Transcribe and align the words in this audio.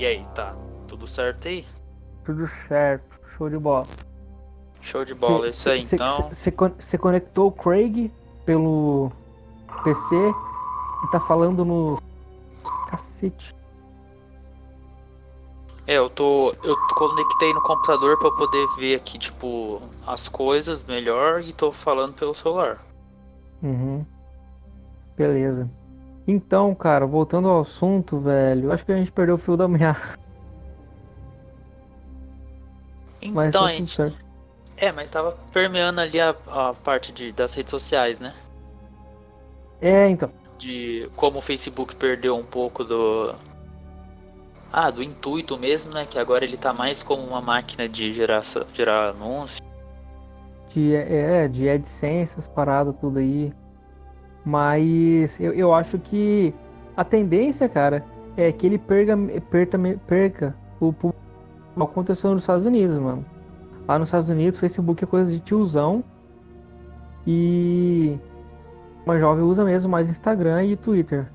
E 0.00 0.06
aí, 0.06 0.24
tá 0.34 0.56
tudo 0.88 1.06
certo 1.06 1.46
aí? 1.46 1.66
Tudo 2.24 2.48
certo, 2.66 3.20
show 3.36 3.50
de 3.50 3.58
bola. 3.58 3.86
Show 4.80 5.04
de 5.04 5.12
bola, 5.12 5.42
cê, 5.42 5.50
isso 5.50 5.68
aí 5.68 5.82
cê, 5.82 5.96
então. 5.96 6.30
Você 6.32 6.96
conectou 6.96 7.48
o 7.48 7.52
Craig 7.52 8.10
pelo 8.46 9.12
PC 9.84 10.16
e 10.16 11.10
tá 11.12 11.20
falando 11.20 11.66
no. 11.66 12.00
Cacete. 12.88 13.54
É, 15.86 15.98
eu 15.98 16.08
tô. 16.08 16.50
Eu 16.64 16.74
conectei 16.96 17.52
no 17.52 17.60
computador 17.60 18.18
para 18.18 18.30
poder 18.30 18.66
ver 18.78 18.94
aqui, 18.94 19.18
tipo, 19.18 19.82
as 20.06 20.30
coisas 20.30 20.82
melhor 20.86 21.42
e 21.42 21.52
tô 21.52 21.70
falando 21.70 22.14
pelo 22.14 22.34
celular. 22.34 22.78
Uhum. 23.62 24.06
Beleza. 25.14 25.70
Então, 26.26 26.74
cara, 26.74 27.06
voltando 27.06 27.48
ao 27.48 27.60
assunto, 27.60 28.18
velho, 28.18 28.72
acho 28.72 28.84
que 28.84 28.92
a 28.92 28.96
gente 28.96 29.10
perdeu 29.10 29.34
o 29.34 29.38
fio 29.38 29.56
da 29.56 29.66
meada. 29.66 30.18
Então, 33.22 33.64
a 33.64 33.72
gente. 33.72 33.96
É, 34.76 34.90
mas 34.92 35.10
tava 35.10 35.36
permeando 35.52 36.00
ali 36.00 36.20
a, 36.20 36.34
a 36.46 36.74
parte 36.74 37.12
de, 37.12 37.32
das 37.32 37.54
redes 37.54 37.70
sociais, 37.70 38.18
né? 38.18 38.32
É, 39.80 40.08
então. 40.08 40.30
De 40.58 41.06
como 41.16 41.38
o 41.38 41.42
Facebook 41.42 41.94
perdeu 41.96 42.36
um 42.36 42.44
pouco 42.44 42.84
do. 42.84 43.34
Ah, 44.72 44.90
do 44.90 45.02
intuito 45.02 45.58
mesmo, 45.58 45.92
né? 45.92 46.06
Que 46.06 46.18
agora 46.18 46.44
ele 46.44 46.56
tá 46.56 46.72
mais 46.72 47.02
como 47.02 47.22
uma 47.22 47.40
máquina 47.40 47.88
de 47.88 48.12
gerar, 48.12 48.42
gerar 48.72 49.10
anúncios. 49.10 49.60
De, 50.72 50.94
é, 50.94 51.48
de 51.48 51.68
AdSense, 51.68 52.38
as 52.38 52.46
paradas, 52.46 52.94
tudo 53.00 53.18
aí. 53.18 53.52
Mas 54.44 55.38
eu, 55.38 55.52
eu 55.52 55.74
acho 55.74 55.98
que 55.98 56.54
a 56.96 57.04
tendência, 57.04 57.68
cara, 57.68 58.04
é 58.36 58.50
que 58.52 58.66
ele 58.66 58.78
perca, 58.78 59.16
perca, 59.50 59.78
perca 60.06 60.56
o 60.80 60.92
público 60.92 61.20
aconteceu 61.78 62.32
nos 62.32 62.42
Estados 62.42 62.66
Unidos, 62.66 62.98
mano. 62.98 63.24
Lá 63.86 63.98
nos 63.98 64.08
Estados 64.08 64.28
Unidos, 64.28 64.58
Facebook 64.58 65.02
é 65.02 65.06
coisa 65.06 65.32
de 65.32 65.40
tiozão. 65.40 66.04
E 67.26 68.18
uma 69.04 69.18
jovem 69.18 69.44
usa 69.44 69.64
mesmo 69.64 69.90
mais 69.90 70.08
Instagram 70.08 70.64
e 70.64 70.76
Twitter. 70.76 71.26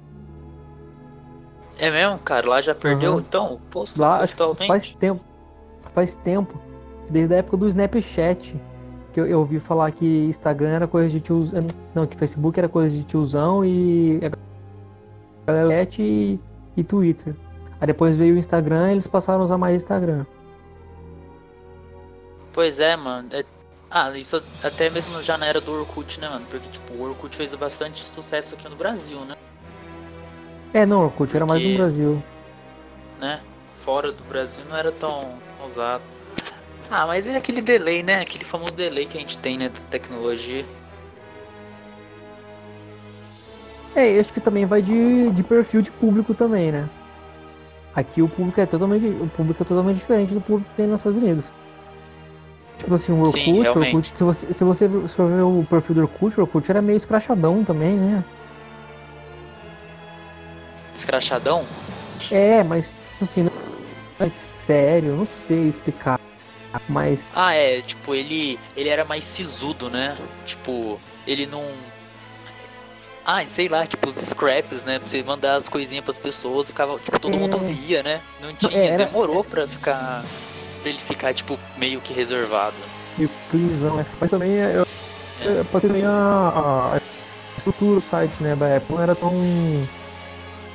É 1.77 1.89
mesmo, 1.89 2.17
cara? 2.19 2.47
Lá 2.47 2.61
já 2.61 2.73
perdeu, 2.73 3.13
uhum. 3.13 3.19
então? 3.19 3.59
Posto 3.69 3.99
Lá 3.99 4.21
acho 4.23 4.35
que 4.35 4.67
faz 4.67 4.93
tempo. 4.93 5.21
Faz 5.93 6.15
tempo. 6.15 6.59
Desde 7.09 7.35
a 7.35 7.37
época 7.37 7.57
do 7.57 7.67
Snapchat. 7.67 8.55
Que 9.15 9.21
eu, 9.21 9.27
eu 9.27 9.39
ouvi 9.39 9.61
falar 9.61 9.89
que 9.93 10.05
Instagram 10.25 10.71
era 10.71 10.87
coisa 10.89 11.09
de 11.09 11.21
tiozão. 11.21 11.61
Não, 11.93 12.05
que 12.05 12.17
Facebook 12.17 12.59
era 12.59 12.67
coisa 12.67 12.93
de 12.93 13.01
tiozão 13.05 13.63
e. 13.63 14.19
E, 15.97 16.39
e 16.75 16.83
Twitter. 16.83 17.33
Aí 17.79 17.87
depois 17.87 18.17
veio 18.17 18.35
o 18.35 18.37
Instagram 18.37 18.89
e 18.89 18.91
eles 18.91 19.07
passaram 19.07 19.39
a 19.39 19.43
usar 19.45 19.57
mais 19.57 19.81
Instagram. 19.81 20.25
Pois 22.51 22.81
é, 22.81 22.97
mano. 22.97 23.29
É... 23.31 23.45
Ah, 23.89 24.11
isso 24.17 24.43
até 24.61 24.89
mesmo 24.89 25.21
já 25.21 25.37
na 25.37 25.45
era 25.45 25.61
do 25.61 25.71
Orkut, 25.71 26.19
né, 26.19 26.27
mano? 26.27 26.45
Porque, 26.45 26.67
tipo, 26.67 26.97
o 26.97 27.07
Orkut 27.07 27.33
fez 27.33 27.55
bastante 27.55 28.03
sucesso 28.03 28.55
aqui 28.55 28.67
no 28.67 28.75
Brasil, 28.75 29.17
né? 29.21 29.37
É, 30.73 30.85
não, 30.85 30.99
o 30.99 31.05
Orkut 31.05 31.33
era 31.33 31.45
mais 31.45 31.63
no 31.63 31.77
Brasil. 31.77 32.21
Né? 33.21 33.39
Fora 33.77 34.11
do 34.11 34.25
Brasil 34.25 34.65
não 34.69 34.75
era 34.75 34.91
tão 34.91 35.17
usado. 35.65 36.03
Ah, 36.89 37.07
mas 37.07 37.27
é 37.27 37.35
aquele 37.35 37.61
delay, 37.61 38.03
né? 38.03 38.21
Aquele 38.21 38.45
famoso 38.45 38.75
delay 38.75 39.05
que 39.05 39.17
a 39.17 39.21
gente 39.21 39.37
tem, 39.37 39.57
né, 39.57 39.69
da 39.69 39.79
tecnologia. 39.89 40.63
É, 43.95 44.19
acho 44.19 44.33
que 44.33 44.41
também 44.41 44.65
vai 44.65 44.81
de, 44.81 45.31
de 45.31 45.43
perfil 45.43 45.81
de 45.81 45.89
público 45.89 46.33
também, 46.33 46.71
né? 46.71 46.89
Aqui 47.95 48.21
o 48.21 48.27
público 48.27 48.59
é 48.59 48.65
totalmente, 48.65 49.05
o 49.05 49.27
público 49.27 49.63
é 49.63 49.65
totalmente 49.65 49.97
diferente 49.97 50.33
do 50.33 50.41
público 50.41 50.69
que 50.69 50.75
tem 50.75 50.85
nos 50.85 50.99
Estados 50.99 51.17
Unidos. 51.17 51.45
Tipo 52.77 52.93
assim, 52.93 53.13
o 53.13 53.21
Orkut, 53.21 53.41
Sim, 53.41 53.65
o 53.65 53.79
Orkut 53.79 54.13
se, 54.17 54.23
você, 54.23 54.53
se 54.53 54.63
você 54.65 54.89
se 54.89 55.17
ver 55.17 55.41
o 55.41 55.65
perfil 55.69 55.95
do 55.95 56.01
Orkut, 56.01 56.37
o 56.37 56.41
Orkut 56.43 56.69
era 56.69 56.81
meio 56.81 56.97
escrachadão 56.97 57.63
também, 57.63 57.93
né? 57.93 58.23
Escrachadão? 60.93 61.63
É, 62.29 62.63
mas 62.63 62.87
tipo 62.87 63.23
assim, 63.23 63.43
não 63.43 63.51
é 64.19 64.29
sério, 64.29 65.15
não 65.15 65.27
sei 65.47 65.69
explicar. 65.69 66.19
Ah, 67.33 67.53
é, 67.53 67.81
tipo, 67.81 68.13
ele. 68.13 68.59
ele 68.75 68.89
era 68.89 69.05
mais 69.05 69.23
sisudo, 69.23 69.89
né? 69.89 70.17
Tipo, 70.45 70.99
ele 71.27 71.45
não. 71.45 71.65
Ah, 73.25 73.43
sei 73.43 73.67
lá, 73.67 73.87
tipo, 73.87 74.07
os 74.07 74.15
scraps, 74.15 74.85
né? 74.85 74.99
Pra 74.99 75.07
você 75.07 75.23
mandar 75.23 75.55
as 75.55 75.67
coisinhas 75.67 76.03
pras 76.03 76.17
pessoas, 76.17 76.67
ficava, 76.67 76.99
tipo, 76.99 77.19
todo 77.19 77.35
é... 77.35 77.39
mundo 77.39 77.57
via, 77.59 78.03
né? 78.03 78.21
Não 78.41 78.53
tinha. 78.53 78.77
Era... 78.77 79.05
Demorou 79.05 79.43
pra 79.43 79.67
ficar 79.67 80.23
pra 80.85 80.89
ele 80.91 80.99
ficar, 80.99 81.33
tipo, 81.33 81.57
meio 81.77 81.99
que 81.99 82.13
reservado. 82.13 82.75
E 83.17 83.27
prisão, 83.49 83.95
né? 83.95 84.05
Mas 84.21 84.29
também 84.29 84.51
é, 84.51 84.73
eu, 84.75 84.87
é. 85.41 85.63
pode 85.71 85.89
ter 85.89 86.05
a, 86.05 86.93
a, 86.93 87.01
estrutura 87.57 87.99
do 87.99 88.03
site, 88.09 88.33
né? 88.39 88.55
Da 88.55 88.77
Apple 88.77 88.95
não 88.95 89.01
era 89.01 89.15
tão, 89.15 89.31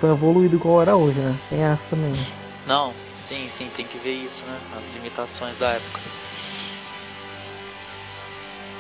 tão 0.00 0.10
evoluído 0.10 0.56
igual 0.56 0.82
era 0.82 0.96
hoje, 0.96 1.20
né? 1.20 1.38
Tem 1.48 1.60
essa 1.60 1.82
também. 1.88 2.12
Não, 2.66 2.92
sim, 3.20 3.48
sim, 3.48 3.68
tem 3.76 3.86
que 3.86 3.98
ver 3.98 4.14
isso, 4.14 4.44
né? 4.46 4.60
As 4.76 4.88
limitações 4.88 5.56
da 5.56 5.72
época. 5.72 6.00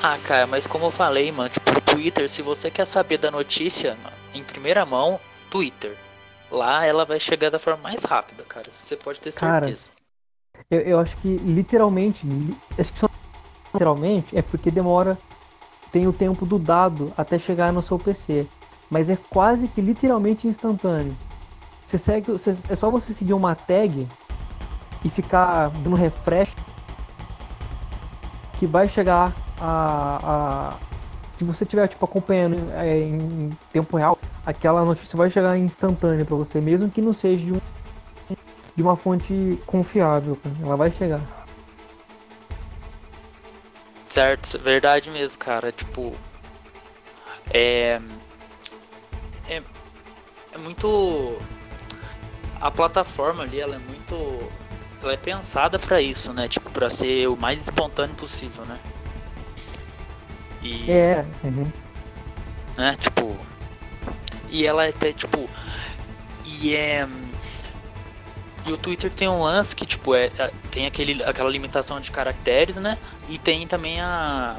Ah, 0.02 0.18
cara, 0.18 0.46
mas 0.46 0.66
como 0.66 0.86
eu 0.86 0.90
falei, 0.90 1.30
mano, 1.30 1.50
tipo, 1.50 1.70
o 1.70 1.80
Twitter, 1.80 2.28
se 2.28 2.40
você 2.40 2.70
quer 2.70 2.86
saber 2.86 3.18
da 3.18 3.30
notícia 3.30 3.96
em 4.34 4.42
primeira 4.42 4.86
mão, 4.86 5.20
Twitter. 5.50 5.94
Lá 6.50 6.84
ela 6.84 7.04
vai 7.04 7.20
chegar 7.20 7.50
da 7.50 7.58
forma 7.58 7.82
mais 7.82 8.02
rápida, 8.02 8.42
cara. 8.44 8.68
Você 8.68 8.96
pode 8.96 9.20
ter 9.20 9.30
certeza. 9.30 9.90
Eu, 10.70 10.80
eu 10.80 10.98
acho 10.98 11.16
que 11.18 11.36
literalmente, 11.36 12.26
acho 12.78 12.92
que 12.92 12.98
só 12.98 13.08
literalmente 13.72 14.36
é 14.36 14.42
porque 14.42 14.70
demora, 14.70 15.18
tem 15.92 16.08
o 16.08 16.12
tempo 16.12 16.46
do 16.46 16.58
dado 16.58 17.12
até 17.16 17.38
chegar 17.38 17.72
no 17.72 17.82
seu 17.82 17.98
PC. 17.98 18.46
Mas 18.90 19.08
é 19.08 19.16
quase 19.16 19.68
que 19.68 19.80
literalmente 19.80 20.48
instantâneo. 20.48 21.16
Você 21.86 21.98
segue, 21.98 22.32
você, 22.32 22.56
é 22.68 22.74
só 22.74 22.90
você 22.90 23.12
seguir 23.12 23.34
uma 23.34 23.54
tag 23.54 24.08
e 25.04 25.10
ficar 25.10 25.68
dando 25.68 25.96
refresh 25.96 26.54
que 28.58 28.66
vai 28.66 28.86
chegar 28.88 29.32
a, 29.58 30.20
a 30.22 30.76
se 31.38 31.44
você 31.44 31.64
estiver 31.64 31.88
tipo 31.88 32.04
acompanhando 32.04 32.56
é, 32.72 32.98
em 32.98 33.48
tempo 33.72 33.96
real, 33.96 34.18
aquela 34.44 34.84
notícia 34.84 35.16
vai 35.16 35.30
chegar 35.30 35.56
instantânea 35.56 36.24
para 36.24 36.36
você, 36.36 36.60
mesmo 36.60 36.90
que 36.90 37.00
não 37.00 37.14
seja 37.14 37.44
de 37.44 37.52
um 37.52 37.60
de 38.76 38.82
uma 38.82 38.96
fonte 38.96 39.58
confiável. 39.66 40.38
Ela 40.62 40.76
vai 40.76 40.90
chegar. 40.90 41.20
Certo, 44.08 44.58
verdade 44.58 45.10
mesmo, 45.10 45.38
cara. 45.38 45.70
Tipo. 45.72 46.14
É. 47.52 48.00
É, 49.48 49.62
é 50.52 50.58
muito. 50.58 51.38
A 52.60 52.70
plataforma 52.70 53.42
ali, 53.42 53.60
ela 53.60 53.76
é 53.76 53.78
muito. 53.78 54.14
Ela 55.02 55.14
é 55.14 55.16
pensada 55.16 55.78
para 55.78 56.00
isso, 56.00 56.32
né? 56.32 56.48
Tipo, 56.48 56.70
pra 56.70 56.90
ser 56.90 57.28
o 57.28 57.36
mais 57.36 57.62
espontâneo 57.62 58.14
possível, 58.16 58.64
né? 58.64 58.78
E. 60.62 60.90
É. 60.90 61.24
Uhum. 61.42 61.70
Né? 62.76 62.96
Tipo. 63.00 63.36
E 64.50 64.66
ela 64.66 64.86
é, 64.86 64.92
tipo. 65.12 65.48
E 66.44 66.74
é 66.74 67.06
e 68.66 68.72
o 68.72 68.76
Twitter 68.76 69.10
tem 69.10 69.28
um 69.28 69.42
lance 69.42 69.74
que, 69.74 69.86
tipo, 69.86 70.14
é, 70.14 70.30
é, 70.38 70.50
tem 70.70 70.86
aquele, 70.86 71.22
aquela 71.24 71.48
limitação 71.48 71.98
de 72.00 72.10
caracteres, 72.10 72.76
né? 72.76 72.98
E 73.28 73.38
tem 73.38 73.66
também 73.66 74.00
a, 74.00 74.56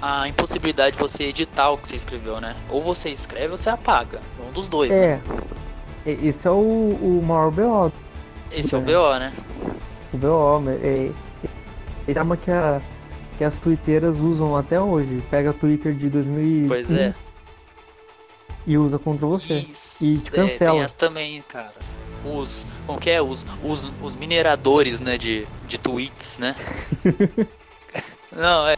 a 0.00 0.28
impossibilidade 0.28 0.96
de 0.96 0.98
você 0.98 1.24
editar 1.24 1.70
o 1.70 1.76
que 1.76 1.88
você 1.88 1.96
escreveu, 1.96 2.40
né? 2.40 2.56
Ou 2.70 2.80
você 2.80 3.10
escreve 3.10 3.52
ou 3.52 3.58
você 3.58 3.70
apaga. 3.70 4.20
Um 4.48 4.52
dos 4.52 4.66
dois, 4.66 4.90
é. 4.90 5.16
né? 5.16 5.22
Esse 6.06 6.48
é 6.48 6.50
o, 6.50 6.54
o 6.54 7.22
maior 7.22 7.50
BO. 7.50 7.92
Esse 8.52 8.74
é, 8.74 8.78
é 8.78 8.80
o 8.80 8.84
BO, 8.84 9.18
né? 9.18 9.32
O 10.12 10.16
BO, 10.16 10.70
é, 10.82 11.10
é 12.06 12.18
arma 12.18 12.36
que, 12.36 12.50
a, 12.50 12.80
que 13.36 13.44
as 13.44 13.58
twitteiras 13.58 14.16
usam 14.16 14.56
até 14.56 14.80
hoje. 14.80 15.22
Pega 15.30 15.52
Twitter 15.52 15.94
de 15.94 16.08
2000 16.08 16.68
Pois 16.68 16.90
é. 16.90 17.14
E 18.66 18.76
usa 18.76 18.98
contra 18.98 19.26
você. 19.26 19.54
Isso, 19.54 20.04
e 20.04 20.18
te 20.18 20.30
cancela. 20.30 20.70
É, 20.70 20.74
tem 20.74 20.82
essa 20.82 20.96
também, 20.96 21.42
cara 21.42 21.74
os. 22.24 22.66
Como 22.86 22.98
que 22.98 23.10
é? 23.10 23.20
Os, 23.20 23.46
os, 23.62 23.90
os 24.02 24.16
mineradores, 24.16 25.00
né? 25.00 25.16
De, 25.16 25.46
de 25.66 25.78
tweets, 25.78 26.38
né? 26.38 26.54
Não, 28.32 28.68
é. 28.68 28.76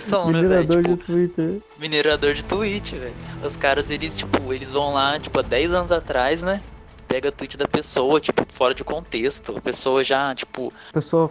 São, 0.00 0.32
né, 0.32 0.42
Minerador 0.42 0.76
né, 0.78 0.82
tipo, 0.82 0.96
de 0.96 1.04
Twitter. 1.04 1.62
Minerador 1.78 2.34
de 2.34 2.44
tweet, 2.44 2.96
velho. 2.96 3.14
Os 3.42 3.56
caras, 3.56 3.88
eles, 3.88 4.16
tipo, 4.16 4.52
eles 4.52 4.72
vão 4.72 4.92
lá, 4.92 5.16
tipo, 5.18 5.38
há 5.38 5.42
10 5.42 5.72
anos 5.72 5.92
atrás, 5.92 6.42
né? 6.42 6.60
Pega 7.08 7.28
o 7.28 7.32
tweet 7.32 7.56
da 7.56 7.68
pessoa, 7.68 8.20
tipo, 8.20 8.44
fora 8.52 8.74
de 8.74 8.84
contexto. 8.84 9.56
A 9.56 9.60
pessoa 9.60 10.02
já, 10.02 10.34
tipo. 10.34 10.72
A 10.90 10.92
pessoa 10.92 11.30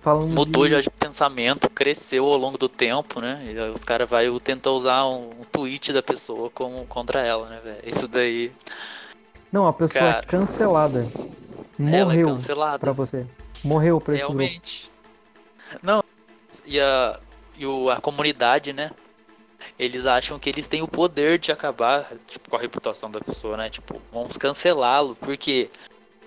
falando. 0.00 0.32
Mudou 0.32 0.64
de... 0.64 0.70
já 0.70 0.80
de 0.80 0.90
pensamento, 0.90 1.68
cresceu 1.68 2.24
ao 2.26 2.36
longo 2.36 2.56
do 2.56 2.68
tempo, 2.68 3.20
né? 3.20 3.42
E 3.44 3.58
os 3.68 3.82
caras 3.84 4.08
vão 4.08 4.38
tentar 4.38 4.70
usar 4.70 5.04
um, 5.06 5.30
um 5.30 5.42
tweet 5.50 5.92
da 5.92 6.02
pessoa 6.02 6.48
como, 6.50 6.86
contra 6.86 7.20
ela, 7.20 7.48
né, 7.48 7.58
velho? 7.64 7.78
Isso 7.84 8.06
daí. 8.06 8.52
Não, 9.50 9.66
a 9.66 9.72
pessoa 9.72 10.04
é 10.04 10.12
Cara. 10.12 10.24
é 10.24 10.28
cancelada. 10.28 10.98
Ela 11.78 11.90
é 11.90 12.04
Morreu 12.04 12.24
cancelada. 12.26 12.78
pra 12.78 12.92
você. 12.92 13.26
Morreu 13.64 14.00
pra 14.00 14.14
esse 14.14 14.22
grupo. 14.22 14.38
Realmente. 14.38 14.90
Não, 15.82 16.04
e 16.64 16.80
a, 16.80 17.18
e 17.58 17.66
o, 17.66 17.90
a 17.90 18.00
comunidade, 18.00 18.72
né? 18.72 18.90
Eles 19.78 20.06
acham 20.06 20.38
que 20.38 20.48
eles 20.48 20.66
têm 20.68 20.82
o 20.82 20.88
poder 20.88 21.38
de 21.38 21.52
acabar 21.52 22.12
tipo, 22.26 22.50
com 22.50 22.56
a 22.56 22.60
reputação 22.60 23.10
da 23.10 23.20
pessoa, 23.20 23.56
né? 23.56 23.68
Tipo, 23.70 24.00
vamos 24.12 24.36
cancelá-lo. 24.36 25.14
Porque. 25.16 25.70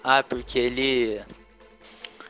Ah, 0.03 0.23
porque 0.23 0.57
ele. 0.59 1.21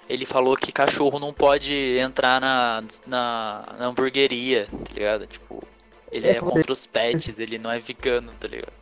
Ele 0.07 0.25
falou 0.25 0.57
que 0.57 0.71
cachorro 0.71 1.19
não 1.19 1.31
pode 1.31 1.73
entrar 1.99 2.41
na, 2.41 2.83
na, 3.05 3.75
na 3.77 3.85
hamburgueria, 3.85 4.67
tá 4.85 4.93
ligado? 4.93 5.27
Tipo, 5.27 5.63
ele 6.11 6.27
É, 6.27 6.31
é 6.31 6.39
contra 6.39 6.71
os 6.73 6.87
pets, 6.87 7.39
ele 7.39 7.59
não 7.59 7.71
é 7.71 7.77
vegano, 7.77 8.31
tá 8.39 8.47
ligado? 8.47 8.73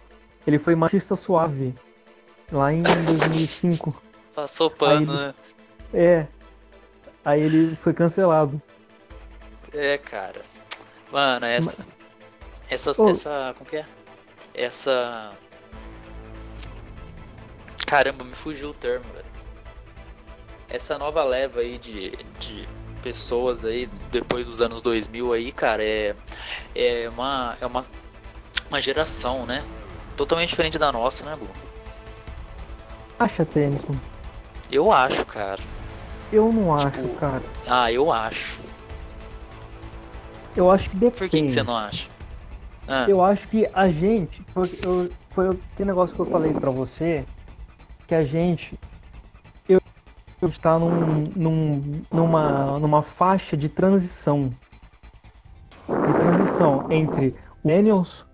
Ele 0.45 0.57
foi 0.57 0.73
machista 0.75 1.17
suave. 1.17 1.75
Lá 2.49 2.71
em 2.71 2.81
2005. 2.81 4.01
Passou 4.33 4.69
pano, 4.69 5.11
ele- 5.11 5.21
né? 5.21 5.33
É. 5.93 6.27
Aí 7.25 7.41
ele 7.41 7.75
foi 7.83 7.93
cancelado. 7.93 8.61
É, 9.73 9.97
cara. 9.97 10.41
Mano, 11.11 11.45
essa. 11.45 11.75
Essa. 12.69 12.91
Ô. 13.01 13.09
Essa. 13.09 13.53
Como 13.57 13.69
que 13.69 13.77
é? 13.77 13.85
Essa. 14.53 15.31
Caramba, 17.85 18.25
me 18.25 18.33
fugiu 18.33 18.69
o 18.69 18.73
termo, 18.73 19.05
velho. 19.13 19.25
Essa 20.69 20.97
nova 20.97 21.23
leva 21.23 21.61
aí 21.61 21.77
de, 21.77 22.11
de 22.39 22.67
pessoas 23.01 23.63
aí, 23.63 23.87
depois 24.11 24.45
dos 24.45 24.59
anos 24.59 24.81
2000 24.81 25.31
aí, 25.33 25.51
cara, 25.51 25.83
é. 25.83 26.15
É 26.75 27.09
uma. 27.09 27.57
É 27.61 27.65
uma. 27.65 27.85
Uma 28.69 28.81
geração, 28.81 29.45
né? 29.45 29.63
Totalmente 30.17 30.49
diferente 30.49 30.77
da 30.77 30.91
nossa, 30.91 31.23
né, 31.23 31.35
Bu? 31.37 31.47
Acha, 33.17 33.45
Tennyson? 33.45 33.95
Eu 34.69 34.91
acho, 34.91 35.25
cara. 35.25 35.61
Eu 36.31 36.51
não 36.51 36.75
acho, 36.75 36.91
Tipo, 36.91 37.15
cara. 37.15 37.41
Ah, 37.65 37.89
eu 37.91 38.11
acho. 38.11 38.59
Eu 40.55 40.69
acho 40.69 40.89
que 40.89 40.97
depende. 40.97 41.17
Por 41.17 41.29
que, 41.29 41.41
que 41.43 41.49
você 41.49 41.63
não 41.63 41.77
acha? 41.77 42.09
Ah, 42.87 43.05
Eu 43.07 43.23
acho 43.23 43.47
que 43.47 43.69
a 43.73 43.89
gente. 43.89 44.41
Foi, 44.53 44.67
eu, 44.85 45.09
foi 45.31 45.49
aquele 45.49 45.89
negócio 45.89 46.15
que 46.15 46.21
eu 46.21 46.25
falei 46.25 46.53
pra 46.53 46.69
você. 46.71 47.25
Que 48.07 48.15
a 48.15 48.23
gente. 48.23 48.79
Eu, 49.67 49.81
eu 50.41 50.47
está 50.47 50.79
num, 50.79 51.29
num, 51.35 52.01
numa, 52.11 52.79
numa 52.79 53.01
faixa 53.01 53.57
de 53.57 53.67
transição. 53.67 54.51
De 55.87 56.19
transição 56.19 56.91
entre 56.91 57.35
Millennials 57.63 58.25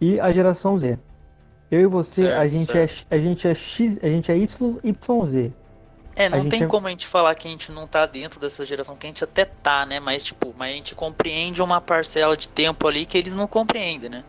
e 0.00 0.18
a 0.20 0.32
geração 0.32 0.78
Z. 0.78 0.98
Eu 1.70 1.80
e 1.80 1.86
você, 1.86 2.26
a 2.26 2.48
Certo, 2.48 2.52
gente, 2.52 2.78
é, 2.78 2.88
a 3.10 3.18
gente 3.18 3.48
é 3.48 3.54
X, 3.54 3.98
a 4.02 4.06
gente 4.08 4.30
é 4.30 4.36
Y, 4.36 4.78
YZ. 4.84 5.52
É, 6.16 6.28
não 6.28 6.48
tem 6.48 6.62
é- 6.62 6.66
como 6.66 6.86
a 6.86 6.90
gente 6.90 7.06
falar 7.06 7.34
que 7.34 7.48
a 7.48 7.50
gente 7.50 7.72
não 7.72 7.86
tá 7.86 8.06
dentro 8.06 8.38
dessa 8.38 8.64
geração, 8.64 8.96
que 8.96 9.06
a 9.06 9.10
gente 9.10 9.24
até 9.24 9.44
tá, 9.44 9.84
né? 9.84 9.98
Mas, 9.98 10.22
tipo, 10.22 10.54
mas 10.56 10.70
a 10.72 10.76
gente 10.76 10.94
compreende 10.94 11.60
uma 11.60 11.80
parcela 11.80 12.36
de 12.36 12.48
tempo 12.48 12.86
ali 12.86 13.04
que 13.04 13.18
eles 13.18 13.34
não 13.34 13.48
compreendem, 13.48 14.08
né? 14.10 14.24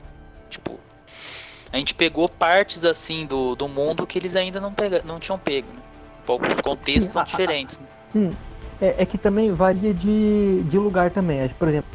Tipo, 0.49 0.79
a 1.71 1.77
gente 1.77 1.93
pegou 1.93 2.27
partes, 2.27 2.85
assim, 2.85 3.25
do, 3.25 3.55
do 3.55 3.67
mundo 3.67 4.07
que 4.07 4.17
eles 4.17 4.35
ainda 4.35 4.59
não, 4.59 4.73
pega, 4.73 5.01
não 5.05 5.19
tinham 5.19 5.37
pego, 5.37 5.67
né? 5.67 5.81
Os 6.51 6.59
contextos 6.59 7.05
Sim, 7.05 7.11
são 7.11 7.19
a- 7.19 7.23
a- 7.23 7.27
diferentes. 7.27 7.77
né? 7.77 7.85
Hum, 8.15 8.33
é, 8.81 8.95
é 9.03 9.05
que 9.05 9.17
também 9.17 9.51
varia 9.51 9.93
de, 9.93 10.63
de 10.63 10.77
lugar 10.79 11.11
também. 11.11 11.47
Por 11.49 11.67
exemplo, 11.67 11.89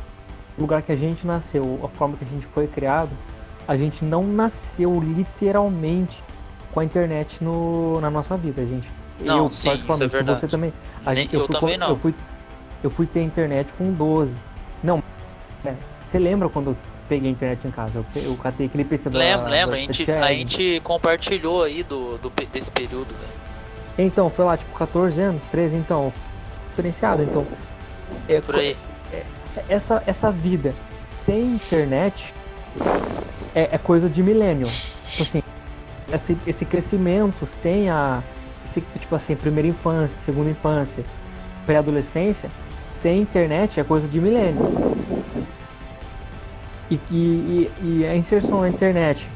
o 0.57 0.61
lugar 0.61 0.83
que 0.83 0.93
a 0.93 0.97
gente 0.97 1.27
nasceu, 1.27 1.81
a 1.83 1.89
forma 1.97 2.17
que 2.17 2.25
a 2.25 2.29
gente 2.29 2.47
foi 2.47 2.69
criado, 2.69 3.11
a 3.67 3.77
gente 3.77 4.05
não 4.05 4.23
nasceu 4.23 5.01
literalmente 5.01 6.23
com 6.73 6.81
a 6.81 6.85
internet 6.85 7.43
no, 7.43 8.01
na 8.01 8.11
nossa 8.11 8.37
vida, 8.37 8.65
gente. 8.65 8.89
Não, 9.21 9.45
eu, 9.45 9.51
sim, 9.51 9.73
isso 9.89 10.05
é 10.05 10.07
verdade. 10.07 10.41
Você 10.41 10.49
também. 10.49 10.73
A 11.05 11.13
Nem- 11.13 11.25
gente- 11.25 11.35
eu 11.35 11.47
fui 11.47 11.49
também 11.49 11.79
não. 11.79 11.89
Eu 11.91 11.97
fui, 11.97 12.15
eu 12.83 12.91
fui 12.91 13.07
ter 13.07 13.23
internet 13.23 13.69
com 13.77 13.93
12. 13.93 14.33
Não, 14.83 15.03
é, 15.65 15.75
você 16.07 16.19
lembra 16.19 16.49
quando 16.49 16.71
eu 16.71 16.77
peguei 17.09 17.29
a 17.29 17.33
internet 17.33 17.67
em 17.67 17.71
casa? 17.71 17.99
Eu, 17.99 18.23
eu 18.23 18.37
catei 18.37 18.67
aquele 18.67 18.85
PC 18.85 19.09
Lembra, 19.11 19.45
da- 19.45 19.51
lembra? 19.51 19.77
da 19.77 19.83
A 19.83 19.87
gente, 19.87 20.11
a 20.11 20.33
gente 20.33 20.81
compartilhou 20.81 21.65
aí 21.65 21.83
do, 21.83 22.19
do, 22.19 22.31
desse 22.51 22.71
período, 22.71 23.15
velho. 23.15 23.41
Então, 23.99 24.31
foi 24.31 24.45
lá, 24.45 24.57
tipo, 24.57 24.75
14 24.79 25.21
anos, 25.21 25.45
13, 25.47 25.77
então, 25.77 26.13
diferenciado. 26.71 27.23
Então, 27.23 27.47
é, 28.29 28.41
Por 28.41 28.57
aí. 28.57 28.77
essa, 29.69 30.03
essa 30.07 30.31
vida 30.31 30.75
sem 31.27 31.43
internet 31.43 32.33
é, 33.55 33.69
é 33.73 33.79
coisa 33.79 34.09
de 34.09 34.23
milênio. 34.23 34.67
Tipo 34.67 35.23
assim, 35.23 35.43
esse, 36.13 36.39
esse 36.47 36.65
crescimento 36.65 37.47
sem 37.63 37.91
a. 37.91 38.23
Tipo 38.73 39.17
assim, 39.17 39.35
primeira 39.35 39.69
infância, 39.69 40.17
segunda 40.21 40.51
infância, 40.51 41.05
pré-adolescência, 41.67 42.51
sem 42.93 43.21
internet 43.23 43.81
é 43.81 43.85
coisa 43.85 44.07
de 44.07 44.21
milênio. 44.21 44.61
E, 46.91 47.01
e, 47.11 47.71
e- 47.83 48.07
a 48.07 48.17
inserção 48.17 48.61
na 48.61 48.69
internet 48.69 49.27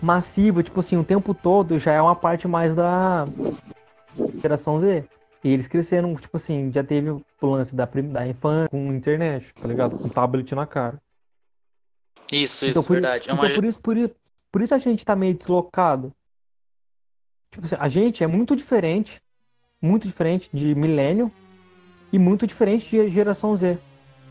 massiva, 0.00 0.62
tipo 0.62 0.80
assim, 0.80 0.96
o 0.96 1.04
tempo 1.04 1.34
todo 1.34 1.78
já 1.78 1.92
é 1.92 2.00
uma 2.00 2.16
parte 2.16 2.48
mais 2.48 2.74
da 2.74 3.26
geração 4.40 4.80
Z. 4.80 5.04
E 5.42 5.48
eles 5.48 5.66
cresceram, 5.66 6.14
tipo 6.16 6.36
assim, 6.36 6.70
já 6.72 6.84
teve 6.84 7.10
o 7.10 7.22
lance 7.42 7.74
da, 7.74 7.84
da 7.86 8.26
infância 8.26 8.68
com 8.68 8.92
internet, 8.92 9.46
tá 9.54 9.66
ligado? 9.66 9.98
Com 9.98 10.08
tablet 10.08 10.54
na 10.54 10.66
cara. 10.66 11.00
Isso, 12.30 12.66
isso, 12.66 12.70
Então, 12.70 12.82
por, 12.82 12.92
verdade. 12.92 13.28
É 13.28 13.32
então 13.32 13.44
uma... 13.44 13.54
por 13.54 13.64
isso, 13.64 13.80
por 13.80 13.96
isso, 13.96 14.14
por 14.52 14.62
isso 14.62 14.74
a 14.74 14.78
gente 14.78 15.04
tá 15.04 15.16
meio 15.16 15.34
deslocado. 15.34 16.12
Tipo 17.50 17.66
assim, 17.66 17.76
a 17.78 17.88
gente 17.88 18.22
é 18.22 18.26
muito 18.26 18.54
diferente, 18.54 19.20
muito 19.82 20.06
diferente 20.06 20.48
de 20.52 20.74
milênio 20.74 21.30
e 22.12 22.18
muito 22.18 22.46
diferente 22.46 22.88
de 22.88 23.10
geração 23.10 23.56
Z. 23.56 23.78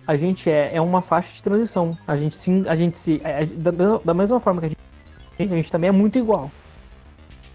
A 0.08 0.16
gente 0.16 0.50
é, 0.50 0.76
é 0.76 0.82
uma 0.82 1.02
faixa 1.02 1.32
de 1.34 1.44
transição. 1.44 1.98
A 2.08 2.16
gente 2.16 2.36
sim, 2.36 2.68
a 2.68 2.76
gente 2.76 2.98
se 2.98 3.22
é- 3.24 3.44
é 3.44 3.46
da, 3.46 3.72
mesma- 3.72 4.02
da 4.06 4.14
mesma 4.14 4.40
forma 4.40 4.62
que 4.62 4.66
a 4.68 4.70
gente, 4.70 5.54
a 5.54 5.56
gente 5.56 5.72
também 5.72 5.90
é 5.90 5.92
muito 5.92 6.18
igual. 6.18 6.50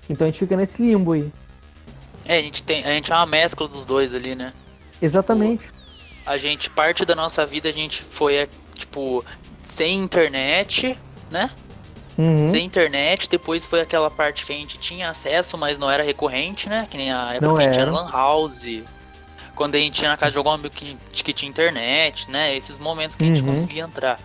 Então 0.08 0.26
a 0.26 0.30
gente 0.30 0.38
fica 0.38 0.56
nesse 0.56 0.80
limbo 0.82 1.12
aí. 1.12 1.32
É, 2.26 2.38
a 2.38 2.42
gente 2.42 2.62
tem. 2.62 2.84
A 2.84 2.88
gente 2.92 3.10
é 3.12 3.14
uma 3.16 3.26
mescla 3.26 3.66
dos 3.66 3.84
dois 3.84 4.14
ali, 4.14 4.34
né? 4.34 4.52
Exatamente. 5.02 5.64
a 6.26 6.38
gente, 6.38 6.70
parte 6.70 7.04
da 7.04 7.14
nossa 7.14 7.44
vida, 7.44 7.68
a 7.68 7.72
gente 7.72 8.02
foi, 8.02 8.36
é, 8.36 8.48
tipo, 8.74 9.22
sem 9.62 9.98
internet, 10.00 10.98
né? 11.30 11.50
Uhum. 12.16 12.46
Sem 12.46 12.64
internet, 12.64 13.28
depois 13.28 13.66
foi 13.66 13.80
aquela 13.80 14.10
parte 14.10 14.46
que 14.46 14.52
a 14.52 14.56
gente 14.56 14.78
tinha 14.78 15.08
acesso, 15.08 15.58
mas 15.58 15.78
não 15.78 15.90
era 15.90 16.02
recorrente, 16.02 16.68
né? 16.68 16.86
Que 16.88 16.96
nem 16.96 17.12
a 17.12 17.34
época 17.34 17.46
Não 17.48 17.56
que 17.56 17.62
a 17.62 17.64
gente 17.66 17.80
era. 17.80 17.90
tinha 17.90 18.00
lan 18.00 18.08
house, 18.10 18.66
quando 19.54 19.74
a 19.74 19.78
gente 19.78 20.00
ia 20.02 20.08
na 20.08 20.16
casa 20.16 20.32
de 20.32 20.38
algum 20.38 20.50
amigo 20.50 20.70
que, 20.74 20.96
que 21.12 21.32
tinha 21.32 21.48
internet, 21.48 22.30
né? 22.30 22.54
Esses 22.56 22.78
momentos 22.78 23.16
que 23.16 23.24
a 23.24 23.26
gente 23.26 23.40
Uhum. 23.42 23.48
conseguia 23.48 23.82
entrar. 23.82 24.20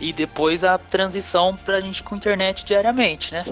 E 0.00 0.12
depois 0.12 0.64
a 0.64 0.78
transição 0.78 1.54
pra 1.56 1.80
gente 1.80 2.02
com 2.02 2.16
internet 2.16 2.64
diariamente, 2.64 3.32
né? 3.34 3.44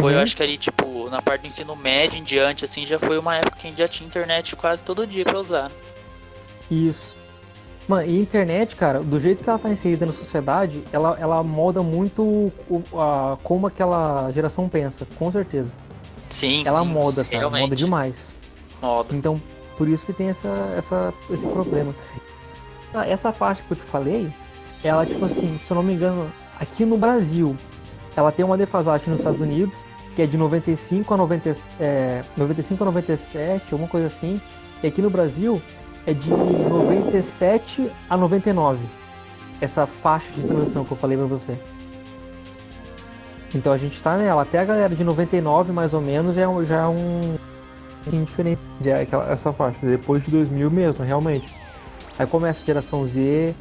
Foi, 0.00 0.12
eu 0.12 0.16
Uhum. 0.16 0.22
acho 0.22 0.36
que 0.36 0.42
ali, 0.42 0.58
tipo, 0.58 1.08
na 1.10 1.22
parte 1.22 1.42
do 1.42 1.46
ensino 1.46 1.74
médio 1.76 2.18
em 2.18 2.22
diante, 2.22 2.64
assim, 2.64 2.84
já 2.84 2.98
foi 2.98 3.18
uma 3.18 3.36
época 3.36 3.56
que 3.56 3.66
a 3.66 3.70
gente 3.70 3.78
já 3.78 3.88
tinha 3.88 4.06
internet 4.06 4.54
quase 4.56 4.84
todo 4.84 5.06
dia 5.06 5.24
pra 5.24 5.38
usar. 5.38 5.70
Isso. 6.70 7.09
Mano, 7.88 8.06
e 8.08 8.16
a 8.18 8.20
internet, 8.20 8.76
cara, 8.76 9.00
do 9.00 9.18
jeito 9.18 9.42
que 9.42 9.50
ela 9.50 9.58
tá 9.58 9.68
inserida 9.68 10.06
na 10.06 10.12
sociedade, 10.12 10.82
ela, 10.92 11.16
ela 11.20 11.42
molda 11.42 11.82
muito 11.82 12.22
o- 12.68 12.82
a, 12.94 13.36
como 13.42 13.66
aquela 13.66 14.30
geração 14.32 14.68
pensa, 14.68 15.06
com 15.18 15.30
certeza. 15.32 15.68
Sim, 16.28 16.62
Ela 16.66 16.80
sim, 16.80 16.86
molda, 16.86 17.24
cara, 17.24 17.38
realmente. 17.38 17.60
molda 17.62 17.76
demais. 17.76 18.14
Moda. 18.80 19.14
Então, 19.16 19.40
por 19.76 19.88
isso 19.88 20.04
que 20.06 20.12
tem 20.12 20.28
essa, 20.28 20.48
essa, 20.78 21.12
esse 21.30 21.44
problema. 21.46 21.92
Ah, 22.94 23.06
Essa 23.06 23.32
faixa 23.32 23.62
que 23.66 23.72
eu 23.72 23.76
te 23.76 23.82
falei, 23.84 24.32
ela, 24.84 25.04
tipo 25.04 25.24
assim, 25.24 25.58
se 25.64 25.70
eu 25.70 25.74
não 25.74 25.82
me 25.82 25.92
engano, 25.94 26.30
aqui 26.60 26.84
no 26.84 26.96
Brasil, 26.96 27.56
ela 28.16 28.30
tem 28.30 28.44
uma 28.44 28.56
defasagem 28.56 29.08
nos 29.08 29.18
Estados 29.18 29.40
Unidos, 29.40 29.74
que 30.14 30.22
é 30.22 30.26
de 30.26 30.36
95 30.36 31.12
a, 31.12 31.16
90, 31.16 31.56
é, 31.80 32.20
95 32.36 32.82
a 32.84 32.86
97, 32.86 33.64
alguma 33.72 33.88
coisa 33.90 34.06
assim. 34.06 34.40
E 34.82 34.86
aqui 34.86 35.00
no 35.02 35.10
Brasil 35.10 35.60
é 36.06 36.12
de 36.12 36.30
97 36.30 37.90
a 38.08 38.16
99. 38.16 38.78
Essa 39.60 39.86
faixa 39.86 40.30
de 40.32 40.42
transição 40.42 40.84
que 40.84 40.92
eu 40.92 40.96
falei 40.96 41.16
pra 41.16 41.26
você. 41.26 41.58
Então 43.54 43.72
a 43.72 43.78
gente 43.78 44.00
tá 44.02 44.16
nela. 44.16 44.42
Até 44.42 44.58
a 44.58 44.64
galera 44.64 44.94
de 44.94 45.04
99, 45.04 45.72
mais 45.72 45.92
ou 45.92 46.00
menos, 46.00 46.34
já 46.36 46.42
é 46.42 46.48
um, 46.48 46.64
já 46.64 46.76
é 46.76 46.86
um 46.86 47.38
diferente. 48.24 48.60
Já 48.80 48.98
é 48.98 49.02
aquela, 49.02 49.30
essa 49.30 49.52
faixa. 49.52 49.78
Depois 49.82 50.22
de 50.24 50.30
2000 50.30 50.70
mesmo, 50.70 51.04
realmente. 51.04 51.52
Aí 52.18 52.26
começa 52.26 52.62
a 52.62 52.64
geração 52.64 53.06
Z, 53.06 53.54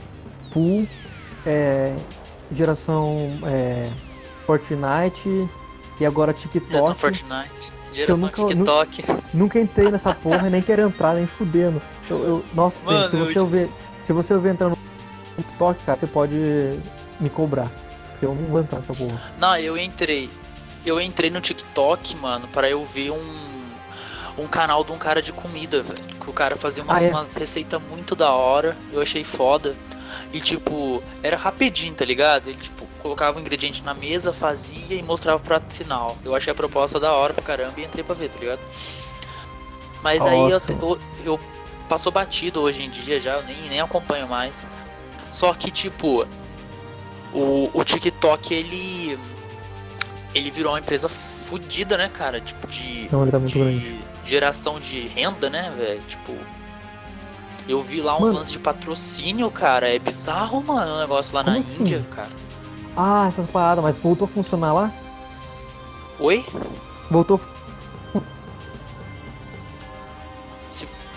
Full, 0.51 0.87
é, 1.45 1.95
geração 2.51 3.15
é, 3.45 3.89
Fortnite 4.45 5.49
e 5.99 6.05
agora 6.05 6.33
TikTok. 6.33 6.71
Geração 6.71 6.95
Fortnite. 6.95 7.78
Geração 7.91 8.21
nunca- 8.27 8.45
TikTok. 8.47 9.03
Nunca 9.33 9.59
entrei 9.59 9.91
nessa 9.91 10.13
porra 10.13 10.47
e 10.47 10.49
nem 10.49 10.61
quero 10.61 10.81
entrar, 10.83 11.15
nem 11.15 11.27
fudendo. 11.27 11.81
Eu, 12.09 12.19
eu- 12.23 12.45
nossa, 12.53 12.77
Mano, 12.83 13.09
se 13.09 13.15
eu- 13.17 13.25
você 13.25 13.39
ouvir, 13.39 13.69
se 14.05 14.13
você 14.13 14.33
ouvir 14.33 14.49
entrar 14.49 14.69
no 14.69 14.77
TikTok, 15.37 15.83
cara, 15.83 15.97
você 15.97 16.07
pode 16.07 16.35
me 17.19 17.29
cobrar. 17.29 17.69
porque 18.11 18.25
Eu 18.25 18.35
não 18.35 18.43
vou 18.49 18.59
entrar 18.61 18.79
nessa 18.79 18.93
porra. 18.93 19.21
Não, 19.37 19.55
eu 19.57 19.77
entrei. 19.77 20.29
Eu 20.85 20.99
entrei 20.99 21.29
no 21.29 21.39
TikTok, 21.41 22.15
mano, 22.17 22.47
para 22.49 22.69
eu 22.69 22.83
ver 22.83 23.11
um 23.11 23.49
um 24.37 24.47
canal 24.47 24.85
de 24.85 24.91
um 24.93 24.97
cara 24.97 25.21
de 25.21 25.33
comida, 25.33 25.81
velho. 25.81 26.01
Que 26.21 26.29
o 26.29 26.31
cara 26.33 26.55
fazia 26.55 26.81
umas, 26.81 26.99
Ah, 26.99 27.03
é? 27.03 27.09
umas 27.09 27.35
receitas 27.35 27.81
muito 27.89 28.15
da 28.15 28.31
hora. 28.31 28.77
Eu 28.93 29.01
achei 29.01 29.21
foda. 29.21 29.75
E 30.31 30.39
tipo, 30.39 31.03
era 31.21 31.35
rapidinho, 31.35 31.93
tá 31.93 32.05
ligado? 32.05 32.47
Ele 32.49 32.57
tipo, 32.57 32.87
colocava 33.01 33.37
o 33.37 33.41
ingrediente 33.41 33.83
na 33.83 33.93
mesa, 33.93 34.31
fazia 34.33 34.95
e 34.95 35.01
mostrava 35.03 35.37
o 35.39 35.43
prato 35.43 35.73
final. 35.73 36.17
Eu 36.23 36.35
achei 36.35 36.51
a 36.51 36.55
proposta 36.55 36.99
da 36.99 37.13
hora 37.13 37.33
pra 37.33 37.43
caramba 37.43 37.79
e 37.79 37.83
entrei 37.83 38.03
pra 38.03 38.13
ver, 38.15 38.29
tá 38.29 38.39
ligado? 38.39 38.59
Mas 40.03 40.21
aí 40.21 40.39
eu, 40.39 40.49
Nossa. 40.49 40.71
eu, 40.71 40.99
eu 41.25 41.39
passou 41.87 42.11
batido 42.11 42.61
hoje 42.61 42.83
em 42.83 42.89
dia 42.89 43.19
já, 43.19 43.35
eu 43.37 43.43
nem, 43.43 43.69
nem 43.69 43.81
acompanho 43.81 44.27
mais. 44.27 44.65
Só 45.29 45.53
que 45.53 45.69
tipo, 45.71 46.25
o, 47.33 47.69
o 47.73 47.83
TikTok 47.83 48.53
ele. 48.53 49.19
Ele 50.33 50.51
virou 50.51 50.73
uma 50.73 50.79
empresa 50.79 51.09
fodida, 51.09 51.97
né, 51.97 52.07
cara? 52.13 52.39
Tipo, 52.39 52.67
de, 52.67 53.09
Não, 53.11 53.23
ele 53.23 53.31
tá 53.31 53.39
muito 53.39 53.51
de 53.51 53.59
grande. 53.59 53.99
geração 54.23 54.79
de 54.79 55.07
renda, 55.07 55.49
né, 55.49 55.73
velho? 55.75 56.01
Tipo. 56.07 56.35
Eu 57.67 57.81
vi 57.81 58.01
lá 58.01 58.15
um 58.17 58.21
Mano. 58.21 58.33
lance 58.39 58.51
de 58.51 58.59
patrocínio, 58.59 59.49
cara. 59.51 59.87
É 59.93 59.99
bizarro, 59.99 60.63
mano, 60.63 60.95
o 60.95 60.99
negócio 60.99 61.35
lá 61.35 61.43
na 61.43 61.53
Como 61.53 61.65
assim? 61.65 61.81
Índia, 61.83 62.03
cara. 62.09 62.29
Ah, 62.95 63.27
essas 63.27 63.49
paradas, 63.49 63.83
mas 63.83 63.95
voltou 63.97 64.25
a 64.25 64.27
funcionar 64.27 64.73
lá? 64.73 64.91
Oi? 66.19 66.45
Voltou. 67.09 67.39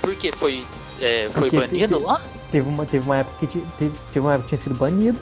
Por 0.00 0.16
que 0.16 0.32
foi, 0.32 0.64
é, 1.00 1.28
foi 1.30 1.48
Porque 1.50 1.66
banido 1.68 2.02
lá? 2.02 2.20
Teve 2.50 2.68
uma, 2.68 2.84
teve 2.84 3.04
uma 3.06 3.18
época 3.18 3.46
que 3.46 3.60
teve, 3.78 3.94
teve 4.12 4.20
uma 4.26 4.34
época 4.34 4.48
que 4.48 4.56
tinha 4.56 4.64
sido 4.64 4.74
banido. 4.78 5.18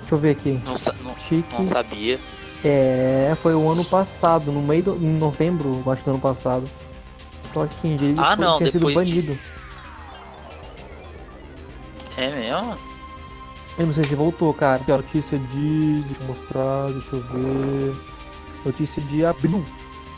Deixa 0.00 0.14
eu 0.14 0.18
ver 0.18 0.30
aqui. 0.30 0.52
Não, 0.64 0.74
não, 1.04 1.58
não 1.58 1.68
sabia. 1.68 2.18
É, 2.64 3.36
foi 3.42 3.54
o 3.54 3.68
ano 3.70 3.84
passado, 3.84 4.50
no 4.52 4.62
meio 4.62 4.82
do. 4.84 4.94
em 4.96 5.18
novembro, 5.18 5.82
acho 5.90 6.02
do 6.04 6.10
ano 6.10 6.20
passado. 6.20 6.64
Só 7.52 7.66
que 7.66 7.88
ele 7.88 8.14
Ah, 8.18 8.36
foi- 8.36 8.44
não, 8.44 8.58
tinha 8.58 8.70
sido 8.70 8.86
depois 8.86 9.08
de- 9.08 9.14
banido. 9.22 9.38
É 12.16 12.30
mesmo? 12.30 12.78
Eu 13.78 13.86
não 13.86 13.94
sei 13.94 14.02
se 14.02 14.14
voltou, 14.16 14.52
cara. 14.52 14.80
Aqui, 14.80 14.90
ó, 14.90 14.96
notícia 14.96 15.38
de. 15.38 16.02
Deixa 16.02 16.22
eu 16.22 16.26
mostrar, 16.26 16.90
deixa 16.90 17.16
eu 17.16 17.22
ver. 17.22 17.96
Notícia 18.64 19.02
de 19.02 19.24
abril 19.24 19.64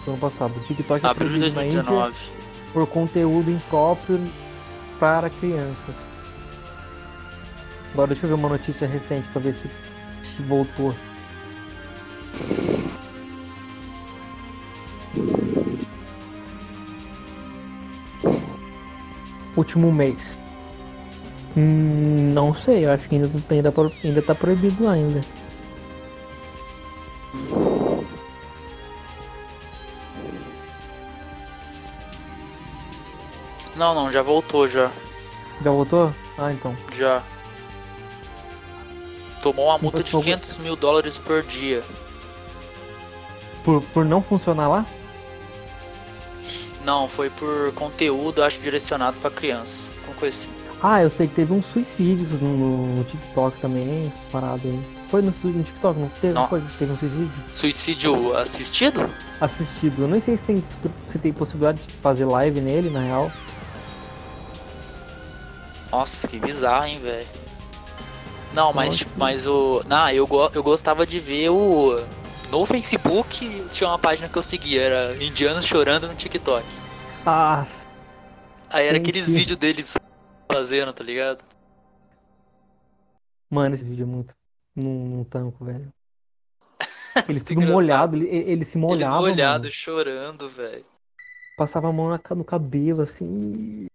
do 0.05 0.11
ano 0.11 0.19
passado. 0.19 0.57
O 0.57 0.61
TikTok 0.61 1.05
é 1.05 1.09
Abril 1.09 1.29
de 1.29 1.39
na 1.39 1.65
Índia 1.67 1.83
2019. 1.83 2.15
por 2.73 2.87
conteúdo 2.87 3.51
impróprio 3.51 4.19
para 4.99 5.29
crianças. 5.29 5.95
Agora 7.93 8.09
deixa 8.09 8.25
eu 8.25 8.29
ver 8.29 8.35
uma 8.35 8.49
notícia 8.49 8.89
recente 8.89 9.29
pra 9.29 9.43
ver 9.43 9.55
se 9.55 9.69
voltou. 10.45 10.95
Último 19.55 19.93
mês. 19.93 20.39
Hum, 21.57 22.33
não 22.33 22.55
sei, 22.55 22.85
eu 22.87 22.93
acho 22.93 23.09
que 23.09 23.17
ainda, 23.17 23.31
ainda, 23.51 23.73
pro- 23.73 23.93
ainda 24.05 24.23
tá 24.23 24.35
proibido 24.35 24.85
lá 24.85 24.93
ainda. 24.93 25.21
Não, 33.77 33.95
não, 33.95 34.11
já 34.13 34.23
voltou 34.23 34.67
já. 34.67 34.91
Já 35.63 35.71
voltou? 35.71 36.13
Ah, 36.39 36.53
então. 36.53 36.77
Já. 36.93 37.23
Tomou 39.43 39.67
uma 39.67 39.79
multa 39.79 39.99
de 39.99 40.05
Depois 40.05 40.25
que 40.25 40.31
eu- 40.31 40.37
500 40.37 40.59
mil 40.59 40.77
dólares 40.77 41.17
por 41.17 41.43
dia. 41.43 41.83
Por, 43.65 43.83
por 43.83 44.05
não 44.05 44.23
funcionar 44.23 44.69
lá? 44.69 44.85
Não, 46.85 47.09
foi 47.09 47.31
por 47.31 47.73
conteúdo, 47.75 48.43
acho, 48.43 48.61
direcionado 48.61 49.17
pra 49.19 49.31
crianças. 49.31 49.91
Uma 50.07 50.15
coisa 50.17 50.37
assim. 50.37 50.60
Ah, 50.83 51.03
eu 51.03 51.11
sei 51.11 51.27
que 51.29 51.35
teve 51.35 51.53
uns 51.53 51.67
suicídios 51.67 52.31
no, 52.41 52.97
no 52.97 53.05
TikTok 53.05 53.61
também, 53.61 54.07
essa 54.07 54.23
parada 54.33 54.61
aí. 54.65 54.81
Foi 55.11 55.21
no, 55.21 55.35
no 55.45 55.63
TikTok, 55.63 55.99
não 56.01 56.09
teve? 56.09 56.33
Não 56.35 56.49
foi? 56.49 56.61
Teve 56.61 56.93
um 56.93 56.97
suicídio? 56.97 57.31
Suicídio 57.47 58.37
assistido? 58.37 59.11
Assistido. 59.41 60.03
Eu 60.03 60.09
nem 60.09 60.21
sei 60.21 60.37
se 60.39 60.43
tem, 60.45 60.65
se, 61.13 61.19
tem 61.19 61.33
possibilidade 61.33 61.83
de 61.83 61.93
fazer 61.95 62.25
live 62.25 62.61
nele, 62.61 62.89
na 62.91 63.01
real. 63.01 63.31
Nossa, 65.91 66.29
que 66.29 66.39
bizarro, 66.39 66.87
hein, 66.87 67.01
velho. 67.03 67.27
Não, 68.55 68.73
mas, 68.73 68.97
tipo, 68.99 69.13
mas 69.17 69.47
o. 69.47 69.83
Não, 69.87 70.09
eu, 70.11 70.27
go- 70.27 70.51
eu 70.55 70.63
gostava 70.63 71.07
de 71.07 71.19
ver 71.19 71.51
o. 71.51 72.01
No 72.51 72.65
Facebook 72.67 73.65
tinha 73.73 73.89
uma 73.89 73.99
página 73.99 74.29
que 74.29 74.37
eu 74.37 74.43
seguia, 74.43 74.83
era 74.83 75.25
Indianos 75.25 75.65
Chorando 75.65 76.09
no 76.09 76.15
TikTok. 76.15 76.65
Ah, 77.27 77.65
Aí 78.71 78.87
era 78.87 78.97
aqueles 78.97 79.29
vídeos 79.29 79.57
deles 79.57 79.97
fazendo, 80.53 80.93
tá 80.93 81.05
ligado? 81.05 81.43
mano, 83.51 83.75
esse 83.75 83.85
vídeo 83.85 84.05
é 84.05 84.07
muito. 84.07 84.35
Num, 84.75 85.09
num 85.09 85.25
tanco, 85.25 85.65
velho. 85.65 85.93
Eles 87.29 87.43
tudo 87.43 87.55
engraçado. 87.55 87.75
molhado, 87.75 88.17
ele, 88.17 88.29
ele 88.29 88.65
se 88.65 88.79
molhava. 88.79 89.17
Eles 89.17 89.31
molhados, 89.31 89.73
chorando, 89.73 90.49
velho. 90.49 90.87
Passava 91.57 91.89
a 91.89 91.93
mão 91.93 92.09
na 92.09 92.21
no 92.35 92.45
cabelo, 92.45 93.03
assim, 93.03 93.89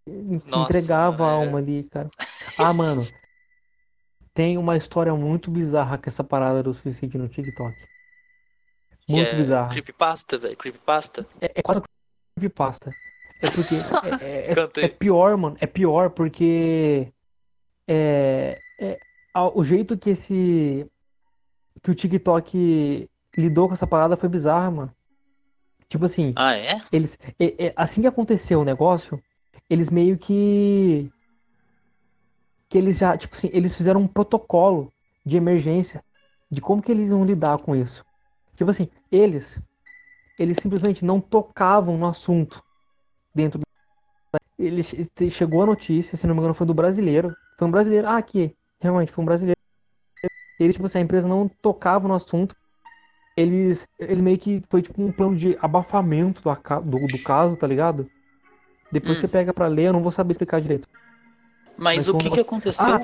Nossa, 0.45 0.65
entregava 0.65 1.25
a 1.25 1.31
é. 1.31 1.33
alma 1.33 1.57
ali, 1.57 1.83
cara. 1.85 2.09
Ah, 2.59 2.73
mano, 2.73 3.01
tem 4.35 4.57
uma 4.57 4.75
história 4.77 5.15
muito 5.15 5.49
bizarra 5.49 5.97
com 5.97 6.09
essa 6.09 6.23
parada 6.23 6.61
do 6.61 6.73
suicídio 6.75 7.19
no 7.19 7.29
TikTok. 7.29 7.75
Muito 9.09 9.29
é 9.29 9.35
bizarra. 9.35 9.69
Creepypasta, 9.69 10.37
velho. 10.37 10.57
Creepypasta. 10.57 11.25
É, 11.39 11.51
é 11.55 11.61
quase 11.63 11.81
creepypasta. 12.37 12.91
É 13.41 13.49
porque 13.49 13.75
é, 13.75 14.51
é- 14.51 14.51
é- 14.81 14.85
é 14.85 14.87
pior, 14.87 15.37
mano. 15.37 15.57
É 15.59 15.67
pior 15.67 16.09
porque 16.09 17.11
é, 17.87 18.59
é, 18.79 18.99
o 19.53 19.63
jeito 19.63 19.97
que 19.97 20.11
esse 20.11 20.85
que 21.81 21.91
o 21.91 21.95
TikTok 21.95 23.09
lidou 23.37 23.67
com 23.67 23.73
essa 23.73 23.85
parada 23.85 24.17
foi 24.17 24.29
bizarra, 24.29 24.71
mano. 24.71 24.95
Tipo 25.87 26.05
assim, 26.05 26.33
Ah, 26.35 26.55
é? 26.57 26.81
eles 26.91 27.17
é- 27.39 27.67
é- 27.67 27.73
assim 27.75 28.01
que 28.01 28.07
aconteceu 28.07 28.61
o 28.61 28.65
negócio, 28.65 29.21
eles 29.69 29.89
meio 29.89 30.17
que 30.17 31.11
que 32.67 32.77
eles 32.77 32.97
já, 32.97 33.15
tipo 33.15 33.35
assim, 33.35 33.49
eles 33.53 33.75
fizeram 33.75 34.01
um 34.01 34.07
protocolo 34.07 34.91
de 35.23 35.37
emergência 35.37 36.03
de 36.49 36.59
como 36.61 36.81
que 36.81 36.91
eles 36.91 37.09
iam 37.09 37.23
lidar 37.23 37.57
com 37.59 37.75
isso. 37.75 38.03
Tipo 38.55 38.71
assim, 38.71 38.89
eles 39.11 39.59
eles 40.39 40.57
simplesmente 40.61 41.05
não 41.05 41.21
tocavam 41.21 41.97
no 41.97 42.07
assunto 42.07 42.61
dentro 43.35 43.59
do 43.59 43.65
ele 44.57 44.81
che- 44.81 45.29
chegou 45.29 45.61
a 45.63 45.65
notícia, 45.65 46.15
se 46.17 46.25
não 46.25 46.33
me 46.33 46.39
engano, 46.39 46.53
foi 46.53 46.65
do 46.65 46.73
brasileiro. 46.73 47.35
Foi 47.57 47.67
um 47.67 47.71
brasileiro. 47.71 48.07
Ah, 48.07 48.17
aqui, 48.17 48.55
realmente 48.81 49.11
foi 49.11 49.21
um 49.21 49.25
brasileiro. 49.25 49.59
Ele, 50.57 50.71
tipo 50.71 50.85
assim, 50.85 50.99
a 50.99 51.01
empresa 51.01 51.27
não 51.27 51.49
tocava 51.61 52.07
no 52.07 52.13
assunto. 52.13 52.55
Eles, 53.37 53.85
eles 53.99 54.21
meio 54.21 54.39
que 54.39 54.63
foi 54.69 54.81
tipo 54.81 55.01
um 55.03 55.11
plano 55.11 55.35
de 55.35 55.57
abafamento 55.61 56.41
do, 56.41 56.81
do, 56.81 57.07
do 57.07 57.19
caso, 57.19 57.57
tá 57.57 57.67
ligado? 57.67 58.09
Depois 58.89 59.17
Hum. 59.17 59.21
você 59.21 59.27
pega 59.27 59.53
pra 59.53 59.67
ler, 59.67 59.87
eu 59.87 59.93
não 59.93 60.01
vou 60.01 60.11
saber 60.11 60.31
explicar 60.31 60.61
direito. 60.61 60.87
Mas, 61.77 61.97
Mas 61.97 62.07
o 62.07 62.15
um 62.15 62.17
que 62.17 62.29
que 62.29 62.39
aconteceu? 62.39 62.95
Ah, 62.95 63.01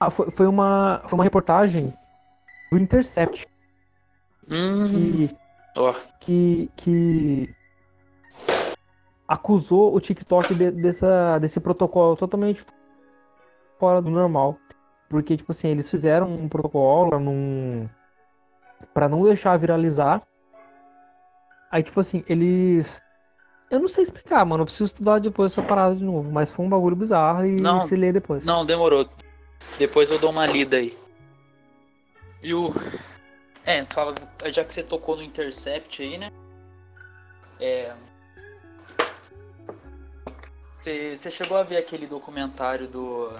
Ah, 0.00 0.10
foi, 0.10 0.30
foi 0.30 0.46
uma, 0.46 1.02
foi 1.04 1.14
uma 1.14 1.24
reportagem 1.24 1.92
do 2.70 2.78
Intercept 2.78 3.46
Hum, 4.50 5.26
que, 5.26 5.36
ó. 5.76 5.92
que, 6.20 6.70
que 6.76 7.50
acusou 9.28 9.94
o 9.94 10.00
TikTok 10.00 10.54
de- 10.54 10.70
dessa, 10.70 11.38
desse 11.38 11.60
protocolo 11.60 12.16
totalmente 12.16 12.64
fora 13.78 14.00
do 14.00 14.10
normal. 14.10 14.56
Porque, 15.08 15.36
tipo 15.36 15.52
assim, 15.52 15.68
eles 15.68 15.88
fizeram 15.90 16.28
um 16.34 16.48
protocolo 16.48 17.10
pra 17.10 17.18
não, 17.18 17.90
pra 18.94 19.08
não 19.08 19.22
deixar 19.22 19.56
viralizar. 19.58 20.22
Aí, 21.70 21.82
tipo 21.82 22.00
assim, 22.00 22.24
eles. 22.28 23.00
Eu 23.70 23.80
não 23.80 23.88
sei 23.88 24.04
explicar, 24.04 24.44
mano. 24.46 24.62
Eu 24.62 24.66
preciso 24.66 24.84
estudar 24.86 25.18
depois 25.18 25.52
essa 25.52 25.62
parada 25.62 25.94
de 25.94 26.02
novo. 26.04 26.30
Mas 26.30 26.50
foi 26.50 26.64
um 26.64 26.68
bagulho 26.68 26.96
bizarro 26.96 27.44
e 27.44 27.56
Não, 27.60 27.86
se 27.86 27.94
lê 27.94 28.10
depois. 28.12 28.44
Não, 28.44 28.64
demorou. 28.64 29.06
Depois 29.78 30.10
eu 30.10 30.18
dou 30.18 30.30
uma 30.30 30.46
lida 30.46 30.78
aí. 30.78 30.96
E 32.42 32.54
o. 32.54 32.70
É, 33.66 33.84
fala, 33.84 34.14
já 34.46 34.64
que 34.64 34.72
você 34.72 34.82
tocou 34.82 35.16
no 35.16 35.22
Intercept 35.22 36.02
aí, 36.02 36.16
né? 36.16 36.30
É. 37.60 37.92
Você, 40.78 41.28
chegou 41.28 41.56
a 41.56 41.64
ver 41.64 41.78
aquele 41.78 42.06
documentário 42.06 42.86
do. 42.86 43.32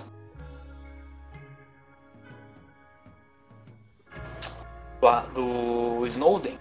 Do, 5.00 5.98
do 6.00 6.06
Snowden? 6.08 6.58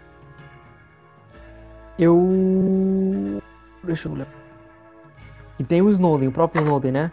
Eu. 1.97 3.41
Deixa 3.83 4.07
eu 4.07 4.11
olhar. 4.11 4.27
E 5.57 5.63
tem 5.63 5.81
o 5.81 5.89
Snowden, 5.89 6.27
o 6.27 6.31
próprio 6.31 6.61
Snowden, 6.61 6.91
né? 6.91 7.11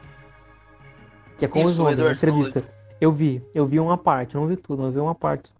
Que 1.38 1.46
é 1.46 1.48
com 1.48 1.60
o 1.60 1.62
Isso, 1.62 1.82
o 1.82 1.88
Snowden, 1.88 2.12
entrevista. 2.12 2.62
Eu 3.00 3.10
vi, 3.10 3.42
eu 3.54 3.66
vi 3.66 3.80
uma 3.80 3.96
parte, 3.96 4.34
não 4.34 4.46
vi 4.46 4.58
tudo, 4.58 4.82
mas 4.82 4.88
eu 4.88 4.92
vi 4.92 5.00
uma 5.00 5.14
parte. 5.14 5.50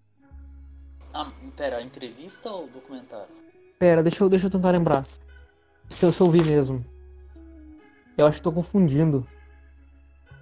Ah, 1.15 1.33
pera, 1.57 1.81
entrevista 1.81 2.51
ou 2.51 2.69
documentário? 2.69 3.33
Pera, 3.79 4.03
deixa 4.03 4.23
eu, 4.23 4.29
deixa 4.29 4.47
eu 4.49 4.51
tentar 4.51 4.73
lembrar. 4.73 5.03
Se 5.89 6.05
eu, 6.05 6.13
se 6.13 6.21
eu 6.21 6.31
vi 6.31 6.45
mesmo. 6.45 6.85
Eu 8.17 8.27
acho 8.27 8.39
que 8.39 8.43
tô 8.43 8.53
confundindo. 8.53 9.27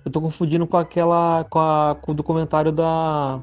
Eu 0.04 0.10
tô 0.10 0.20
confundindo 0.20 0.66
com 0.66 0.76
aquela. 0.76 1.44
com, 1.48 1.58
a, 1.58 1.96
com 2.00 2.12
o 2.12 2.14
documentário 2.14 2.72
da. 2.72 3.40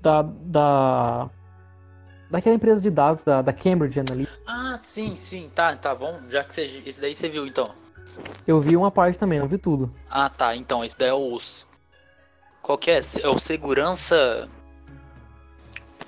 Da. 0.00 0.22
da 0.22 1.30
daquela 2.30 2.54
empresa 2.56 2.80
de 2.80 2.90
dados, 2.90 3.24
da, 3.24 3.40
da 3.40 3.52
Cambridge 3.52 3.98
Analytica. 3.98 4.38
Ah, 4.46 4.78
sim, 4.82 5.16
sim, 5.16 5.50
tá, 5.54 5.74
tá, 5.74 5.94
bom. 5.94 6.20
Já 6.28 6.44
que 6.44 6.52
você, 6.52 6.82
esse 6.84 7.00
daí 7.00 7.14
você 7.14 7.28
viu 7.28 7.46
então. 7.46 7.64
Eu 8.46 8.60
vi 8.60 8.76
uma 8.76 8.90
parte 8.90 9.18
também, 9.18 9.38
não 9.38 9.48
vi 9.48 9.58
tudo. 9.58 9.90
Ah, 10.10 10.28
tá, 10.28 10.54
então, 10.54 10.84
esse 10.84 10.98
daí 10.98 11.08
é 11.08 11.14
o. 11.14 11.38
Qual 12.60 12.76
que 12.76 12.90
é? 12.90 13.00
É 13.22 13.28
o 13.28 13.38
segurança. 13.38 14.48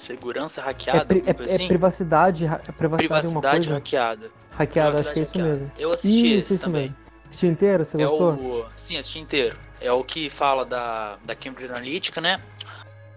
Segurança 0.01 0.63
É, 0.63 0.65
hackeada? 0.65 1.05
pri- 1.05 1.23
é- 1.27 1.35
coisa 1.35 1.51
é 1.51 1.55
assim? 1.55 1.69
privacidade, 1.69 2.47
ha- 2.47 2.61
é 2.67 2.73
privacidade, 2.73 3.09
Privacidade 3.23 3.69
coisa? 3.69 3.75
hackeada. 3.75 4.31
Hackeada, 4.51 4.89
acho 4.99 5.09
Privacidade 5.11 5.15
que 5.15 5.21
é 5.21 5.23
isso 5.23 5.33
hackeada. 5.39 5.59
mesmo. 5.61 5.73
Eu 5.79 5.91
assisti 5.93 6.27
Isso, 6.27 6.45
esse 6.45 6.55
isso 6.55 6.65
também. 6.65 6.83
mesmo. 6.83 6.97
Assistiu 7.29 7.51
inteiro? 7.51 7.85
Você 7.85 8.03
É 8.03 8.07
gostou? 8.07 8.33
o. 8.33 8.67
Sim, 8.77 8.97
assisti 8.97 9.19
inteiro. 9.21 9.57
É 9.81 9.93
o 9.93 10.03
que 10.03 10.31
fala 10.31 10.65
da, 10.65 11.17
da 11.25 11.35
Cambridge 11.35 11.71
Analytica, 11.71 12.21
né? 12.21 12.41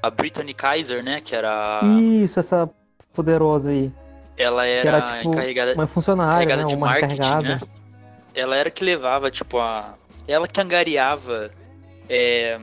A 0.01 0.09
Brittany 0.09 0.53
Kaiser, 0.53 1.01
né? 1.01 1.21
Que 1.21 1.33
era. 1.35 1.79
Isso, 2.01 2.37
essa 2.37 2.69
poderosa 3.13 3.69
aí. 3.69 3.89
ela 4.37 4.65
era, 4.65 4.89
era, 4.97 5.17
tipo, 5.19 5.29
encarregada, 5.29 5.73
uma 5.73 5.87
funcionária, 5.87 6.43
encarregada 6.43 6.61
né? 6.63 6.67
de 6.67 6.75
Uma 6.75 6.85
marketing, 6.87 7.13
encarregada. 7.15 7.47
né? 7.55 7.61
Ela 8.35 8.55
era 8.57 8.69
que 8.69 8.83
levava, 8.83 9.31
tipo, 9.31 9.57
a. 9.57 9.95
Ela 10.27 10.47
que 10.47 10.59
angariava 10.59 11.49
é, 12.09 12.59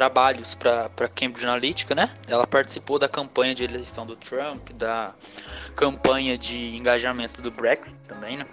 trabalhos 0.00 0.54
para 0.54 0.90
Cambridge 1.14 1.46
Analytica, 1.46 1.94
né? 1.94 2.10
Ela 2.28 2.46
participou 2.46 2.98
da 2.98 3.08
campanha 3.08 3.54
de 3.54 3.64
eleição 3.64 4.04
do 4.04 4.14
Trump, 4.14 4.68
da 4.74 5.14
campanha 5.74 6.36
de 6.36 6.76
engajamento 6.76 7.40
do 7.40 7.50
Brexit 7.50 7.96
também, 8.06 8.36
né? 8.36 8.44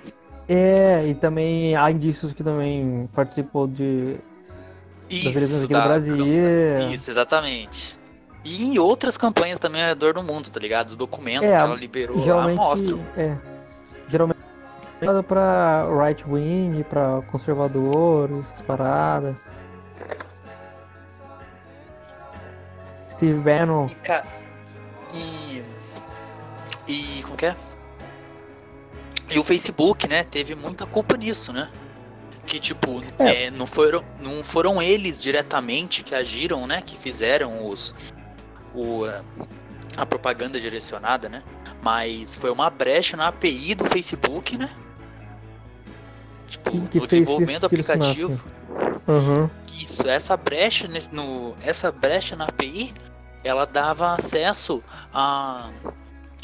É, 0.48 1.06
e 1.06 1.14
também 1.14 1.76
há 1.76 1.92
indícios 1.92 2.32
que 2.32 2.42
também 2.46 3.10
participou 3.14 3.68
de 3.68 4.16
aqui 5.12 5.74
no 5.74 5.80
da 5.80 5.82
Brasil. 5.84 6.16
campanha- 6.18 6.94
Isso, 6.94 7.12
exatamente. 7.12 7.98
E 8.46 8.64
em 8.64 8.80
outras 8.80 9.18
campanhas 9.18 9.60
também 9.60 9.82
ao 9.82 9.90
redor 9.90 10.14
do 10.14 10.24
mundo, 10.24 10.50
tá 10.50 10.62
ligado? 10.62 10.88
Os 10.90 10.96
documentos 10.98 11.52
É, 11.52 11.58
que 11.58 11.62
ela 11.62 11.76
liberou 11.76 12.20
lá 12.20 12.24
Geralmente, 12.24 12.58
mostram. 12.58 13.00
é, 13.18 13.38
geralmente 14.08 14.40
é 15.02 15.22
pra 15.24 15.88
right 16.06 16.24
wing, 16.26 16.84
pra 16.84 17.22
conservadores, 17.30 18.46
essas 18.54 18.62
paradas. 18.62 19.36
Steve 23.24 23.40
Bannon, 23.40 23.86
E, 23.86 23.96
ca- 23.96 24.26
e. 25.14 25.64
E. 26.88 27.22
Como 27.24 27.38
que 27.38 27.46
é? 27.46 27.56
E 29.30 29.40
o 29.40 29.44
Facebook, 29.44 30.08
né? 30.10 30.24
Teve 30.26 30.54
muita 30.56 30.86
culpa 30.86 31.16
nisso, 31.16 31.54
né? 31.54 31.70
Que, 32.46 32.60
tipo, 32.60 33.02
É. 33.18 33.46
é, 33.46 33.52
não, 33.52 33.66
foram, 33.66 34.04
não 34.20 34.44
foram 34.44 34.82
eles 34.82 35.22
diretamente 35.22 36.04
que 36.04 36.14
agiram, 36.14 36.68
né? 36.68 36.82
Que 36.82 36.98
fizeram 36.98 37.66
os. 37.70 37.96
O, 38.76 39.06
eh, 39.08 39.22
a 39.96 40.06
propaganda 40.06 40.60
direcionada, 40.60 41.30
né? 41.30 41.44
Mas 41.82 42.36
foi 42.36 42.50
uma 42.52 42.70
brecha 42.70 43.16
na 43.16 43.28
API 43.28 43.74
do 43.76 43.86
Facebook, 43.86 44.58
né? 44.58 44.70
Tipo, 46.48 46.72
Que- 46.72 46.88
que 46.90 47.00
no 47.00 47.08
desenvolvimento 47.08 47.62
do 47.62 47.66
aplicativo. 47.68 48.44
Aham. 49.08 49.50
Isso, 49.74 50.08
essa 50.08 50.36
brecha 50.38 50.88
nesse- 50.88 51.14
no, 51.14 51.56
essa 51.64 51.92
brecha 51.92 52.36
na 52.36 52.46
API, 52.46 52.94
ela 53.44 53.66
dava 53.66 54.16
acesso 54.16 54.84
a 55.14 55.70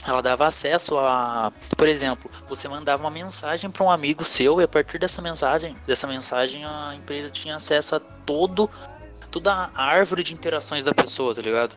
ela 0.08 0.22
dava 0.22 0.48
acesso 0.48 0.98
a, 0.98 1.52
por 1.78 1.88
exemplo, 1.88 2.32
você 2.48 2.70
mandava 2.70 3.04
uma 3.04 3.12
mensagem 3.12 3.70
para 3.70 3.84
um 3.84 3.92
amigo 3.92 4.24
seu 4.24 4.62
e 4.62 4.64
a 4.64 4.68
partir 4.68 4.98
dessa 4.98 5.22
mensagem, 5.22 5.76
dessa 5.86 6.08
mensagem 6.08 6.64
a 6.64 6.96
empresa 6.96 7.30
tinha 7.30 7.58
acesso 7.58 7.96
a 7.96 8.00
todo 8.00 8.70
toda 9.30 9.54
a 9.54 9.84
árvore 9.84 10.24
de 10.24 10.34
interações 10.34 10.84
da 10.84 10.94
pessoa, 10.94 11.36
tá 11.36 11.42
ligado? 11.42 11.76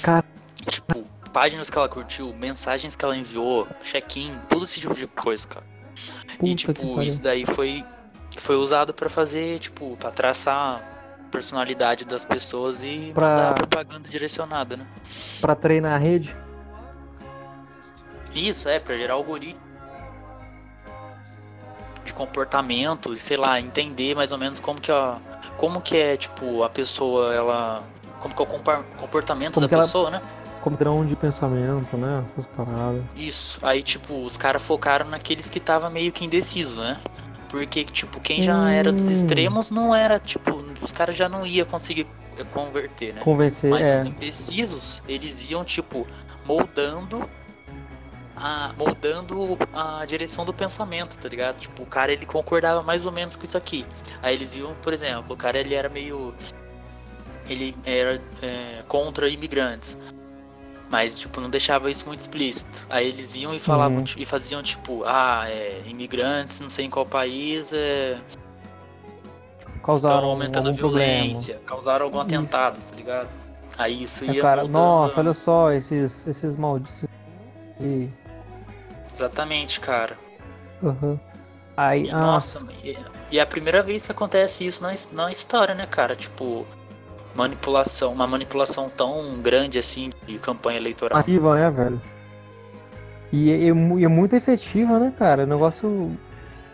Cara. 0.00 0.24
Tipo, 0.68 1.04
páginas 1.32 1.68
que 1.68 1.76
ela 1.76 1.88
curtiu, 1.88 2.32
mensagens 2.32 2.96
que 2.96 3.04
ela 3.04 3.16
enviou, 3.16 3.68
check-in, 3.82 4.34
todo 4.48 4.64
esse 4.64 4.80
tipo 4.80 4.94
de 4.94 5.06
coisa, 5.06 5.46
cara. 5.46 5.66
Puta 6.38 6.46
E 6.46 6.54
tipo, 6.54 7.02
isso 7.02 7.22
daí 7.22 7.44
foi, 7.44 7.84
foi 8.38 8.56
usado 8.56 8.94
pra 8.94 9.10
fazer, 9.10 9.58
tipo, 9.58 9.96
pra 9.98 10.10
traçar 10.10 10.95
personalidade 11.36 12.06
das 12.06 12.24
pessoas 12.24 12.82
e 12.82 13.12
Pra- 13.14 13.28
mandar 13.28 13.54
propaganda 13.54 14.08
direcionada, 14.08 14.78
né? 14.78 14.86
Pra 15.38 15.54
treinar 15.54 15.92
a 15.92 15.98
rede. 15.98 16.34
Isso, 18.34 18.68
é, 18.70 18.78
pra 18.80 18.96
gerar 18.96 19.14
algoritmo 19.14 19.60
de 22.06 22.14
comportamento 22.14 23.12
e, 23.12 23.18
sei 23.18 23.36
lá, 23.36 23.60
entender 23.60 24.14
mais 24.14 24.32
ou 24.32 24.38
menos 24.38 24.58
como 24.58 24.80
que 24.80 24.90
a. 24.90 25.18
Como 25.58 25.80
que 25.80 25.96
é, 25.96 26.16
tipo, 26.16 26.62
a 26.62 26.70
pessoa, 26.70 27.34
ela. 27.34 27.82
Como 28.18 28.34
que 28.34 28.42
é 28.42 28.44
o 28.44 28.48
comportamento 28.96 29.54
Como 29.54 29.64
da 29.66 29.68
que 29.68 29.74
ela- 29.74 29.84
pessoa, 29.84 30.10
né? 30.10 30.22
Padrão 30.64 31.04
de 31.06 31.14
pensamento, 31.14 31.96
né? 31.96 32.24
Essas 32.32 32.46
paradas. 32.46 33.02
Isso. 33.14 33.58
Aí, 33.62 33.82
tipo, 33.82 34.24
os 34.24 34.36
caras 34.36 34.62
focaram 34.66 35.06
naqueles 35.08 35.48
que 35.50 35.60
tava 35.60 35.88
meio 35.90 36.10
que 36.10 36.24
indeciso, 36.24 36.80
né? 36.80 36.98
Porque, 37.48 37.84
tipo, 37.84 38.20
quem 38.20 38.42
já 38.42 38.70
era 38.70 38.92
dos 38.92 39.08
Hum. 39.08 39.12
extremos 39.12 39.70
não 39.70 39.94
era, 39.94 40.18
tipo, 40.18 40.56
os 40.80 40.92
caras 40.92 41.14
já 41.16 41.28
não 41.28 41.46
ia 41.46 41.64
conseguir 41.64 42.06
eh, 42.38 42.44
converter, 42.52 43.14
né? 43.14 43.20
Convencer, 43.22 43.70
Mas 43.70 43.86
é. 43.86 43.92
os 43.92 44.06
indecisos, 44.06 45.02
eles 45.08 45.50
iam, 45.50 45.64
tipo, 45.64 46.06
moldando 46.44 47.28
a, 48.36 48.72
moldando 48.76 49.56
a 49.72 50.04
direção 50.04 50.44
do 50.44 50.52
pensamento, 50.52 51.16
tá 51.18 51.28
ligado? 51.28 51.56
Tipo, 51.56 51.82
o 51.82 51.86
cara, 51.86 52.12
ele 52.12 52.26
concordava 52.26 52.82
mais 52.82 53.06
ou 53.06 53.12
menos 53.12 53.34
com 53.36 53.44
isso 53.44 53.56
aqui. 53.56 53.86
Aí 54.22 54.34
eles 54.34 54.54
iam, 54.56 54.74
por 54.82 54.92
exemplo, 54.92 55.34
o 55.34 55.36
cara, 55.36 55.58
ele 55.58 55.74
era 55.74 55.88
meio... 55.88 56.34
Ele 57.48 57.76
era 57.84 58.20
é, 58.42 58.82
contra 58.88 59.28
imigrantes. 59.28 59.96
Mas, 60.88 61.18
tipo, 61.18 61.40
não 61.40 61.50
deixava 61.50 61.90
isso 61.90 62.06
muito 62.06 62.20
explícito. 62.20 62.86
Aí 62.88 63.08
eles 63.08 63.34
iam 63.34 63.52
e 63.54 63.58
falavam, 63.58 63.98
Uhum. 63.98 64.04
e 64.16 64.24
faziam, 64.24 64.62
tipo, 64.62 65.02
ah, 65.04 65.44
é, 65.48 65.82
imigrantes, 65.86 66.60
não 66.60 66.68
sei 66.68 66.84
em 66.84 66.90
qual 66.90 67.04
país, 67.04 67.72
é, 67.72 68.18
Causaram 69.82 70.16
estão 70.16 70.30
aumentando 70.30 70.66
a 70.66 70.70
algum 70.70 70.78
problema. 70.78 71.16
violência, 71.24 71.60
causaram 71.66 72.04
algum 72.06 72.20
atentado, 72.20 72.78
tá 72.88 72.94
ligado? 72.96 73.28
Aí 73.78 74.04
isso 74.04 74.24
É, 74.24 74.28
ia 74.28 74.42
cara, 74.42 74.62
moldando 74.62 74.78
nossa, 74.78 75.20
olha 75.20 75.32
só, 75.34 75.72
esses, 75.72 76.26
esses 76.26 76.56
malditos. 76.56 77.04
E, 77.80 78.08
Exatamente, 79.12 79.80
cara. 79.80 80.16
aham. 80.82 81.18
Aí, 81.76 82.04
E, 82.04 82.10
ah, 82.10 82.18
nossa, 82.20 82.64
e, 82.82 82.96
e 83.30 83.38
é 83.38 83.42
a 83.42 83.46
primeira 83.46 83.82
vez 83.82 84.06
que 84.06 84.12
acontece 84.12 84.64
isso 84.64 84.82
na, 84.82 84.94
na 85.12 85.30
história, 85.30 85.74
né, 85.74 85.84
cara? 85.86 86.16
Tipo, 86.16 86.66
manipulação, 87.34 88.12
uma 88.12 88.26
manipulação 88.26 88.88
tão 88.88 89.40
grande 89.42 89.78
assim 89.78 90.10
de 90.26 90.38
campanha 90.38 90.78
eleitoral. 90.78 91.16
massiva, 91.16 91.54
né, 91.54 91.70
velho? 91.70 92.00
E 93.32 93.50
é, 93.50 93.54
é 93.54 93.66
e 93.68 94.04
é 94.04 94.08
muito 94.08 94.34
efetiva, 94.34 94.98
né, 94.98 95.12
cara? 95.16 95.44
O 95.44 95.46
negócio 95.46 96.16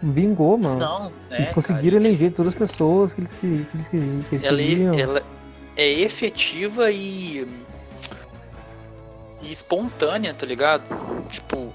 vingou, 0.02 0.58
mano. 0.58 0.78
Não, 0.78 1.04
né? 1.30 1.38
eles 1.38 1.50
conseguiram 1.50 1.98
cara, 1.98 2.08
eleger 2.08 2.32
todas 2.32 2.52
as 2.52 2.58
pessoas 2.58 3.12
que 3.12 3.20
eles, 3.20 3.32
que, 3.32 3.38
que 3.40 3.76
eles, 3.76 3.88
que 3.88 4.34
eles 4.34 4.44
ela, 4.44 4.58
queriam. 4.58 4.94
ela 4.98 5.22
é 5.76 5.88
efetiva 6.00 6.90
e, 6.90 7.46
e 9.42 9.52
espontânea, 9.52 10.34
tá 10.34 10.44
ligado? 10.44 10.82
Tipo, 11.28 11.72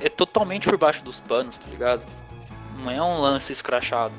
é 0.00 0.08
totalmente 0.08 0.68
por 0.68 0.76
baixo 0.76 1.04
dos 1.04 1.20
panos, 1.20 1.56
tá 1.58 1.70
ligado? 1.70 2.02
Não 2.78 2.90
é 2.90 3.00
um 3.02 3.18
lance 3.20 3.52
escrachado. 3.52 4.14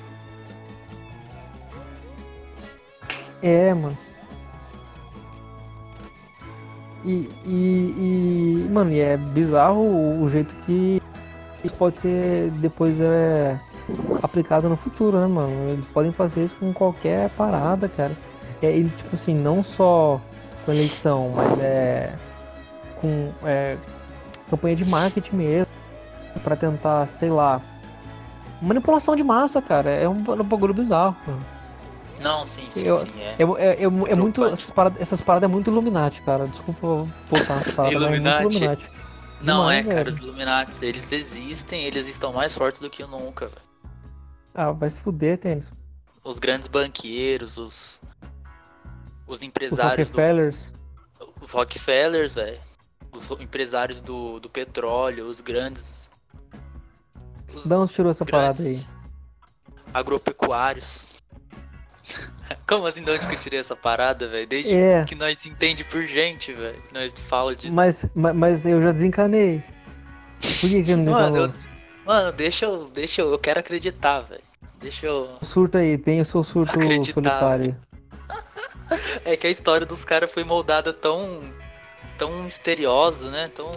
É, 3.42 3.74
mano. 3.74 3.98
E, 7.06 7.30
e, 7.46 8.66
e, 8.66 8.74
mano, 8.74 8.92
e 8.92 9.00
é 9.00 9.16
bizarro 9.16 9.80
o, 10.22 10.28
jeito 10.28 10.56
que 10.66 11.00
isso 11.64 11.74
pode 11.76 12.02
ser 12.02 12.50
depois 12.54 13.00
é 13.00 13.60
aplicado 14.24 14.68
no 14.68 14.76
futuro, 14.76 15.20
né, 15.20 15.28
mano? 15.28 15.52
Eles 15.70 15.88
podem 15.88 16.12
fazer 16.12 16.44
isso 16.44 16.56
com 16.60 16.74
qualquer 16.74 17.30
parada, 17.32 17.88
cara. 17.88 18.12
É, 18.60 18.72
ele, 18.72 18.90
tipo 18.98 19.16
assim, 19.16 19.36
não 19.36 19.62
só 19.62 20.20
com 20.66 20.72
eleição, 20.72 21.32
mas 21.36 21.60
é 21.62 22.16
com 23.00 23.30
é, 23.44 23.78
campanha 24.50 24.76
de 24.76 24.86
marketing 24.86 25.36
mesmo, 25.36 25.72
pra 26.44 26.56
tentar, 26.56 27.08
sei 27.08 27.30
lá, 27.30 27.62
manipulação 28.60 29.16
de 29.16 29.24
massa, 29.24 29.62
cara. 29.62 29.92
É 29.92 30.10
um, 30.10 30.24
é 30.28 30.42
um 30.42 30.44
bagulho 30.44 30.74
bizarro, 30.74 31.16
mano. 31.28 31.55
Não, 32.22 32.46
sim, 32.46 32.70
sim, 32.70 32.88
Eu- 32.88 32.98
sim. 32.98 33.12
É. 33.20 33.36
É, 33.40 33.44
é, 33.82 33.84
é, 33.84 34.16
muito. 34.16 34.44
Essas 34.46 34.70
paradas, 34.72 35.02
essas 35.02 35.22
paradas 35.22 35.50
é 35.50 35.52
muito 35.52 35.70
Illuminati, 35.70 36.22
cara. 36.22 36.48
Desculpa 36.48 36.88
voltar 37.28 37.56
nessas 37.56 37.74
paradas, 37.74 37.94
mas 38.02 38.04
é 38.04 38.08
Illuminati? 38.16 38.42
muito 38.44 38.56
Illuminati. 38.56 38.90
Não, 39.42 39.58
Demais, 39.60 39.80
é, 39.80 39.84
cara, 39.90 39.96
velho. 40.04 40.10
os 40.10 40.18
Illuminati, 40.20 40.86
eles 40.86 41.12
existem, 41.12 41.84
eles 41.84 42.08
estão 42.08 42.32
mais 42.34 42.56
fortes 42.56 42.80
do 42.82 42.90
que 42.90 43.04
nunca, 43.06 43.48
velho. 43.48 43.62
Ah, 44.54 44.72
vai 44.72 44.90
se 44.90 45.00
fuder, 45.02 45.38
tênis. 45.38 45.72
Os 46.24 46.40
grandes 46.40 46.68
banqueiros, 46.68 47.58
os. 47.58 48.00
Os 49.28 49.40
Os 49.40 49.44
empresários 49.44 50.10
do, 50.10 50.18
Rockefellers. 50.18 50.72
os 51.42 51.52
Rockefellers, 51.52 52.34
velho. 52.36 52.60
Os 53.12 53.30
empresários 53.40 54.02
do, 54.02 54.40
do 54.40 54.50
petróleo, 54.50 55.26
os 55.28 55.40
grandes 55.42 56.10
os 57.56 57.68
Da 57.68 57.80
onde 57.80 57.94
tirou 57.94 58.12
essa 58.12 58.26
parada 58.26 58.62
aí? 58.62 58.84
agropecuários. 59.94 61.15
Como 62.68 62.86
assim, 62.88 63.04
de 63.04 63.12
onde 63.12 63.26
que 63.28 63.34
eu 63.36 63.40
tirei 63.40 63.60
essa 63.60 63.76
parada, 63.76 64.28
velho? 64.28 64.48
Desde 64.48 64.76
É. 64.76 65.04
que 65.04 65.16
nós 65.16 65.46
entende 65.46 65.84
por 65.84 66.04
gente, 66.04 66.52
velho. 66.54 66.82
Nós 66.94 67.14
fala 67.14 67.56
disso. 67.56 67.76
Mas, 67.76 68.06
ma- 68.14 68.34
mas 68.34 68.66
eu 68.66 68.82
já 68.82 68.92
desencanei. 68.92 69.64
Por 70.40 70.70
que, 70.70 70.84
que 70.84 70.96
não 70.96 71.14
Mano, 71.14 71.38
eu, 71.38 71.54
mano, 72.06 72.32
deixa 72.32 72.66
eu. 72.66 72.90
Deixa 72.94 73.22
eu. 73.22 73.32
Eu 73.32 73.40
quero 73.40 73.60
acreditar, 73.60 74.20
velho. 74.22 74.42
Deixa 74.80 75.06
eu. 75.08 75.38
Surto 75.42 75.78
aí, 75.78 75.98
tem 75.98 76.20
o 76.22 76.26
seu 76.26 76.44
surto 76.44 76.78
Acreditar, 76.78 77.14
solitário. 77.14 77.76
É 79.26 79.36
que 79.36 79.48
a 79.48 79.50
história 79.50 79.86
dos 79.86 80.06
caras 80.06 80.32
foi 80.32 80.44
moldada 80.44 80.94
tão. 80.94 81.42
tão 82.18 82.44
misteriosa, 82.44 83.32
né? 83.32 83.50
Tão. 83.56 83.72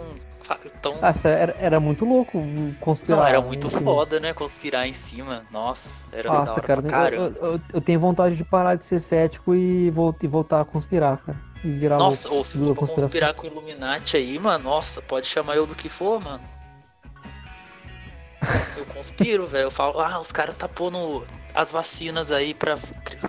Tão... 0.81 0.95
Ah, 1.01 1.13
cê- 1.13 1.27
era, 1.29 1.55
era 1.59 1.79
muito 1.79 2.05
louco 2.05 2.41
conspirar. 2.79 3.19
Não, 3.19 3.25
era 3.27 3.41
muito 3.41 3.69
foda, 3.69 4.19
né? 4.19 4.33
Conspirar 4.33 4.87
em 4.87 4.93
cima. 4.93 5.41
Nossa, 5.51 5.99
era 6.11 6.31
Nossa, 6.31 6.61
cara, 6.61 6.81
pra 6.81 7.09
eu, 7.09 7.33
eu, 7.41 7.61
eu- 7.73 7.81
tenho 7.81 7.99
vontade 7.99 8.35
de 8.35 8.43
parar 8.43 8.75
de 8.75 8.83
ser 8.85 8.99
cético 8.99 9.53
e, 9.55 9.89
vol- 9.89 10.15
e 10.21 10.27
voltar 10.27 10.61
a 10.61 10.65
conspirar, 10.65 11.17
cara. 11.17 11.37
Nossa, 11.97 12.27
louco 12.29 12.37
ou 12.39 12.45
se 12.45 12.57
for 12.57 12.75
pra 12.75 12.87
conspirar 12.87 13.33
com 13.33 13.47
o 13.47 13.51
Illuminati 13.51 14.15
aí, 14.15 14.39
mano, 14.39 14.63
nossa, 14.63 15.01
pode 15.01 15.27
chamar 15.27 15.55
eu 15.57 15.65
do 15.67 15.75
que 15.75 15.89
for, 15.89 16.23
mano. 16.23 16.41
Eu 18.77 18.85
conspiro, 18.85 19.45
velho. 19.45 19.65
Eu 19.65 19.71
falo, 19.71 19.99
ah, 19.99 20.19
os 20.19 20.31
caras 20.31 20.55
tá 20.55 20.67
pondo 20.67 21.23
as 21.53 21.71
vacinas 21.71 22.31
aí 22.31 22.53
pra 22.53 22.77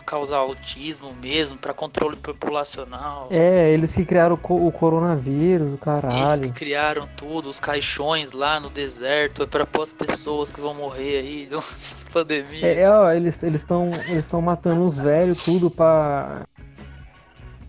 causar 0.05 0.39
autismo 0.39 1.13
mesmo, 1.21 1.59
pra 1.59 1.73
controle 1.73 2.17
populacional. 2.17 3.29
É, 3.31 3.71
eles 3.71 3.95
que 3.95 4.05
criaram 4.05 4.39
o, 4.43 4.67
o 4.67 4.73
coronavírus, 4.73 5.69
o 5.69 5.71
Eles 5.71 5.81
caralho. 5.81 6.43
que 6.43 6.53
criaram 6.53 7.09
tudo, 7.17 7.49
os 7.49 7.59
caixões 7.59 8.33
lá 8.33 8.61
no 8.61 8.71
deserto, 8.71 9.43
é 9.43 9.47
pra 9.47 9.67
pôr 9.67 9.83
as 9.83 9.93
pessoas 9.93 10.51
que 10.51 10.61
vão 10.61 10.75
morrer 10.75 11.19
aí, 11.19 11.49
de 11.51 12.11
pandemia. 12.13 12.67
É, 12.67 12.83
é, 12.83 12.91
ó, 12.91 13.11
eles 13.11 13.43
estão 13.43 13.87
eles 13.87 14.11
estão 14.11 14.41
matando 14.41 14.85
os 14.85 14.95
velhos, 14.97 15.43
tudo 15.45 15.71
pra. 15.71 16.43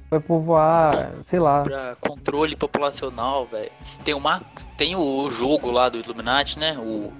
Pra 0.09 0.19
povoar, 0.19 1.13
sei 1.23 1.39
lá. 1.39 1.61
Pra 1.63 1.95
controle 2.01 2.53
populacional, 2.57 3.45
velho. 3.45 3.71
Tem 4.03 4.13
uma. 4.13 4.41
Tem 4.75 4.93
o 4.93 5.29
jogo 5.29 5.71
lá 5.71 5.87
do 5.87 5.97
Illuminati, 5.97 6.59
né? 6.59 6.77
O 6.77 7.13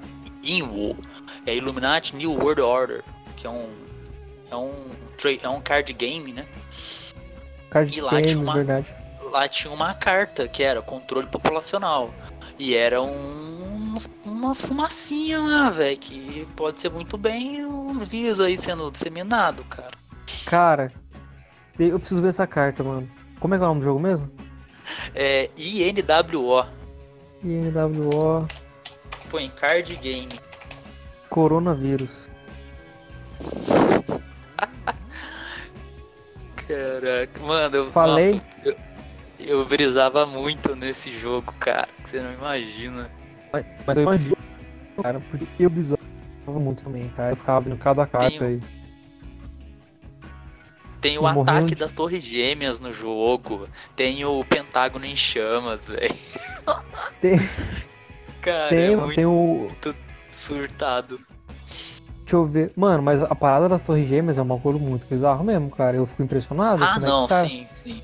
INWO. 0.43 0.97
É 1.45 1.55
Illuminati 1.55 2.15
New 2.15 2.31
World 2.33 2.61
Order. 2.61 3.03
Que 3.35 3.47
é 3.47 3.49
um. 3.49 3.69
É 4.49 4.55
um. 4.55 4.71
É 5.41 5.49
um 5.49 5.61
card 5.61 5.93
game, 5.93 6.31
né? 6.33 6.45
Card 7.69 7.95
E 7.97 8.01
lá 8.01 8.11
game, 8.11 8.27
tinha 8.27 8.39
uma- 8.41 8.53
verdade. 8.55 8.93
Lá 9.31 9.47
tinha 9.47 9.71
uma 9.73 9.93
carta 9.93 10.47
que 10.47 10.63
era 10.63 10.81
controle 10.81 11.27
populacional. 11.27 12.13
E 12.59 12.75
era 12.75 13.01
um, 13.01 13.95
umas 14.25 14.61
fumacinhas 14.61 15.41
lá, 15.41 15.69
velho. 15.69 15.97
Que 15.97 16.47
pode 16.55 16.79
ser 16.81 16.89
muito 16.89 17.17
bem 17.17 17.65
uns 17.65 18.03
vírus 18.05 18.39
aí 18.39 18.57
sendo 18.57 18.89
disseminado, 18.91 19.63
cara. 19.65 19.91
Cara, 20.45 20.91
eu 21.79 21.99
preciso 21.99 22.21
ver 22.21 22.29
essa 22.29 22.45
carta, 22.47 22.83
mano. 22.83 23.09
Como 23.39 23.53
é 23.53 23.57
que 23.57 23.63
é 23.63 23.65
o 23.65 23.69
nome 23.69 23.81
do 23.81 23.85
jogo 23.85 23.99
mesmo? 23.99 24.29
É 25.15 25.49
INWO. 25.57 26.65
INWO 27.43 28.47
Põe 29.31 29.49
card 29.49 29.95
game. 29.95 30.27
Coronavírus. 31.29 32.09
Caraca, 36.67 37.39
mano, 37.41 37.75
eu, 37.77 37.91
Falei. 37.91 38.33
nossa, 38.33 38.45
eu, 38.65 38.75
eu 39.39 39.65
brisava 39.65 40.25
muito 40.25 40.75
nesse 40.75 41.09
jogo, 41.17 41.53
cara, 41.59 41.87
que 42.03 42.09
você 42.09 42.19
não 42.21 42.33
imagina. 42.33 43.09
Mas, 43.51 43.65
mas 43.85 43.97
eu 43.97 44.03
imagino, 44.03 44.37
cara, 45.01 45.19
porque 45.31 45.45
eu 45.59 45.69
brisava 45.69 45.99
muito 46.47 46.83
também, 46.83 47.09
cara. 47.09 47.31
Eu 47.31 47.35
ficava 47.37 47.57
abrindo 47.57 47.77
cada 47.77 48.05
carta 48.05 48.45
aí. 48.45 48.59
Tem 50.99 51.17
o 51.17 51.25
ataque 51.25 51.67
de- 51.69 51.75
das 51.75 51.91
torres 51.93 52.23
gêmeas 52.23 52.79
no 52.79 52.91
jogo, 52.91 53.67
tem 53.95 54.23
o 54.23 54.43
Pentágono 54.45 55.05
em 55.05 55.15
chamas, 55.15 55.87
velho. 55.87 56.13
Tem, 57.19 57.33
Cara, 58.41 58.69
tem, 58.69 58.93
é 58.93 58.95
muito 58.95 59.15
tem 59.15 59.25
o. 59.25 59.67
surtado. 60.29 61.19
Deixa 62.19 62.35
eu 62.35 62.45
ver. 62.45 62.71
Mano, 62.75 63.03
mas 63.03 63.21
a 63.21 63.35
parada 63.35 63.67
das 63.67 63.81
torres 63.81 64.07
gêmeas 64.07 64.37
é 64.37 64.41
uma 64.41 64.57
coisa 64.59 64.79
muito 64.79 65.05
bizarro 65.07 65.43
mesmo, 65.43 65.69
cara. 65.69 65.97
Eu 65.97 66.05
fico 66.05 66.23
impressionado. 66.23 66.83
Ah, 66.83 66.95
é 66.95 66.99
não, 66.99 67.27
tá. 67.27 67.45
sim, 67.47 67.65
sim. 67.65 68.01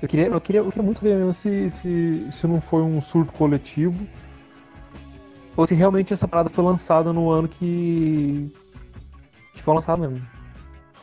Eu 0.00 0.08
queria, 0.08 0.26
eu 0.26 0.40
queria, 0.40 0.60
eu 0.60 0.66
queria 0.68 0.82
muito 0.82 1.00
ver 1.00 1.16
mesmo 1.16 1.32
se, 1.32 1.70
se, 1.70 2.26
se 2.30 2.46
não 2.46 2.60
foi 2.60 2.82
um 2.82 3.00
surto 3.00 3.32
coletivo. 3.32 4.06
Ou 5.56 5.66
se 5.66 5.74
realmente 5.74 6.12
essa 6.12 6.26
parada 6.28 6.50
foi 6.50 6.64
lançada 6.64 7.12
no 7.12 7.30
ano 7.30 7.48
que. 7.48 8.50
que 9.54 9.62
foi 9.62 9.74
lançado 9.74 10.00
mesmo. 10.00 10.20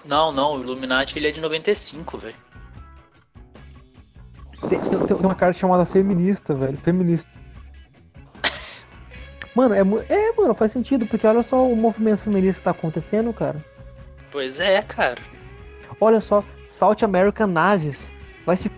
Não, 0.06 0.32
não, 0.32 0.56
o 0.58 0.62
Illuminati 0.62 1.18
ele 1.18 1.28
é 1.28 1.32
de 1.32 1.40
95, 1.42 2.18
velho. 2.18 2.36
Tem, 4.68 4.80
tem- 4.80 5.08
tem 5.08 5.18
uma 5.18 5.36
carta 5.36 5.58
chamada 5.58 5.86
feminista, 5.86 6.54
velho. 6.54 6.78
Feminista. 6.78 7.30
Mano, 9.56 9.74
é, 9.76 9.80
é, 10.14 10.34
mano, 10.34 10.54
faz 10.54 10.72
sentido, 10.72 11.06
porque 11.08 11.26
olha 11.26 11.42
só 11.44 11.68
o 11.68 11.76
movimento 11.76 12.22
feminista 12.22 12.60
que 12.60 12.64
tá 12.66 12.72
acontecendo, 12.72 13.34
cara. 13.34 13.58
Pois 14.32 14.60
é, 14.60 14.82
cara. 14.82 15.22
Olha 16.00 16.22
só, 16.22 16.44
South 16.70 16.98
American 17.04 17.48
Nazis. 17.48 18.12
Vai 18.46 18.56
se 18.56 18.72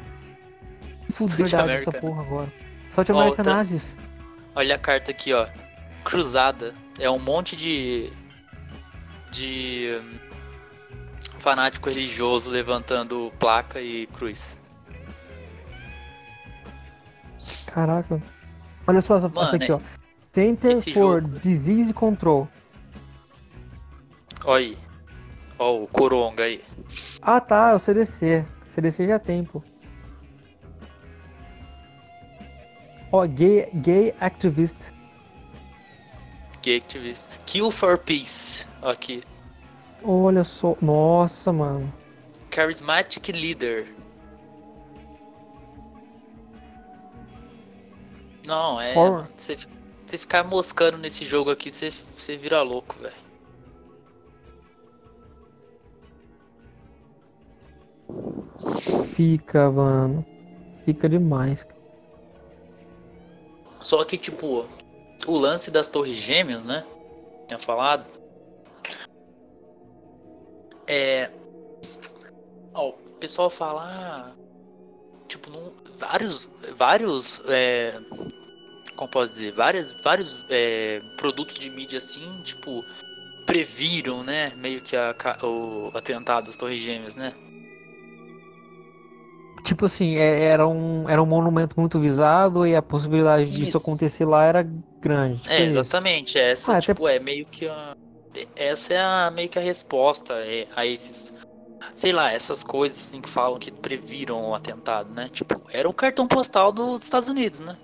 fuder 1.14 1.46
essa 1.46 1.92
porra 1.92 2.22
agora. 2.22 2.54
South 2.92 3.06
American 3.10 3.28
outra- 3.30 3.54
Nazis. 3.54 3.96
Olha 4.56 4.76
a 4.76 4.80
carta 4.80 5.12
aqui, 5.12 5.34
ó. 5.34 5.48
Cruzada. 6.04 6.74
É 7.00 7.10
um 7.10 7.20
monte 7.20 7.56
de. 7.56 8.12
de. 9.30 10.00
hum, 10.02 10.18
fanático 11.38 11.90
religioso 11.90 12.50
levantando 12.50 13.32
placa 13.40 13.82
e 13.82 14.08
cruz. 14.08 14.58
Caraca. 17.66 18.22
Olha 18.88 19.02
só 19.02 19.18
essa, 19.18 19.30
Mano, 19.30 19.48
essa 19.48 19.56
aqui, 19.56 19.72
ó. 19.72 19.80
Center 20.32 20.72
esse 20.72 20.94
for 20.94 21.22
jogo- 21.22 21.40
Disease 21.40 21.94
Control. 21.94 22.48
Olha 24.46 24.66
aí. 24.68 24.78
Ó, 25.60 25.84
o 25.84 25.88
Coronga 25.88 26.44
aí. 26.44 26.64
Ah, 27.22 27.40
tá, 27.42 27.72
é 27.72 27.76
o 27.76 27.80
CDC. 27.80 28.46
CDC 28.74 29.08
já 29.08 29.20
tem, 29.20 29.44
pô. 29.44 29.62
Ó, 33.12 33.26
gay, 33.28 33.70
gay 33.74 34.16
activist. 34.20 34.78
Gay 36.64 36.78
ativista. 36.78 37.36
Kill 37.46 37.70
for 37.70 37.98
Peace. 37.98 38.66
Aqui. 38.82 39.24
Olha 40.02 40.44
só. 40.44 40.78
Nossa, 40.82 41.52
mano. 41.52 41.92
Charismatic 42.50 43.28
Leader. 43.30 43.86
Não, 48.48 48.80
é. 48.82 48.94
For- 48.94 49.28
Você 49.36 49.56
você 50.12 50.18
ficar 50.18 50.44
moscando 50.44 50.98
nesse 50.98 51.24
jogo 51.24 51.50
aqui, 51.50 51.72
você 51.72 51.90
você 51.90 52.36
vira 52.36 52.62
louco, 52.62 52.96
velho. 53.00 53.16
Fica, 59.16 59.72
mano. 59.72 60.26
Fica 60.84 61.08
demais. 61.08 61.66
Só 63.80 64.04
que, 64.04 64.18
tipo, 64.18 64.66
o 65.28 65.38
lance 65.38 65.72
das 65.72 65.88
torres 65.88 66.18
gêmeas, 66.18 66.64
né? 66.66 66.86
Tinha 67.48 67.60
falado. 67.60 68.06
É. 70.88 71.32
Ó, 72.74 72.90
o 72.90 72.94
pessoal 73.18 73.50
fala. 73.50 73.84
ah, 73.86 74.32
tipo, 75.30 75.50
num- 75.50 75.72
vários. 75.98 76.50
Vários. 76.76 77.42
É, 77.46 77.98
como 79.02 79.10
posso 79.10 79.32
dizer? 79.32 79.52
Várias, 79.54 79.92
vários 80.04 80.46
é, 80.48 81.00
produtos 81.18 81.58
de 81.58 81.70
mídia 81.72 81.98
assim, 81.98 82.30
tipo. 82.44 82.86
Previram, 83.48 84.24
né? 84.24 84.54
Meio 84.58 84.80
que 84.82 84.96
a 84.96 85.16
o 85.44 85.92
atentado 85.96 86.46
das 86.46 86.56
torres 86.56 86.80
gêmeas, 86.80 87.16
né? 87.16 87.34
Tipo 89.64 89.86
assim, 89.86 90.16
é- 90.16 90.44
era 90.44 90.68
um, 90.68 91.10
era 91.10 91.22
um 91.22 91.26
monumento 91.26 91.78
muito 91.80 92.00
visado 92.00 92.66
e 92.68 92.76
a 92.76 92.82
possibilidade 92.82 93.46
disso 93.50 93.70
Isso. 93.70 93.78
acontecer 93.78 94.26
lá 94.26 94.44
era 94.44 94.64
grande. 95.02 95.42
Tipo 95.42 95.52
É, 95.54 95.64
exatamente. 95.64 96.38
Essa, 96.38 96.74
Ah, 96.74 96.78
até- 96.78 96.94
tipo, 96.94 97.08
é 97.08 97.20
meio 97.20 97.46
que 97.48 97.68
a. 97.68 97.94
Essa 98.56 98.94
é 98.94 99.02
a, 99.02 99.32
meio 99.32 99.50
que 99.50 99.58
a 99.58 99.62
resposta 99.62 100.36
é, 100.36 100.68
a 100.76 100.86
esses. 100.86 101.34
Sei 101.96 102.12
lá, 102.12 102.32
essas 102.32 102.64
coisas 102.64 103.00
assim 103.00 103.20
que 103.20 103.30
falam 103.30 103.58
que 103.58 103.72
previram 103.72 104.52
o 104.52 104.56
atentado, 104.56 105.12
né? 105.12 105.30
Tipo, 105.34 105.60
era 105.74 105.90
o 105.90 105.94
cartão 105.94 106.28
postal 106.28 106.72
do- 106.72 106.96
dos 106.96 107.04
Estados 107.04 107.28
Unidos, 107.28 107.60
né? 107.60 107.76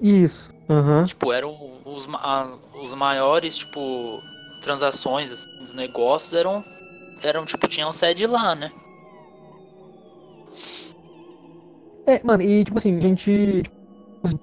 Isso. 0.00 0.52
Aham. 0.68 1.04
Tipo, 1.04 1.32
eram 1.32 1.54
os, 1.84 2.08
a- 2.14 2.58
os 2.80 2.94
maiores, 2.94 3.56
tipo, 3.58 4.22
transações 4.62 5.30
assim, 5.30 5.58
dos 5.58 5.74
negócios 5.74 6.34
eram. 6.34 6.64
Eram, 7.22 7.44
tipo, 7.44 7.66
tinham 7.68 7.92
sede 7.92 8.26
lá, 8.26 8.54
né? 8.54 8.70
É, 12.06 12.22
mano, 12.22 12.42
e 12.42 12.64
tipo 12.64 12.78
assim, 12.78 12.96
a 12.96 13.00
gente. 13.00 13.62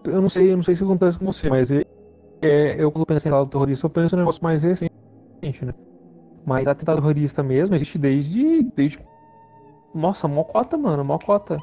Eu 0.04 0.22
não 0.22 0.30
sei, 0.30 0.52
eu 0.52 0.56
não 0.58 0.64
sei 0.64 0.76
se 0.76 0.84
acontece 0.84 1.18
com 1.18 1.26
você, 1.26 1.50
mas 1.50 1.72
é, 1.72 1.84
eu 2.78 2.92
quando 2.92 3.06
penso 3.06 3.28
em 3.28 3.32
atentado 3.32 3.50
terrorista, 3.50 3.86
eu 3.86 3.90
penso 3.90 4.16
em 4.16 4.18
um 4.18 4.22
negócio 4.22 4.44
mais 4.44 4.62
recente, 4.64 4.92
né? 5.66 5.74
Mas 6.46 6.68
atentado 6.68 6.98
terrorista 7.00 7.44
mesmo 7.44 7.76
existe 7.76 7.98
desde. 7.98 8.64
desde. 8.76 9.00
Nossa, 9.94 10.28
mocota, 10.28 10.78
mano, 10.78 11.04
mocota. 11.04 11.58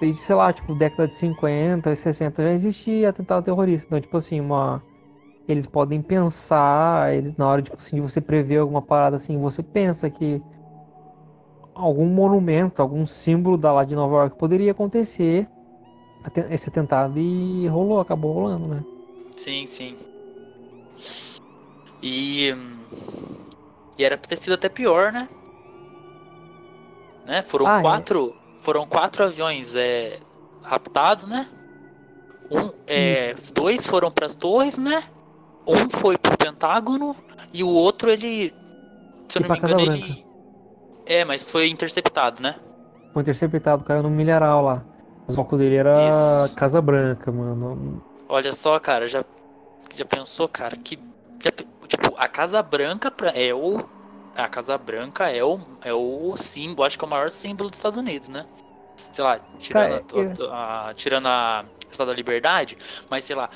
Desde, 0.00 0.20
sei 0.20 0.36
lá, 0.36 0.52
tipo, 0.52 0.74
década 0.74 1.08
de 1.08 1.14
50, 1.14 1.94
60 1.96 2.42
já 2.42 2.52
existia 2.52 3.08
atentado 3.08 3.44
terrorista. 3.44 3.86
Então, 3.86 4.00
tipo 4.00 4.16
assim, 4.16 4.40
uma. 4.40 4.82
Eles 5.48 5.66
podem 5.66 6.02
pensar, 6.02 7.14
eles, 7.14 7.36
na 7.36 7.46
hora 7.46 7.62
tipo, 7.62 7.76
assim, 7.76 7.96
de 7.96 8.02
você 8.02 8.20
prever 8.20 8.58
alguma 8.58 8.82
parada 8.82 9.16
assim, 9.16 9.38
você 9.38 9.62
pensa 9.62 10.10
que 10.10 10.42
algum 11.72 12.06
monumento, 12.06 12.82
algum 12.82 13.06
símbolo 13.06 13.56
da 13.56 13.72
lá 13.72 13.84
de 13.84 13.94
Nova 13.94 14.16
York 14.16 14.36
poderia 14.36 14.72
acontecer 14.72 15.46
esse 16.50 16.68
atentado 16.68 17.18
e 17.18 17.68
rolou, 17.68 18.00
acabou 18.00 18.32
rolando, 18.32 18.66
né? 18.66 18.84
Sim, 19.36 19.66
sim. 19.66 19.96
E, 22.02 22.52
e 23.96 24.04
era 24.04 24.16
pra 24.18 24.28
ter 24.28 24.36
sido 24.36 24.54
até 24.54 24.68
pior, 24.68 25.12
né? 25.12 25.28
né? 27.24 27.42
Foram 27.42 27.66
ah, 27.66 27.78
é? 27.78 27.82
quatro. 27.82 28.34
É? 28.42 28.45
Foram 28.56 28.86
quatro 28.86 29.24
aviões 29.24 29.76
é, 29.76 30.18
raptados, 30.62 31.24
né? 31.24 31.48
Um, 32.50 32.70
é, 32.86 33.34
dois 33.54 33.86
foram 33.86 34.10
para 34.10 34.26
as 34.26 34.34
torres, 34.34 34.78
né? 34.78 35.02
Um 35.66 35.88
foi 35.90 36.16
pro 36.16 36.36
Pentágono 36.36 37.16
e 37.52 37.62
o 37.62 37.68
outro 37.68 38.08
ele, 38.10 38.54
se 39.28 39.38
eu 39.38 39.42
não 39.42 39.50
me 39.50 39.58
engano, 39.58 39.80
ele 39.80 40.26
é, 41.06 41.24
mas 41.24 41.48
foi 41.50 41.68
interceptado, 41.68 42.42
né? 42.42 42.56
Foi 43.12 43.22
interceptado, 43.22 43.84
caiu 43.84 44.02
no 44.02 44.10
milharal 44.10 44.62
lá. 44.62 44.84
O 45.28 45.32
foco 45.32 45.56
dele 45.56 45.76
era 45.76 46.08
Isso. 46.08 46.54
Casa 46.56 46.80
Branca, 46.82 47.30
mano. 47.32 48.02
Olha 48.28 48.52
só, 48.52 48.78
cara, 48.78 49.06
já, 49.06 49.24
já 49.94 50.04
pensou, 50.04 50.48
cara, 50.48 50.76
que. 50.76 50.98
Já, 51.42 51.50
tipo, 51.86 52.14
a 52.16 52.28
Casa 52.28 52.60
Branca 52.62 53.12
é 53.34 53.54
o. 53.54 53.84
A 54.36 54.48
Casa 54.48 54.76
Branca 54.76 55.30
é 55.30 55.42
o, 55.42 55.58
é 55.82 55.92
o 55.92 56.36
símbolo, 56.36 56.86
acho 56.86 56.98
que 56.98 57.04
é 57.04 57.08
o 57.08 57.10
maior 57.10 57.30
símbolo 57.30 57.70
dos 57.70 57.78
Estados 57.78 57.98
Unidos, 57.98 58.28
né? 58.28 58.44
Sei 59.10 59.24
lá, 59.24 59.38
tirando, 59.58 60.04
cara, 60.04 60.52
a, 60.52 60.88
a, 60.90 60.94
tirando 60.94 61.26
a 61.26 61.64
Estado 61.90 62.08
da 62.08 62.14
Liberdade, 62.14 62.76
mas 63.08 63.24
sei 63.24 63.34
lá, 63.34 63.48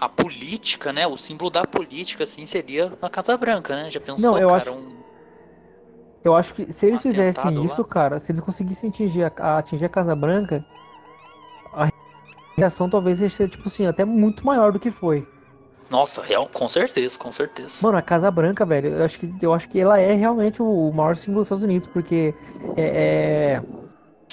a 0.00 0.08
política, 0.08 0.92
né? 0.92 1.06
O 1.06 1.16
símbolo 1.16 1.50
da 1.50 1.64
política, 1.64 2.24
assim, 2.24 2.44
seria 2.46 2.92
a 3.00 3.08
Casa 3.08 3.36
Branca, 3.36 3.76
né? 3.76 3.90
Já 3.90 4.00
pensou, 4.00 4.32
Não, 4.32 4.38
eu 4.38 4.48
cara, 4.48 4.62
acho... 4.62 4.72
um 4.72 5.04
eu 6.24 6.34
acho 6.34 6.54
que 6.54 6.72
se 6.72 6.86
eles 6.86 7.02
fizessem 7.02 7.64
isso, 7.64 7.82
lá. 7.82 7.88
cara, 7.88 8.18
se 8.18 8.32
eles 8.32 8.40
conseguissem 8.40 8.88
atingir 8.88 9.24
a, 9.24 9.58
atingir 9.58 9.84
a 9.84 9.88
Casa 9.90 10.16
Branca, 10.16 10.64
a 11.70 11.90
reação 12.56 12.88
talvez 12.88 13.18
seja, 13.18 13.46
tipo 13.46 13.68
assim, 13.68 13.84
até 13.86 14.06
muito 14.06 14.44
maior 14.44 14.72
do 14.72 14.80
que 14.80 14.90
foi. 14.90 15.28
Nossa, 15.90 16.22
real, 16.22 16.48
com 16.52 16.66
certeza, 16.66 17.18
com 17.18 17.30
certeza. 17.30 17.86
Mano, 17.86 17.98
a 17.98 18.02
Casa 18.02 18.30
Branca, 18.30 18.64
velho, 18.64 18.88
eu 18.88 19.04
acho 19.04 19.18
que, 19.18 19.34
eu 19.40 19.52
acho 19.52 19.68
que 19.68 19.78
ela 19.78 19.98
é 20.00 20.14
realmente 20.14 20.62
o 20.62 20.90
maior 20.92 21.16
símbolo 21.16 21.40
dos 21.40 21.46
Estados 21.46 21.64
Unidos, 21.64 21.86
porque 21.86 22.34
é, 22.76 22.82
é 22.82 23.62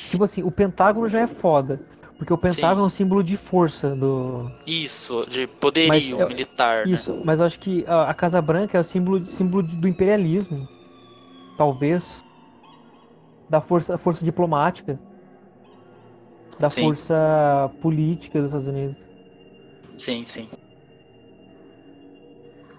Tipo 0.09 0.23
assim, 0.23 0.43
o 0.43 0.51
Pentágono 0.51 1.07
já 1.07 1.21
é 1.21 1.27
foda. 1.27 1.79
Porque 2.17 2.31
o 2.31 2.37
Pentágono 2.37 2.75
Sim. 2.75 2.83
é 2.83 2.85
um 2.85 2.89
símbolo 2.89 3.23
de 3.23 3.35
força 3.35 3.95
do. 3.95 4.51
Isso, 4.65 5.25
de 5.27 5.47
poderio 5.47 5.89
mas, 6.19 6.27
militar. 6.27 6.85
Né? 6.85 6.93
Isso, 6.93 7.13
né? 7.13 7.21
mas 7.25 7.39
eu 7.39 7.45
acho 7.47 7.59
que 7.59 7.83
a, 7.87 8.09
a 8.09 8.13
Casa 8.13 8.39
Branca 8.41 8.77
é 8.77 8.81
o 8.81 8.83
símbolo, 8.83 9.25
símbolo 9.25 9.63
do 9.63 9.87
imperialismo 9.87 10.67
talvez, 11.57 12.23
da 13.49 13.59
força, 13.59 13.97
força 13.97 14.23
diplomática, 14.23 14.99
da 16.59 16.69
sim. 16.69 16.81
força 16.81 17.71
política 17.81 18.39
dos 18.39 18.47
Estados 18.47 18.67
Unidos. 18.67 18.97
Sim, 19.97 20.23
sim. 20.25 20.47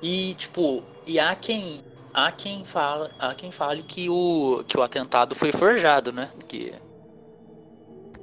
E 0.03 0.35
tipo, 0.35 0.83
e 1.07 1.21
há 1.21 1.35
quem 1.35 1.83
há 2.13 2.31
quem 2.33 2.65
fala, 2.65 3.11
há 3.19 3.35
quem 3.35 3.51
fale 3.51 3.83
que 3.83 4.11
o 4.11 4.65
que 4.67 4.77
o 4.77 4.83
atentado 4.83 5.35
foi 5.35 5.53
forjado, 5.53 6.13
né? 6.13 6.29
Que 6.49 6.75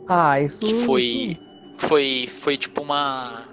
Ah, 0.08 0.40
isso 0.40 0.60
que 0.60 0.74
foi 0.86 1.40
foi 1.78 2.28
foi 2.28 2.58
tipo 2.58 2.82
uma 2.82 3.46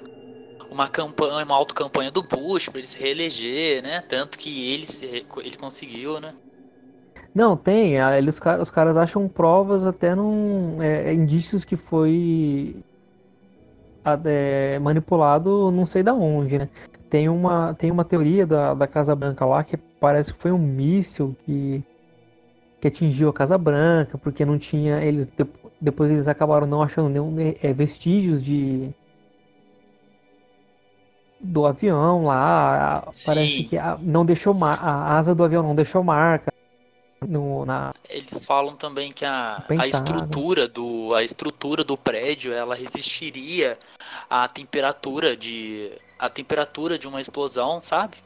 uma 0.71 0.89
campanha, 0.89 1.45
uma 1.45 1.55
autocampanha 1.55 2.11
do 2.11 2.23
Bush 2.23 2.69
para 2.69 2.79
ele 2.79 2.89
se 2.89 2.99
reeleger, 2.99 3.83
né? 3.83 4.01
Tanto 4.03 4.37
que 4.39 4.73
ele 4.73 4.87
se, 4.87 5.07
ele 5.07 5.57
conseguiu, 5.57 6.21
né? 6.21 6.35
Não, 7.35 7.57
tem. 7.57 7.97
Eles, 7.99 8.41
os 8.61 8.71
caras 8.71 8.97
acham 8.97 9.29
provas 9.29 9.87
até 9.87 10.15
num. 10.15 10.83
É, 10.83 11.11
é, 11.11 11.15
indícios 11.15 11.65
que 11.65 11.77
foi 11.77 12.77
é, 14.25 14.79
manipulado 14.79 15.71
não 15.71 15.85
sei 15.85 16.03
da 16.03 16.15
onde, 16.15 16.59
né? 16.59 16.69
Tem 17.09 17.29
uma, 17.29 17.75
tem 17.75 17.91
uma 17.91 18.05
teoria 18.05 18.47
da, 18.47 18.75
da 18.75 18.87
Casa 18.87 19.15
Branca 19.15 19.45
lá 19.45 19.63
que 19.63 19.77
parece 19.77 20.33
que 20.33 20.41
foi 20.41 20.51
um 20.51 20.59
míssil 20.59 21.37
que, 21.45 21.83
que 22.81 22.89
atingiu 22.89 23.29
a 23.29 23.33
Casa 23.33 23.57
Branca, 23.57 24.19
porque 24.19 24.45
não 24.45 24.59
tinha. 24.59 25.03
Eles, 25.03 25.29
depois 25.81 26.11
eles 26.11 26.27
acabaram 26.27 26.67
não 26.67 26.83
achando 26.83 27.09
nenhum 27.09 27.37
é, 27.63 27.73
vestígios 27.73 28.43
de. 28.43 28.91
Do 31.39 31.67
avião 31.67 32.25
lá, 32.25 33.07
Sim. 33.13 33.27
parece 33.27 33.65
que 33.65 33.79
a, 33.79 33.99
não 34.01 34.25
deixou 34.25 34.57
a 34.65 35.17
asa 35.17 35.35
do 35.35 35.45
avião 35.45 35.63
não 35.63 35.75
deixou 35.75 36.03
marca. 36.03 36.53
No, 37.27 37.65
na... 37.65 37.93
Eles 38.09 38.45
falam 38.45 38.75
também 38.75 39.13
que 39.13 39.25
a, 39.25 39.63
a 39.79 39.87
estrutura 39.87 40.67
do 40.67 41.15
a 41.15 41.23
estrutura 41.23 41.83
do 41.83 41.97
prédio 41.97 42.53
ela 42.53 42.75
resistiria 42.75 43.79
à 44.29 44.47
temperatura 44.49 45.37
de 45.37 45.93
a 46.19 46.29
temperatura 46.29 46.99
de 46.99 47.07
uma 47.07 47.21
explosão, 47.21 47.81
sabe? 47.83 48.17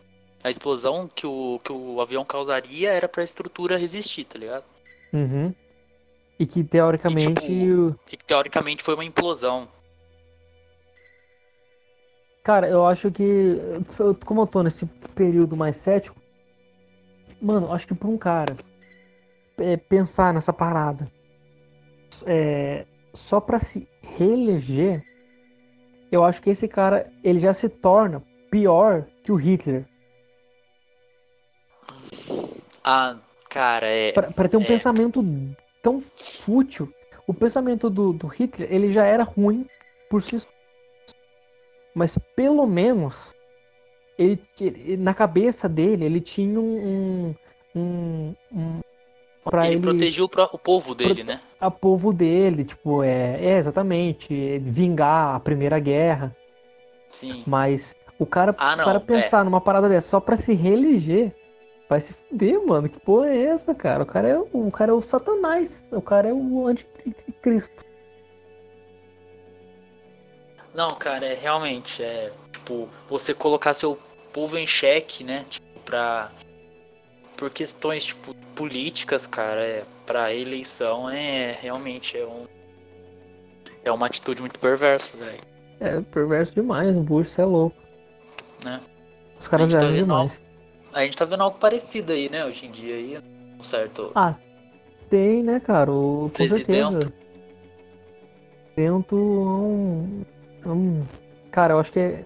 A 0.43 0.51
explosão 0.51 1.09
que 1.09 1.27
o, 1.27 1.61
que 1.63 1.73
o 1.73 2.01
avião 2.01 2.25
causaria 2.25 2.93
era 2.93 3.09
para 3.09 3.23
a 3.23 3.25
estrutura 3.25 3.77
resistir, 3.77 4.25
tá 4.25 4.39
ligado? 4.39 4.65
Uhum. 5.13 5.55
E 6.39 6.47
que 6.47 6.65
teoricamente. 6.65 7.29
E, 7.29 7.35
tipo, 7.35 8.01
e 8.13 8.17
que 8.17 8.25
teoricamente 8.25 8.83
foi 8.83 8.95
uma 8.95 9.05
implosão. 9.05 9.69
Cara, 12.43 12.69
eu 12.69 12.87
acho 12.87 13.11
que. 13.11 13.59
Como 14.25 14.43
eu 14.43 14.47
tô 14.47 14.63
nesse 14.63 14.87
período 15.15 15.57
mais 15.57 15.77
cético. 15.77 16.19
Mano, 17.43 17.73
acho 17.73 17.87
que 17.87 17.95
pra 17.95 18.09
um 18.09 18.17
cara 18.17 18.57
é, 19.59 19.77
pensar 19.77 20.33
nessa 20.33 20.53
parada 20.53 21.11
é, 22.27 22.87
só 23.15 23.41
para 23.41 23.59
se 23.59 23.89
reeleger, 24.03 25.03
eu 26.11 26.25
acho 26.25 26.43
que 26.43 26.51
esse 26.51 26.67
cara 26.67 27.11
ele 27.23 27.39
já 27.39 27.55
se 27.55 27.69
torna 27.69 28.23
pior 28.51 29.07
que 29.23 29.31
o 29.31 29.37
Hitler. 29.37 29.85
Ah, 32.85 33.17
cara, 33.49 33.87
é. 33.87 34.13
Para 34.13 34.49
ter 34.49 34.57
um 34.57 34.63
é... 34.63 34.67
pensamento 34.67 35.25
tão 35.83 36.01
fútil, 36.01 36.93
o 37.27 37.35
pensamento 37.35 37.89
do, 37.89 38.13
do 38.13 38.27
Hitler 38.27 38.73
ele 38.73 38.91
já 38.91 39.05
era 39.05 39.23
ruim 39.23 39.67
por 40.09 40.23
si 40.23 40.41
só. 40.41 40.49
Mas 41.95 42.17
pelo 42.35 42.67
menos 42.67 43.35
ele, 44.19 44.41
ele, 44.61 44.97
na 44.97 45.15
cabeça 45.15 45.69
dele 45.69 46.05
ele 46.05 46.21
tinha 46.21 46.61
um, 46.61 47.35
um, 47.75 48.35
um, 48.53 48.81
Pra 49.45 49.67
ele, 49.67 49.77
ele 49.77 49.83
protegiu 49.83 50.27
o 50.27 50.59
povo 50.59 50.95
dele, 50.95 51.25
né? 51.25 51.41
A 51.59 51.71
povo 51.71 52.13
dele, 52.13 52.65
tipo, 52.65 53.03
é, 53.03 53.43
é 53.43 53.57
exatamente, 53.57 54.59
vingar 54.59 55.37
a 55.37 55.41
Primeira 55.41 55.79
Guerra. 55.79 56.37
Sim. 57.11 57.43
Mas 57.47 57.95
o 58.19 58.27
cara, 58.27 58.55
ah, 58.59 58.77
não, 58.77 58.85
o 58.85 58.87
cara 58.87 59.01
pensar 59.01 59.41
é. 59.41 59.45
numa 59.45 59.61
parada 59.61 59.89
dessa 59.89 60.11
só 60.11 60.21
pra 60.21 60.37
se 60.37 60.53
reeleger, 60.53 61.35
vai 61.89 62.01
se 62.01 62.13
fuder, 62.13 62.65
mano. 62.65 62.89
Que 62.89 63.01
porra 63.01 63.31
é 63.31 63.45
essa, 63.47 63.75
cara? 63.75 64.03
O 64.03 64.07
cara 64.07 64.29
é 64.29 64.39
o, 64.39 64.71
cara 64.71 64.93
é 64.93 64.95
o 64.95 65.03
Satanás. 65.03 65.85
O 65.91 66.03
cara 66.03 66.29
é 66.29 66.33
o 66.33 66.67
anticristo. 66.67 67.85
Não, 70.75 70.91
cara, 70.91 71.25
é 71.25 71.35
realmente, 71.35 72.03
é, 72.03 72.31
tipo, 72.53 72.89
você 73.09 73.35
colocar 73.35 73.75
seu 73.75 73.99
povo 74.33 74.57
em 74.57 74.67
xeque, 74.67 75.25
né? 75.25 75.45
Tipo, 75.51 75.81
pra 75.81 76.31
por 77.41 77.49
questões 77.49 78.05
tipo 78.05 78.35
políticas, 78.55 79.27
cara, 79.27 79.63
é, 79.63 79.83
para 80.05 80.35
eleição 80.35 81.09
é 81.09 81.57
realmente 81.59 82.19
é 82.19 82.27
um 82.27 82.45
é 83.83 83.91
uma 83.91 84.05
atitude 84.05 84.43
muito 84.43 84.61
perversa, 84.61 85.17
velho. 85.17 85.41
É 85.81 85.99
perverso 86.03 86.55
demais, 86.55 86.95
o 86.95 87.01
Bush 87.01 87.39
é 87.39 87.45
louco. 87.47 87.75
Né? 88.63 88.79
Os 89.41 89.49
caras 89.49 89.73
tá 89.73 89.91
demais. 89.91 90.33
Algo, 90.33 90.45
a 90.93 91.03
gente 91.03 91.17
tá 91.17 91.25
vendo 91.25 91.43
algo 91.43 91.59
parecido 91.59 92.13
aí, 92.13 92.29
né, 92.29 92.45
hoje 92.45 92.67
em 92.67 92.71
dia 92.71 92.95
aí, 92.95 93.19
certo? 93.63 94.13
Ah, 94.15 94.37
tem, 95.09 95.43
né, 95.43 95.61
cara, 95.61 95.91
o 95.91 96.31
presidente. 96.35 97.11
Tento 98.77 99.17
um, 99.17 100.25
um, 100.67 101.01
cara, 101.51 101.73
eu 101.73 101.79
acho 101.79 101.91
que 101.91 101.99
é 101.99 102.25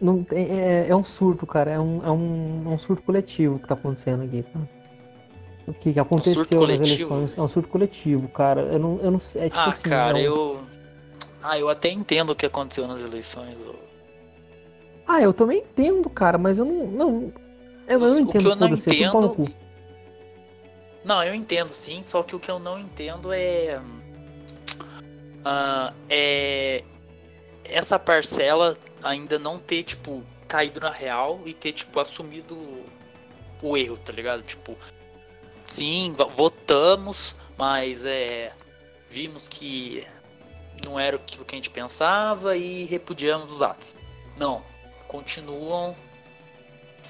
não, 0.00 0.24
é, 0.30 0.88
é, 0.88 0.96
um 0.96 1.04
surto, 1.04 1.46
cara. 1.46 1.72
É 1.72 1.78
um, 1.78 2.04
é, 2.04 2.10
um, 2.10 2.62
é 2.66 2.68
um 2.68 2.78
surto 2.78 3.02
coletivo 3.02 3.58
que 3.58 3.66
tá 3.66 3.74
acontecendo 3.74 4.22
aqui. 4.22 4.42
Tá? 4.42 4.60
O 5.66 5.74
que, 5.74 5.92
que 5.92 6.00
aconteceu 6.00 6.42
um 6.60 6.66
nas 6.66 6.80
eleições 6.80 7.36
é 7.36 7.42
um 7.42 7.48
surto 7.48 7.68
coletivo, 7.68 8.28
cara. 8.28 8.62
Eu 8.62 8.78
não, 8.78 8.98
eu 9.02 9.10
não 9.10 9.18
sei. 9.18 9.42
É 9.42 9.44
tipo 9.46 9.58
ah, 9.58 9.68
assim, 9.68 9.88
cara, 9.88 10.18
é 10.18 10.22
eu. 10.22 10.60
Ah, 11.42 11.58
eu 11.58 11.68
até 11.68 11.90
entendo 11.90 12.30
o 12.30 12.36
que 12.36 12.46
aconteceu 12.46 12.86
nas 12.86 13.02
eleições. 13.02 13.60
Eu... 13.60 13.76
Ah, 15.06 15.20
eu 15.20 15.32
também 15.32 15.58
entendo, 15.58 16.08
cara, 16.08 16.38
mas 16.38 16.58
eu 16.58 16.64
não. 16.64 16.86
não 16.86 17.32
eu 17.86 17.98
não 17.98 18.06
O- 18.06 18.10
o 18.10 18.18
entendo. 18.20 18.40
que 18.42 18.46
eu 18.46 18.56
não 18.56 18.68
entendo- 18.68 19.34
cu. 19.34 19.48
Não, 21.04 21.22
eu 21.22 21.34
entendo 21.34 21.70
sim, 21.70 22.02
só 22.02 22.22
que 22.22 22.36
o 22.36 22.40
que 22.40 22.50
eu 22.50 22.58
não 22.58 22.78
entendo 22.78 23.32
é. 23.32 23.80
ah, 25.44 25.92
é. 26.08 26.82
Essa 27.68 27.98
parcela 27.98 28.76
ainda 29.02 29.38
não 29.38 29.58
ter, 29.58 29.82
tipo, 29.82 30.24
caído 30.46 30.80
na 30.80 30.90
real 30.90 31.40
e 31.44 31.52
ter, 31.52 31.72
tipo, 31.72 32.00
assumido 32.00 32.56
o 33.62 33.76
erro, 33.76 33.96
tá 33.98 34.12
ligado? 34.12 34.42
Tipo, 34.42 34.76
sim, 35.66 36.14
votamos, 36.34 37.36
mas 37.56 38.04
é. 38.04 38.52
Vimos 39.10 39.48
que 39.48 40.02
não 40.84 40.98
era 41.00 41.16
aquilo 41.16 41.44
que 41.44 41.54
a 41.54 41.58
gente 41.58 41.70
pensava 41.70 42.56
e 42.56 42.84
repudiamos 42.84 43.50
os 43.50 43.62
atos. 43.62 43.96
Não, 44.36 44.62
continuam 45.06 45.96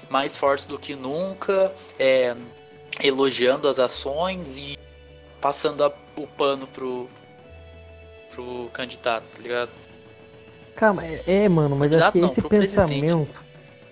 mais 0.09 0.37
fortes 0.37 0.65
do 0.65 0.79
que 0.79 0.95
nunca, 0.95 1.73
é, 1.99 2.35
elogiando 3.03 3.67
as 3.67 3.79
ações 3.79 4.57
e 4.57 4.77
passando 5.41 5.83
a- 5.83 5.93
o 6.15 6.25
pano 6.25 6.65
pro, 6.67 7.09
pro 8.29 8.69
candidato, 8.71 9.25
tá 9.35 9.41
ligado? 9.41 9.71
Calma, 10.79 11.05
é, 11.05 11.21
é, 11.27 11.49
mano, 11.49 11.75
mas 11.75 11.93
acho 11.93 12.13
que 12.13 12.19
não, 12.21 12.27
esse 12.27 12.39
pro 12.39 12.51
presidente. 12.51 13.01
pensamento. 13.01 13.35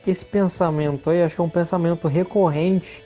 Esse 0.07 0.23
pensamento 0.23 1.09
aí, 1.09 1.21
acho 1.21 1.35
que 1.35 1.41
é 1.41 1.43
um 1.43 1.49
pensamento 1.49 2.07
recorrente 2.07 3.03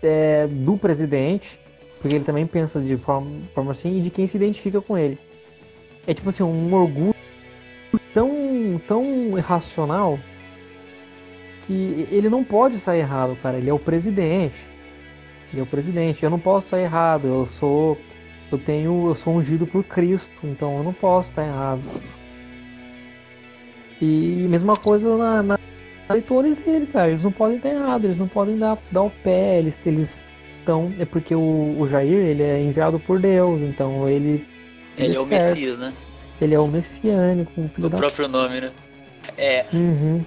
é, 0.00 0.46
do 0.46 0.76
presidente, 0.76 1.58
porque 2.00 2.14
ele 2.14 2.24
também 2.24 2.46
pensa 2.46 2.80
de 2.80 2.96
forma, 2.96 3.28
forma 3.52 3.72
assim, 3.72 3.98
e 3.98 4.02
de 4.02 4.10
quem 4.10 4.24
se 4.28 4.36
identifica 4.36 4.80
com 4.80 4.96
ele. 4.96 5.18
É 6.06 6.14
tipo 6.14 6.28
assim, 6.28 6.44
um 6.44 6.72
orgulho 6.72 7.12
tão, 8.14 8.80
tão 8.86 9.36
irracional 9.36 10.16
que 11.66 12.06
ele 12.12 12.28
não 12.28 12.44
pode 12.44 12.78
sair 12.78 13.00
errado, 13.00 13.36
cara. 13.42 13.56
Ele 13.56 13.68
é 13.68 13.74
o 13.74 13.80
presidente. 13.80 14.54
Ele 15.52 15.58
é 15.58 15.62
o 15.64 15.66
presidente. 15.66 16.22
Eu 16.22 16.30
não 16.30 16.38
posso 16.38 16.68
sair 16.68 16.84
errado. 16.84 17.26
Eu 17.26 17.48
sou. 17.58 17.98
Eu 18.50 18.58
tenho. 18.58 19.08
Eu 19.08 19.14
sou 19.14 19.34
ungido 19.36 19.66
por 19.66 19.82
Cristo, 19.84 20.30
então 20.44 20.78
eu 20.78 20.84
não 20.84 20.92
posso 20.92 21.30
estar 21.30 21.44
errado. 21.46 21.82
E 24.00 24.46
mesma 24.48 24.76
coisa 24.76 25.16
na, 25.16 25.42
na 25.42 25.58
eleitores 26.10 26.56
dele, 26.58 26.86
cara. 26.86 27.08
Eles 27.08 27.22
não 27.22 27.32
podem 27.32 27.56
estar 27.56 27.70
errado, 27.70 28.04
eles 28.04 28.18
não 28.18 28.28
podem 28.28 28.58
dar, 28.58 28.78
dar 28.90 29.02
o 29.02 29.10
pé, 29.10 29.58
eles 29.58 29.78
eles 29.84 30.24
estão. 30.60 30.92
É 30.98 31.04
porque 31.04 31.34
o, 31.34 31.76
o 31.78 31.88
Jair 31.88 32.12
ele 32.26 32.42
é 32.42 32.60
enviado 32.60 32.98
por 33.00 33.18
Deus, 33.18 33.60
então 33.62 34.08
ele. 34.08 34.46
Ele 34.96 35.14
é 35.16 35.20
o. 35.20 35.26
Messias, 35.26 35.78
né? 35.78 35.92
Ele 36.40 36.54
é 36.54 36.60
o 36.60 36.66
messiânico, 36.68 37.70
O 37.78 37.88
da. 37.88 37.96
próprio 37.96 38.28
nome, 38.28 38.60
né? 38.60 38.70
É, 39.36 39.64
Uhum. 39.72 40.22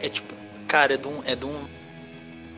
é 0.00 0.08
tipo, 0.08 0.34
cara, 0.66 0.94
é 0.94 0.96
de 0.96 1.06
um. 1.06 1.20
É 1.24 1.34
de 1.36 1.46
um 1.46 1.54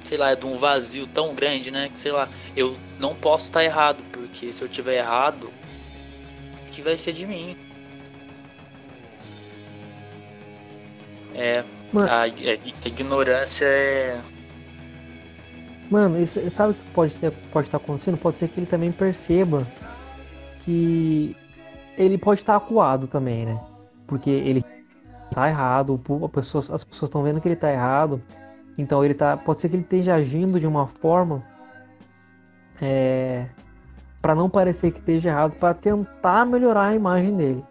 sei 0.05 0.19
lá, 0.19 0.33
é 0.33 0.37
de 0.37 0.45
um 0.47 0.57
vazio 0.57 1.07
tão 1.07 1.35
grande, 1.35 1.71
né? 1.71 1.89
Que 1.89 1.99
sei 1.99 2.13
lá, 2.13 2.29
eu 2.57 2.77
não 2.99 3.15
posso 3.15 3.45
estar 3.47 3.63
errado, 3.65 4.03
porque 4.33 4.51
se 4.51 4.65
eu 4.65 4.69
tiver 4.69 4.95
errado, 4.95 5.51
que 6.71 6.81
vai 6.81 6.97
ser 6.97 7.13
de 7.13 7.27
mim? 7.27 7.55
É, 11.35 11.63
Mano. 11.93 12.09
a, 12.09 12.23
a- 12.23 12.25
a 12.25 12.89
ignorância 12.89 13.67
é. 13.67 14.19
Mano, 15.91 16.19
isso, 16.21 16.41
sabe 16.51 16.71
o 16.73 16.75
que 16.75 16.91
pode 16.93 17.15
ter, 17.17 17.31
pode 17.53 17.69
estar 17.69 17.77
acontecendo? 17.77 18.17
Pode 18.17 18.39
ser 18.39 18.49
que 18.49 18.59
ele 18.59 18.67
também 18.67 18.91
perceba 18.91 19.67
que 20.65 21.37
ele 21.99 22.17
pode 22.17 22.41
estar 22.41 22.57
acuado 22.57 23.07
também, 23.07 23.45
né? 23.45 23.61
Porque 24.07 24.31
ele 24.31 24.65
tá 25.35 25.47
errado, 25.49 26.01
pessoa- 26.33 26.65
as 26.75 26.83
pessoas 26.83 27.11
estão 27.11 27.23
vendo 27.23 27.39
que 27.41 27.49
ele 27.49 27.57
tá 27.57 27.71
errado. 27.71 28.23
Então 28.79 29.05
ele 29.05 29.13
tá. 29.13 29.37
Pode 29.37 29.61
ser 29.61 29.69
que 29.69 29.77
ele 29.77 29.83
esteja 29.83 30.15
agindo 30.15 30.59
de 30.59 30.67
uma 30.67 30.87
forma 30.87 31.45
é, 32.81 33.47
para 34.23 34.35
não 34.37 34.49
parecer 34.49 34.93
que 34.93 35.01
esteja 35.01 35.31
errado, 35.31 35.53
para 35.59 35.75
tentar 35.75 36.47
melhorar 36.47 36.87
a 36.87 36.95
imagem 36.95 37.37
dele. 37.37 37.65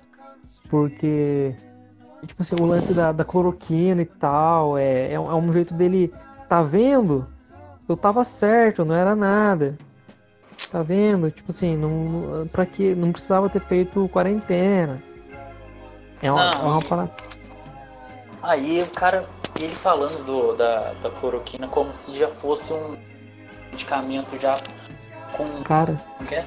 Porque 0.69 1.55
tipo 2.27 2.41
assim, 2.43 2.55
o 2.61 2.65
lance 2.65 2.93
da, 2.93 3.11
da 3.11 3.23
cloroquina 3.23 4.01
e 4.01 4.05
tal, 4.05 4.77
é, 4.77 5.13
é, 5.13 5.19
um- 5.19 5.31
é 5.31 5.35
um 5.35 5.51
jeito 5.51 5.73
dele. 5.73 6.13
Tá 6.47 6.61
vendo? 6.61 7.25
Eu 7.87 7.95
tava 7.97 8.23
certo, 8.25 8.83
não 8.85 8.95
era 8.95 9.15
nada. 9.15 9.75
Tá 10.71 10.83
vendo? 10.83 11.31
Tipo 11.31 11.51
assim, 11.51 11.75
não, 11.75 12.45
pra 12.51 12.65
que 12.65 12.93
não 12.93 13.11
precisava 13.11 13.49
ter 13.49 13.61
feito 13.61 14.07
quarentena. 14.09 15.01
É 16.21 16.31
uma, 16.31 16.51
Não, 16.53 16.63
é 16.65 16.67
uma 16.73 16.79
parada. 16.81 17.11
Aí 18.43 18.81
o 18.83 18.87
cara, 18.91 19.25
ele 19.59 19.73
falando 19.73 20.23
do, 20.25 20.53
da, 20.55 20.93
da 21.01 21.09
cloroquina 21.09 21.67
como 21.67 21.93
se 21.93 22.15
já 22.17 22.27
fosse 22.27 22.73
um 22.73 22.95
medicamento 23.71 24.37
já 24.39 24.57
com. 25.47 25.63
Cara, 25.63 25.99
que 26.27 26.35
é? 26.35 26.45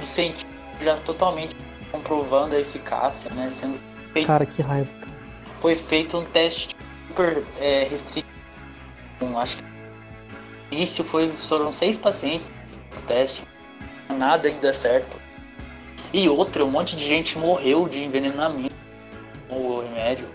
No 0.00 0.06
sentido 0.06 0.46
já 0.80 0.96
totalmente 0.96 1.54
comprovando 1.90 2.54
a 2.54 2.60
eficácia, 2.60 3.32
né? 3.34 3.50
Sendo 3.50 3.78
feito, 4.12 4.26
cara, 4.26 4.44
que 4.46 4.60
raiva. 4.62 4.90
foi 5.60 5.74
feito 5.74 6.18
um 6.18 6.24
teste 6.24 6.68
super 7.08 7.42
é, 7.58 7.84
restrito. 7.84 8.26
Acho 9.38 9.56
que 9.58 9.64
início 10.70 11.02
foi, 11.04 11.30
foram 11.32 11.72
seis 11.72 11.98
pacientes 11.98 12.50
no 12.94 13.00
teste. 13.02 13.42
Nada 14.10 14.48
ainda 14.48 14.72
certo. 14.72 15.16
E 16.12 16.28
outra, 16.28 16.64
um 16.64 16.70
monte 16.70 16.96
de 16.96 17.04
gente 17.04 17.38
morreu 17.38 17.88
de 17.88 18.04
envenenamento 18.04 18.74
com 19.48 19.56
o 19.56 19.82
remédio. 19.82 20.28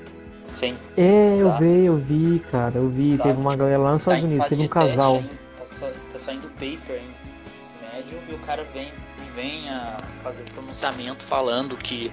Sem 0.53 0.75
É, 0.97 1.25
eu 1.37 1.57
vi, 1.57 1.85
eu 1.85 1.97
vi, 1.97 2.39
cara, 2.51 2.77
eu 2.77 2.89
vi. 2.89 3.15
Sabe? 3.15 3.29
Teve 3.29 3.39
uma 3.39 3.55
galera 3.55 3.77
lá 3.77 3.93
nos 3.93 4.03
tá 4.03 4.11
Estados 4.17 4.23
em 4.23 4.35
Unidos, 4.35 4.49
teve 4.49 4.63
um 4.63 4.67
casal. 4.67 5.15
ainda, 5.15 5.29
tá, 5.57 5.65
sa- 5.65 5.91
tá 6.11 6.19
saindo 6.19 6.49
paper 6.49 6.95
ainda 6.99 7.20
médio 8.11 8.19
e 8.29 8.33
o 8.35 8.39
cara 8.39 8.63
vem, 8.73 8.91
vem 9.35 9.69
a 9.69 9.97
fazer 10.23 10.41
um 10.43 10.53
pronunciamento 10.53 11.23
falando 11.23 11.75
que 11.77 12.11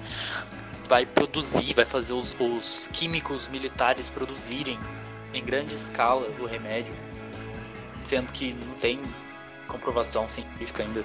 vai 0.87 1.05
produzir, 1.05 1.73
vai 1.73 1.85
fazer 1.85 2.13
os, 2.13 2.35
os 2.39 2.89
químicos 2.91 3.47
militares 3.47 4.09
produzirem 4.09 4.79
em 5.33 5.43
grande 5.43 5.75
escala 5.75 6.27
o 6.39 6.45
remédio, 6.45 6.93
sendo 8.03 8.31
que 8.31 8.53
não 8.65 8.73
tem 8.75 8.99
comprovação 9.67 10.27
científica 10.27 10.83
ainda. 10.83 11.03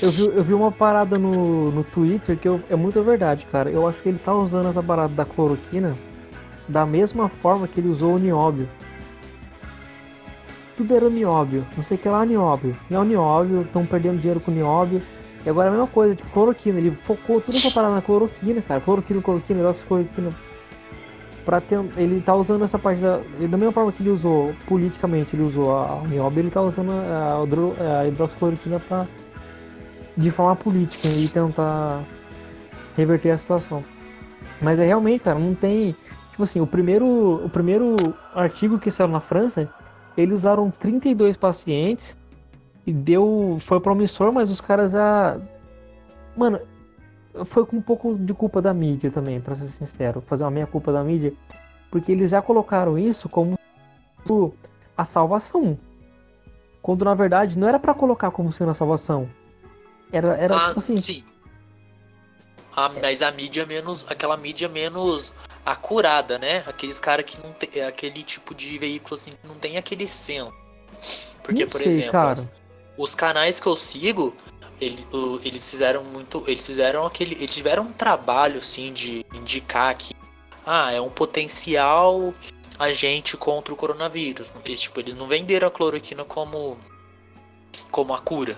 Eu 0.00 0.10
vi, 0.10 0.22
eu 0.24 0.44
vi 0.44 0.54
uma 0.54 0.70
parada 0.70 1.18
no, 1.18 1.70
no 1.70 1.84
Twitter 1.84 2.38
que 2.38 2.48
eu- 2.48 2.62
é 2.70 2.76
muito 2.76 3.02
verdade, 3.02 3.44
cara. 3.50 3.68
Eu 3.68 3.86
acho 3.88 4.00
que 4.00 4.08
ele 4.08 4.18
tá 4.18 4.32
usando 4.32 4.68
essa 4.68 4.82
parada 4.82 5.12
da 5.12 5.24
cloroquina 5.24 5.96
da 6.68 6.86
mesma 6.86 7.28
forma 7.28 7.66
que 7.66 7.80
ele 7.80 7.88
usou 7.88 8.14
o 8.14 8.18
nióbio. 8.18 8.68
Tudo 10.80 10.96
era 10.96 11.10
nióbio, 11.10 11.66
não 11.76 11.84
sei 11.84 11.98
o 11.98 12.00
que 12.00 12.08
lá 12.08 12.24
nióbio. 12.24 12.74
E 12.90 12.94
é 12.94 12.98
o 12.98 13.04
nióbio, 13.04 13.60
estão 13.60 13.84
perdendo 13.84 14.16
dinheiro 14.18 14.40
com 14.40 14.50
nióbio. 14.50 15.02
E 15.44 15.50
agora 15.50 15.68
a 15.68 15.70
mesma 15.70 15.86
coisa, 15.86 16.14
tipo, 16.14 16.30
cloroquina. 16.30 16.78
Ele 16.78 16.90
focou 16.90 17.38
tudo 17.38 17.58
essa 17.58 17.70
parada 17.70 17.96
na 17.96 18.00
cloroquina, 18.00 18.62
cara. 18.62 18.80
Cloroquina, 18.80 19.20
cloroquina, 19.20 19.60
hidroxicloroquina. 19.60 20.30
Pra 21.44 21.60
ter, 21.60 21.78
ele 21.98 22.22
tá 22.22 22.34
usando 22.34 22.64
essa 22.64 22.78
parte 22.78 23.02
da. 23.02 23.18
Da 23.18 23.58
mesma 23.58 23.72
forma 23.72 23.92
que 23.92 24.02
ele 24.02 24.08
usou 24.08 24.54
politicamente, 24.66 25.36
ele 25.36 25.42
usou 25.42 25.76
a, 25.76 26.00
a 26.00 26.08
nióbio, 26.08 26.40
ele 26.40 26.50
tá 26.50 26.62
usando 26.62 26.92
a, 26.92 27.44
a, 27.44 28.00
a 28.00 28.08
hidroxicloroquina 28.08 28.80
pra 28.80 29.04
de 30.16 30.30
forma 30.30 30.56
política 30.56 31.08
e 31.08 31.28
tentar 31.28 32.00
reverter 32.96 33.32
a 33.32 33.38
situação. 33.38 33.84
Mas 34.62 34.78
é 34.78 34.86
realmente, 34.86 35.24
cara, 35.24 35.38
não 35.38 35.54
tem. 35.54 35.94
Tipo 36.30 36.44
assim, 36.44 36.58
o 36.58 36.66
primeiro, 36.66 37.44
o 37.44 37.50
primeiro 37.50 37.96
artigo 38.34 38.78
que 38.78 38.90
saiu 38.90 39.08
na 39.08 39.20
França, 39.20 39.68
eles 40.16 40.40
usaram 40.40 40.70
32 40.70 41.36
pacientes 41.36 42.16
e 42.86 42.92
deu. 42.92 43.58
Foi 43.60 43.80
promissor, 43.80 44.32
mas 44.32 44.50
os 44.50 44.60
caras 44.60 44.92
já. 44.92 45.38
Mano, 46.36 46.60
foi 47.44 47.64
com 47.64 47.76
um 47.76 47.82
pouco 47.82 48.14
de 48.14 48.34
culpa 48.34 48.60
da 48.60 48.72
mídia 48.74 49.10
também, 49.10 49.40
pra 49.40 49.54
ser 49.54 49.68
sincero. 49.68 50.22
Fazer 50.26 50.44
uma 50.44 50.50
meia 50.50 50.66
culpa 50.66 50.92
da 50.92 51.02
mídia. 51.02 51.32
Porque 51.90 52.12
eles 52.12 52.30
já 52.30 52.40
colocaram 52.40 52.98
isso 52.98 53.28
como 53.28 53.58
a 54.96 55.04
salvação. 55.04 55.78
Quando 56.82 57.04
na 57.04 57.14
verdade 57.14 57.58
não 57.58 57.68
era 57.68 57.78
pra 57.78 57.94
colocar 57.94 58.30
como 58.30 58.52
sendo 58.52 58.70
a 58.70 58.74
salvação. 58.74 59.28
Era, 60.12 60.36
era 60.36 60.56
ah, 60.56 60.68
tipo 60.68 60.80
assim. 60.80 60.96
sim. 60.96 61.24
Ah, 62.76 62.90
mas 63.02 63.22
a 63.22 63.30
mídia 63.30 63.66
menos. 63.66 64.06
aquela 64.08 64.36
mídia 64.36 64.68
menos 64.68 65.34
acurada, 65.64 66.38
né? 66.38 66.62
Aqueles 66.66 66.98
caras 67.00 67.24
que 67.24 67.38
não 67.42 67.52
tem. 67.52 67.82
aquele 67.82 68.22
tipo 68.22 68.54
de 68.54 68.78
veículo 68.78 69.14
assim 69.14 69.30
que 69.30 69.46
não 69.46 69.54
tem 69.56 69.76
aquele 69.76 70.06
senso. 70.06 70.52
Porque, 71.42 71.64
Não 71.64 71.70
por 71.70 71.80
sei, 71.80 71.88
exemplo, 71.88 72.12
cara. 72.12 72.30
as- 72.32 72.46
os 72.96 73.14
canais 73.14 73.60
que 73.60 73.66
eu 73.66 73.76
sigo, 73.76 74.34
ele- 74.80 75.06
o- 75.12 75.38
eles 75.44 75.68
fizeram 75.70 76.02
muito. 76.04 76.44
Eles 76.46 76.64
fizeram 76.64 77.06
aquele. 77.06 77.34
Eles 77.36 77.54
tiveram 77.54 77.84
um 77.84 77.92
trabalho 77.92 78.58
assim 78.58 78.92
de 78.92 79.24
indicar 79.34 79.94
que 79.94 80.14
ah, 80.66 80.92
é 80.92 81.00
um 81.00 81.08
potencial 81.10 82.32
agente 82.78 83.36
contra 83.36 83.72
o 83.72 83.76
coronavírus. 83.76 84.52
Eles, 84.64 84.80
tipo, 84.80 85.00
eles 85.00 85.14
não 85.16 85.26
venderam 85.26 85.68
a 85.68 85.70
cloroquina 85.70 86.24
como, 86.24 86.78
como 87.90 88.14
a 88.14 88.20
cura. 88.20 88.56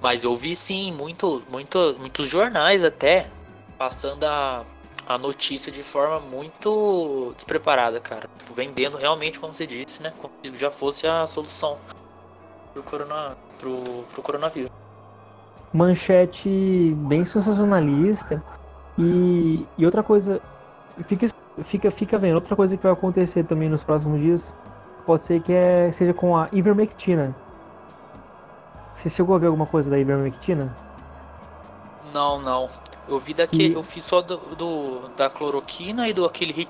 Mas 0.00 0.22
eu 0.22 0.34
vi 0.36 0.54
sim 0.54 0.92
muito, 0.92 1.42
muito, 1.50 1.96
muitos 1.98 2.28
jornais 2.28 2.84
até 2.84 3.28
passando 3.76 4.24
a, 4.24 4.64
a 5.08 5.16
notícia 5.16 5.72
de 5.72 5.82
forma 5.82 6.20
muito 6.20 7.32
despreparada, 7.34 7.98
cara. 7.98 8.28
Tipo, 8.38 8.52
vendendo 8.52 8.98
realmente, 8.98 9.40
como 9.40 9.54
você 9.54 9.66
disse, 9.66 10.02
né? 10.02 10.12
Como 10.18 10.32
se 10.44 10.56
já 10.58 10.70
fosse 10.70 11.06
a 11.06 11.26
solução 11.26 11.78
pro, 12.74 12.82
corona, 12.82 13.36
pro, 13.58 14.04
pro 14.12 14.22
coronavírus. 14.22 14.70
Manchete 15.72 16.94
bem 17.08 17.24
sensacionalista. 17.24 18.42
E, 18.98 19.66
e 19.78 19.86
outra 19.86 20.02
coisa, 20.02 20.42
fica, 21.06 21.28
fica, 21.64 21.90
fica 21.90 22.18
vendo, 22.18 22.34
outra 22.34 22.54
coisa 22.54 22.76
que 22.76 22.82
vai 22.82 22.92
acontecer 22.92 23.44
também 23.44 23.68
nos 23.68 23.84
próximos 23.84 24.20
dias, 24.20 24.54
pode 25.06 25.22
ser 25.22 25.40
que 25.40 25.52
é, 25.52 25.90
seja 25.92 26.12
com 26.12 26.36
a 26.36 26.48
ivermectina. 26.52 27.34
Você 28.92 29.08
chegou 29.08 29.36
a 29.36 29.38
ver 29.38 29.46
alguma 29.46 29.66
coisa 29.66 29.88
da 29.88 29.98
ivermectina? 29.98 30.76
Não, 32.12 32.42
não. 32.42 32.68
Eu 33.08 33.18
vi 33.18 33.32
daqui, 33.32 33.68
e... 33.68 33.72
eu 33.72 33.82
fiz 33.82 34.04
só 34.04 34.20
do, 34.20 34.36
do, 34.54 35.08
da 35.16 35.30
cloroquina 35.30 36.08
e 36.08 36.12
do 36.12 36.24
aquele 36.26 36.68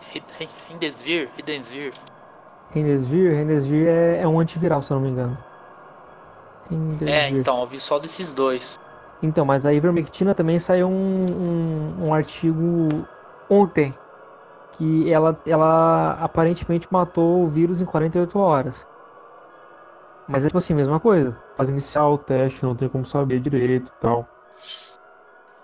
Rendesvir, 0.69 1.29
Rendesvir. 1.37 1.93
Rendesvir, 2.71 3.35
Rendesvir 3.35 3.89
é, 3.89 4.21
é 4.23 4.29
um 4.29 4.39
antiviral, 4.39 4.83
se 4.83 4.93
eu 4.93 4.97
não 4.97 5.03
me 5.03 5.11
engano. 5.11 5.37
Rendesvir. 6.71 7.09
É, 7.09 7.29
então, 7.31 7.61
eu 7.61 7.67
vi 7.67 7.81
só 7.81 7.99
desses 7.99 8.33
dois. 8.33 8.79
Então, 9.23 9.45
mas 9.45 9.67
a 9.67 9.73
ivermectina 9.73 10.35
também 10.35 10.59
saiu 10.61 10.87
um, 10.87 11.27
um, 12.01 12.07
um 12.07 12.15
artigo 12.15 12.89
ontem 13.51 13.93
que 14.73 15.13
ela, 15.13 15.37
ela 15.45 16.13
aparentemente 16.21 16.87
matou 16.89 17.43
o 17.43 17.49
vírus 17.49 17.81
em 17.81 17.85
48 17.85 18.39
horas. 18.39 18.87
Mas 20.29 20.45
é 20.45 20.49
tipo 20.49 20.59
assim, 20.59 20.73
mesma 20.75 21.01
coisa. 21.01 21.37
Faz 21.57 21.69
iniciar 21.69 22.07
o 22.07 22.17
teste, 22.17 22.63
não 22.63 22.77
tem 22.77 22.89
como 22.89 23.05
saber 23.05 23.41
direito 23.41 23.87
e 23.87 24.01
tal. 24.01 24.29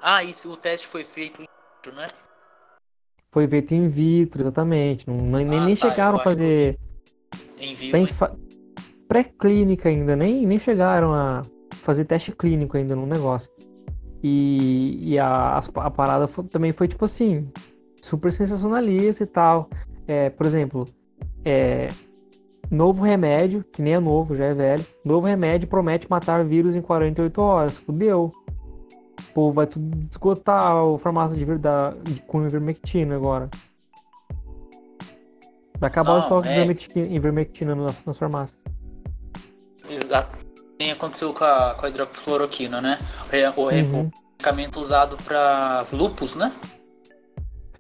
Ah, 0.07 0.22
isso, 0.22 0.52
o 0.52 0.57
teste 0.59 0.86
foi 0.86 1.02
feito 1.02 1.40
em 1.40 1.46
vitro, 1.46 1.98
né? 1.98 2.09
Foi 3.32 3.48
feito 3.48 3.74
em 3.74 3.88
vitro, 3.88 4.42
exatamente. 4.42 5.09
Não, 5.09 5.16
nem, 5.16 5.46
ah, 5.48 5.64
nem 5.64 5.74
tá, 5.74 5.88
chegaram 5.88 6.18
a 6.18 6.22
fazer. 6.22 6.78
Em 7.59 7.74
vivo. 7.74 8.07
Fa... 8.09 8.36
Pré-clínica 9.09 9.88
ainda, 9.88 10.14
nem, 10.14 10.46
nem 10.46 10.59
chegaram 10.59 11.14
a 11.14 11.40
fazer 11.70 12.05
teste 12.05 12.32
clínico 12.32 12.76
ainda 12.76 12.94
no 12.94 13.07
negócio. 13.07 13.50
E, 14.22 14.98
e 15.12 15.18
a, 15.18 15.57
a 15.57 15.90
parada 15.90 16.28
foi, 16.28 16.44
também 16.44 16.74
foi 16.74 16.86
tipo 16.86 17.07
assim, 17.07 17.50
super 18.02 18.30
sensacionalista 18.30 19.24
e 19.24 19.26
tal. 19.26 19.70
É, 20.07 20.28
por 20.28 20.44
exemplo, 20.44 20.86
é, 21.42 21.88
novo 22.70 23.02
remédio, 23.02 23.64
que 23.72 23.80
nem 23.80 23.94
é 23.94 24.00
novo, 24.00 24.36
já 24.36 24.44
é 24.44 24.55
velho. 24.55 24.84
Novo 25.02 25.26
remédio 25.26 25.66
promete 25.66 26.11
matar 26.11 26.44
vírus 26.44 26.76
em 26.76 26.82
48 26.82 27.40
horas. 27.40 27.78
Fudeu. 27.78 28.30
Pô, 29.32 29.50
vai 29.52 29.66
tudo 29.66 30.06
esgotar 30.10 30.84
o 30.84 30.98
farmácia 30.98 31.36
de 31.36 31.44
verdade 31.44 32.22
com 32.26 32.46
ivermectina 32.46 33.16
agora. 33.16 33.48
Vai 35.78 35.88
acabar 35.88 36.12
Não, 36.12 36.18
o 36.18 36.22
estoque 36.22 36.48
é... 36.48 36.72
de 36.72 37.14
ivermectina 37.14 37.74
nas, 37.74 38.04
nas 38.04 38.16
farmácias. 38.16 38.58
Exato. 39.90 40.38
Nem 40.78 40.92
aconteceu 40.92 41.32
com 41.32 41.44
a, 41.44 41.74
com 41.74 41.86
a 41.86 41.88
hidroxicloroquina, 41.88 42.80
né? 42.80 42.98
O, 43.56 43.60
o, 43.60 43.64
uhum. 43.64 44.10
medicamento 44.36 44.80
usado 44.80 45.16
para 45.24 45.84
lupus, 45.92 46.34
né? 46.34 46.52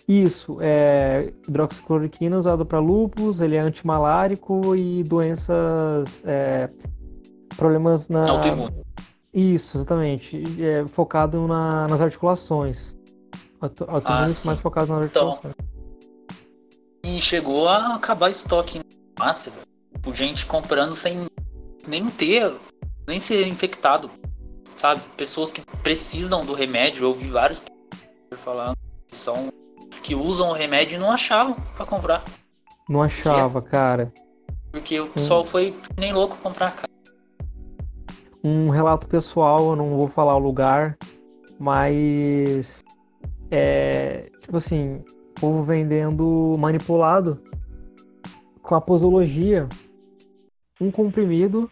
Isso, 0.06 0.58
é 0.60 1.32
hidroxicloroquina 1.48 2.36
usado 2.36 2.66
para 2.66 2.78
lupus, 2.78 3.40
ele 3.40 3.56
é 3.56 3.60
antimalárico 3.60 4.76
e 4.76 5.02
doenças, 5.02 6.22
é, 6.26 6.68
problemas 7.56 8.08
na... 8.08 8.28
Autoimune. 8.28 8.84
Isso, 9.34 9.78
exatamente. 9.78 10.40
É, 10.62 10.86
focado 10.86 11.48
na, 11.48 11.88
nas 11.88 12.00
articulações. 12.00 12.94
Autoimunes 13.60 14.44
ah, 14.44 14.46
mais 14.46 14.60
focado 14.60 14.94
nas 14.94 15.06
então, 15.06 15.30
articulações. 15.30 15.54
Então, 15.58 15.74
e 17.04 17.20
chegou 17.20 17.68
a 17.68 17.96
acabar 17.96 18.30
estoque 18.30 18.80
massa, 19.18 19.50
velho. 19.50 20.14
Gente 20.14 20.46
comprando 20.46 20.94
sem 20.94 21.26
nem 21.86 22.08
ter, 22.10 22.54
nem 23.08 23.18
ser 23.18 23.46
infectado. 23.48 24.08
Sabe? 24.76 25.00
Pessoas 25.16 25.50
que 25.50 25.60
precisam 25.82 26.44
do 26.44 26.54
remédio, 26.54 27.04
eu 27.04 27.12
vi 27.12 27.26
vários 27.26 27.62
falando 28.36 28.76
que 29.08 29.16
são 29.16 29.52
que 30.02 30.14
usam 30.14 30.50
o 30.50 30.52
remédio 30.52 30.96
e 30.96 30.98
não 30.98 31.10
achavam 31.10 31.56
para 31.74 31.86
comprar. 31.86 32.22
Não 32.88 33.02
achava, 33.02 33.60
porque, 33.60 33.70
cara. 33.70 34.12
Porque 34.70 35.00
o 35.00 35.06
pessoal 35.06 35.40
hum. 35.42 35.46
foi 35.46 35.74
nem 35.96 36.12
louco 36.12 36.36
comprar, 36.36 36.72
cara 36.72 36.93
um 38.44 38.68
relato 38.68 39.06
pessoal, 39.06 39.70
eu 39.70 39.76
não 39.76 39.96
vou 39.96 40.06
falar 40.06 40.36
o 40.36 40.38
lugar, 40.38 40.98
mas 41.58 42.84
é 43.50 44.30
tipo 44.40 44.58
assim, 44.58 45.02
povo 45.40 45.62
vendendo 45.62 46.54
manipulado 46.58 47.40
com 48.62 48.74
a 48.74 48.80
posologia 48.80 49.66
um 50.78 50.90
comprimido 50.90 51.70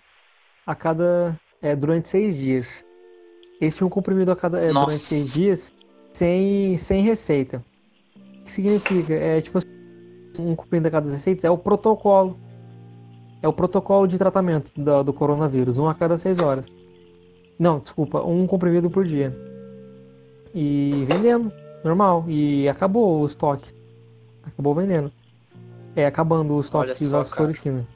a 0.67 0.75
cada 0.75 1.39
é, 1.61 1.77
durante 1.77 2.09
seis 2.09 2.37
dias. 2.37 2.83
Esse 3.61 3.85
um 3.85 3.91
comprimido 3.91 4.33
a 4.33 4.37
cada 4.37 4.59
é, 4.59 4.73
durante 4.73 4.95
seis 4.95 5.35
dias 5.35 5.73
sem, 6.15 6.79
sem 6.79 7.03
receita. 7.03 7.63
O 8.17 8.45
que 8.45 8.51
significa? 8.51 9.13
É 9.13 9.43
tipo 9.43 9.59
assim, 9.59 9.69
um 10.41 10.57
comprimido 10.57 10.89
a 10.89 10.91
cada 10.91 11.07
seis 11.07 11.19
receitas 11.19 11.45
é 11.45 11.51
o 11.51 11.59
protocolo 11.59 12.39
é 13.43 13.49
o 13.49 13.53
protocolo 13.53 14.07
de 14.07 14.17
tratamento 14.17 14.71
do, 14.77 15.03
do 15.03 15.13
coronavírus, 15.13 15.77
um 15.77 15.89
a 15.89 15.95
cada 15.95 16.17
seis 16.17 16.39
horas. 16.39 16.65
Não, 17.59 17.81
desculpa, 17.81 18.23
um 18.23 18.47
comprimido 18.47 18.89
por 18.89 19.05
dia. 19.05 19.37
E 20.55 21.05
vendendo, 21.09 21.53
normal. 21.85 22.25
E 22.29 22.69
acabou 22.69 23.21
o 23.21 23.27
estoque. 23.27 23.69
Acabou 24.45 24.75
vendendo. 24.75 25.11
É, 25.95 26.07
acabando 26.07 26.55
o 26.55 26.61
estoque 26.61 26.95
de 26.95 27.15
oxicloroquina. 27.15 27.87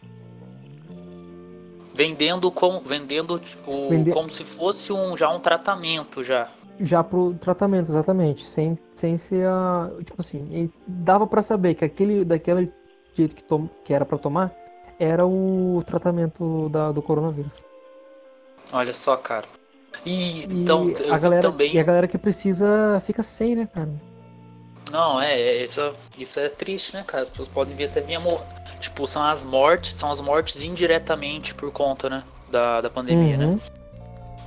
Vendendo 1.95 2.51
com 2.51 2.81
vendendo 2.81 3.41
o, 3.67 3.89
Vende... 3.89 4.11
como 4.11 4.29
se 4.29 4.45
fosse 4.45 4.93
um 4.93 5.17
já 5.17 5.31
um 5.31 5.41
tratamento 5.41 6.23
já. 6.23 6.49
Já 6.79 7.03
pro 7.03 7.35
tratamento, 7.41 7.91
exatamente, 7.91 8.47
sem 8.47 8.79
sem 8.95 9.17
ser 9.17 9.47
a, 9.47 9.91
tipo 10.05 10.21
assim, 10.21 10.71
dava 10.87 11.27
para 11.27 11.41
saber 11.41 11.75
que 11.75 11.85
aquele 11.85 12.23
daquele 12.23 12.71
jeito 13.15 13.35
que 13.35 13.43
tom, 13.43 13.67
que 13.83 13.95
era 13.95 14.05
para 14.05 14.19
tomar 14.19 14.53
era 14.99 15.27
o 15.27 15.83
tratamento 15.87 16.69
da, 16.69 16.93
do 16.93 17.03
coronavírus. 17.03 17.53
Olha 18.73 18.95
só, 18.95 19.17
cara. 19.17 19.47
E, 20.05 20.45
então, 20.45 20.91
a 21.11 21.19
galera, 21.19 21.43
também. 21.43 21.75
E 21.75 21.79
a 21.79 21.83
galera 21.83 22.09
que 22.09 22.19
precisa 22.19 23.03
fica 23.07 23.23
sem, 23.23 23.57
né, 23.57 23.69
cara? 23.73 23.91
Não, 24.91 25.21
é, 25.21 25.41
é, 25.41 25.63
isso, 25.63 25.81
isso 26.17 26.39
é 26.39 26.49
triste, 26.49 26.95
né, 26.95 27.05
cara? 27.07 27.23
As 27.23 27.31
pessoas 27.31 27.49
podem 27.49 27.75
vir 27.75 27.85
até 27.85 28.01
vir 28.01 28.15
a 28.17 28.21
morrer. 28.21 28.45
Tipo, 28.79 29.07
são 29.07 29.23
as 29.23 29.45
mortes, 29.45 29.95
são 29.95 30.11
as 30.11 30.21
mortes 30.21 30.63
indiretamente 30.63 31.55
por 31.55 31.73
conta, 31.73 32.09
né? 32.09 32.23
Da, 32.51 32.81
da 32.81 32.91
pandemia, 32.91 33.37
né? 33.37 33.47
uhum. 33.47 33.55
né? 33.55 33.61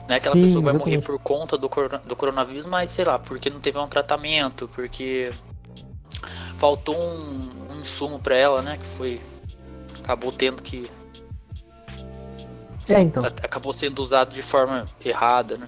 Não 0.07 0.15
é 0.15 0.17
aquela 0.17 0.35
Sim, 0.35 0.41
pessoa 0.41 0.61
que 0.63 0.65
vai 0.65 0.77
morrer 0.77 1.01
por 1.01 1.19
conta 1.19 1.57
do, 1.57 1.69
do 2.05 2.15
coronavírus, 2.15 2.65
mas 2.65 2.89
sei 2.89 3.05
lá, 3.05 3.19
porque 3.19 3.49
não 3.49 3.59
teve 3.59 3.77
um 3.77 3.87
tratamento, 3.87 4.67
porque 4.73 5.31
faltou 6.57 6.95
um, 6.95 7.71
um 7.71 7.81
insumo 7.81 8.17
para 8.17 8.35
ela, 8.35 8.61
né? 8.61 8.77
Que 8.77 8.87
foi 8.87 9.21
acabou 10.09 10.31
tendo 10.31 10.63
que. 10.63 10.89
É, 12.89 12.99
então. 12.99 13.23
Acabou 13.23 13.71
sendo 13.71 13.99
usado 13.99 14.33
de 14.33 14.41
forma 14.41 14.87
errada, 15.05 15.57
né? 15.57 15.67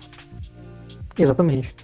Exatamente. 1.15 1.75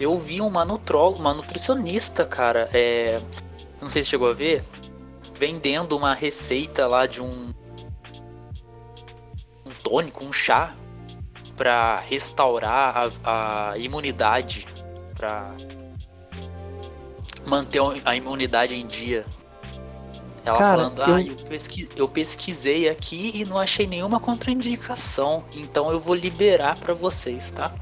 Eu 0.00 0.18
vi 0.18 0.40
uma 0.40 0.64
nutróloga, 0.64 1.18
uma 1.18 1.34
nutricionista, 1.34 2.24
cara, 2.24 2.70
é. 2.72 3.20
Não 3.80 3.88
sei 3.88 4.02
se 4.02 4.08
chegou 4.08 4.30
a 4.30 4.32
ver, 4.32 4.64
vendendo 5.34 5.94
uma 5.96 6.14
receita 6.14 6.86
lá 6.86 7.06
de 7.06 7.22
um. 7.22 7.52
Um 9.66 9.70
tônico, 9.82 10.24
um 10.24 10.32
chá, 10.32 10.74
para 11.54 12.00
restaurar 12.00 13.10
a, 13.22 13.72
a 13.72 13.78
imunidade, 13.78 14.66
para 15.14 15.54
manter 17.46 17.80
a 18.04 18.16
imunidade 18.16 18.74
em 18.74 18.86
dia. 18.86 19.26
Ela 20.46 20.58
Cara, 20.58 20.76
falando, 20.76 21.02
ah, 21.02 21.20
eu... 21.20 21.36
pesqui... 21.48 21.88
eu 21.96 22.06
pesquisei 22.06 22.88
aqui 22.88 23.32
e 23.34 23.44
não 23.44 23.58
achei 23.58 23.84
nenhuma 23.84 24.20
contraindicação, 24.20 25.42
então 25.52 25.90
eu 25.90 25.98
vou 25.98 26.14
liberar 26.14 26.78
para 26.78 26.94
vocês, 26.94 27.50
tá? 27.50 27.72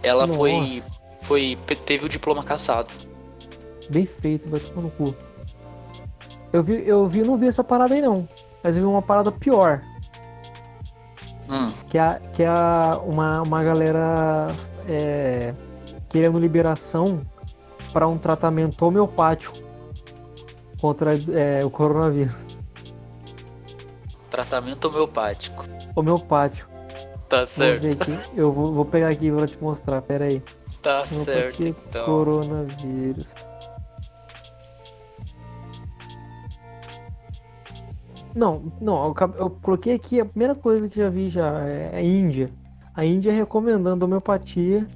Ela 0.00 0.24
Nossa. 0.24 0.38
foi, 0.38 0.82
foi. 1.22 1.58
teve 1.84 2.06
o 2.06 2.08
diploma 2.08 2.44
caçado. 2.44 2.94
Bem 3.90 4.06
feito, 4.06 4.48
vai 4.48 4.60
tomar 4.60 4.82
no 4.82 4.90
cu. 4.90 5.12
Eu 6.52 6.62
vi, 6.62 6.86
eu 6.86 7.04
vi, 7.08 7.22
não 7.24 7.36
vi 7.36 7.48
essa 7.48 7.64
parada 7.64 7.92
aí 7.92 8.00
não. 8.00 8.28
Mas 8.62 8.76
eu 8.76 8.82
vi 8.82 8.88
uma 8.88 9.02
parada 9.02 9.32
pior. 9.32 9.82
Hum. 11.50 11.72
Que 11.90 11.98
é, 11.98 12.20
que 12.32 12.44
é 12.44 12.50
uma, 13.04 13.42
uma 13.42 13.64
galera 13.64 14.54
é, 14.88 15.52
querendo 16.08 16.38
liberação 16.38 17.22
para 17.92 18.06
um 18.06 18.16
tratamento 18.16 18.80
homeopático 18.82 19.63
contra 20.84 21.14
é, 21.32 21.64
o 21.64 21.70
coronavírus. 21.70 22.34
Tratamento 24.28 24.88
homeopático. 24.88 25.64
Homeopático. 25.96 26.70
Tá 27.26 27.46
certo. 27.46 27.86
Eu 28.36 28.52
vou, 28.52 28.74
vou, 28.74 28.84
pegar 28.84 29.08
aqui 29.08 29.32
pra 29.32 29.46
te 29.46 29.56
mostrar, 29.62 30.02
pera 30.02 30.26
aí. 30.26 30.42
Tá 30.82 31.06
certo, 31.06 31.66
então. 31.66 32.04
Coronavírus. 32.04 33.26
Não, 38.34 38.70
não, 38.78 39.06
eu, 39.06 39.34
eu, 39.38 39.50
coloquei 39.62 39.94
aqui 39.94 40.20
a 40.20 40.26
primeira 40.26 40.54
coisa 40.54 40.86
que 40.88 40.98
já 40.98 41.08
vi 41.08 41.30
já 41.30 41.60
é 41.60 41.96
a 41.96 42.02
Índia. 42.02 42.50
A 42.94 43.06
Índia 43.06 43.32
recomendando 43.32 44.04
homeopatia 44.04 44.86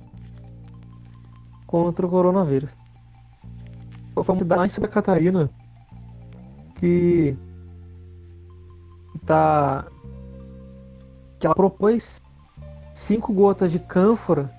contra 1.66 2.04
o 2.04 2.10
coronavírus. 2.10 2.70
Foi 4.12 4.34
uma 4.34 4.38
cidade 4.38 4.66
em 4.66 4.68
Santa 4.68 4.88
Catarina 4.88 5.48
que 6.78 7.36
tá 9.26 9.84
que 11.38 11.46
ela 11.46 11.54
propôs 11.54 12.20
cinco 12.94 13.32
gotas 13.32 13.70
de 13.70 13.78
cânfora 13.78 14.50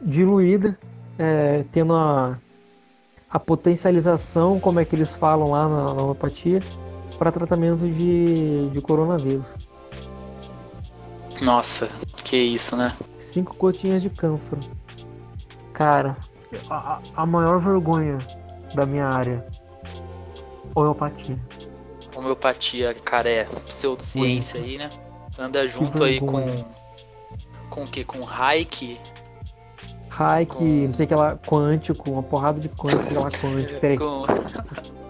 diluída, 0.00 0.78
é, 1.18 1.64
tendo 1.72 1.94
a, 1.94 2.38
a 3.28 3.38
potencialização, 3.38 4.58
como 4.60 4.80
é 4.80 4.84
que 4.84 4.94
eles 4.94 5.14
falam 5.14 5.50
lá 5.50 5.68
na, 5.68 5.94
na 5.94 6.02
homeopatia, 6.02 6.62
para 7.18 7.32
tratamento 7.32 7.86
de, 7.88 8.70
de 8.70 8.80
coronavírus. 8.80 9.44
Nossa, 11.42 11.88
que 12.24 12.36
isso, 12.36 12.76
né? 12.76 12.94
Cinco 13.18 13.54
gotinhas 13.56 14.02
de 14.02 14.10
cânfora. 14.10 14.62
Cara, 15.72 16.16
a, 16.68 17.00
a 17.14 17.26
maior 17.26 17.60
vergonha 17.60 18.18
da 18.74 18.86
minha 18.86 19.06
área, 19.06 19.44
homeopatia. 20.74 21.38
Homeopatia, 22.16 22.94
cara, 22.94 23.28
é 23.28 23.44
pseudociência 23.66 24.60
aí, 24.60 24.78
né? 24.78 24.90
Anda 25.38 25.66
junto 25.66 26.02
aí 26.04 26.20
com. 26.20 26.42
Com 27.68 27.84
o 27.84 27.86
que? 27.86 28.04
Com 28.04 28.24
Reiki? 28.24 29.00
Reiki, 30.10 30.54
com... 30.54 30.64
não 30.64 30.94
sei 30.94 31.06
o 31.06 31.08
que 31.08 31.14
lá, 31.14 31.36
quântico, 31.36 32.10
uma 32.10 32.22
porrada 32.22 32.60
de 32.60 32.68
quântico, 32.68 33.14
lá 33.14 33.30
quântico. 33.40 33.80
Peraí. 33.80 33.96
Com... 33.96 34.24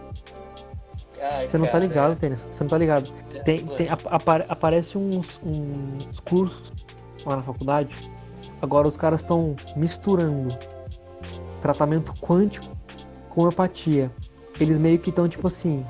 Ai, 1.23 1.47
Você 1.47 1.59
não 1.59 1.67
tá 1.67 1.79
ligado, 1.79 2.17
Tênis. 2.19 2.47
Você 2.51 2.65
não 2.65 2.71
tá 2.71 2.79
ligado. 2.79 3.11
Tem, 3.45 3.65
tem, 3.67 3.89
apare, 3.89 4.45
aparece 4.49 4.97
uns, 4.97 5.41
uns 5.43 6.19
cursos 6.21 6.73
lá 7.25 7.37
na 7.37 7.43
faculdade. 7.43 7.95
Agora 8.61 8.89
os 8.89 8.97
caras 8.97 9.21
estão 9.21 9.55
misturando 9.77 10.57
tratamento 11.61 12.13
quântico 12.21 12.67
com 13.29 13.43
homeopatia. 13.43 14.11
Eles 14.61 14.79
meio 14.79 14.99
que 14.99 15.11
estão, 15.11 15.29
tipo 15.29 15.47
assim. 15.47 15.85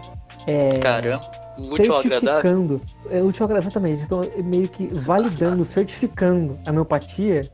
É, 0.47 0.79
Caramba, 0.79 1.29
útil 1.59 1.97
agradável. 1.97 2.81
É 3.11 3.23
útil 3.23 3.45
agradável, 3.45 3.69
exatamente. 3.69 4.03
Estão 4.03 4.23
meio 4.45 4.69
que 4.69 4.87
validando, 4.87 5.65
certificando 5.65 6.57
a 6.65 6.71
homeopatia 6.71 7.51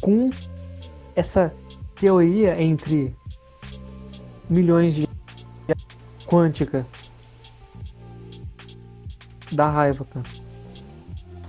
com 0.00 0.30
essa 1.16 1.52
teoria 1.98 2.60
entre 2.60 3.16
milhões 4.48 4.94
de 4.94 5.08
quântica 6.26 6.86
da 9.50 9.68
raiva, 9.70 10.04
cara. 10.04 10.26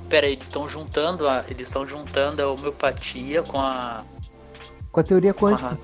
Pera 0.09 0.27
aí, 0.27 0.33
eles 0.33 0.45
estão 0.45 0.67
juntando 0.67 1.27
a. 1.27 1.43
Eles 1.49 1.67
estão 1.67 1.85
juntando 1.85 2.41
a 2.41 2.47
homeopatia 2.47 3.41
com 3.43 3.59
a. 3.59 4.03
Com 4.91 4.99
a 4.99 5.03
teoria 5.03 5.33
quântica. 5.33 5.77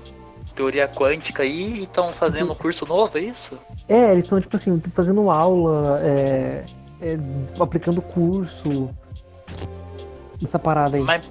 A 0.50 0.54
teoria 0.54 0.88
quântica 0.88 1.42
aí 1.42 1.74
e 1.74 1.82
estão 1.84 2.12
fazendo 2.12 2.52
um 2.52 2.54
curso 2.54 2.84
novo, 2.86 3.16
é 3.16 3.20
isso? 3.20 3.58
É, 3.88 4.10
eles 4.12 4.24
estão, 4.24 4.40
tipo 4.40 4.56
assim, 4.56 4.80
fazendo 4.94 5.30
aula, 5.30 6.00
é, 6.02 6.64
é, 7.00 7.16
aplicando 7.60 8.02
curso. 8.02 8.90
Essa 10.42 10.58
parada 10.58 10.96
aí. 10.96 11.02
Mas, 11.02 11.22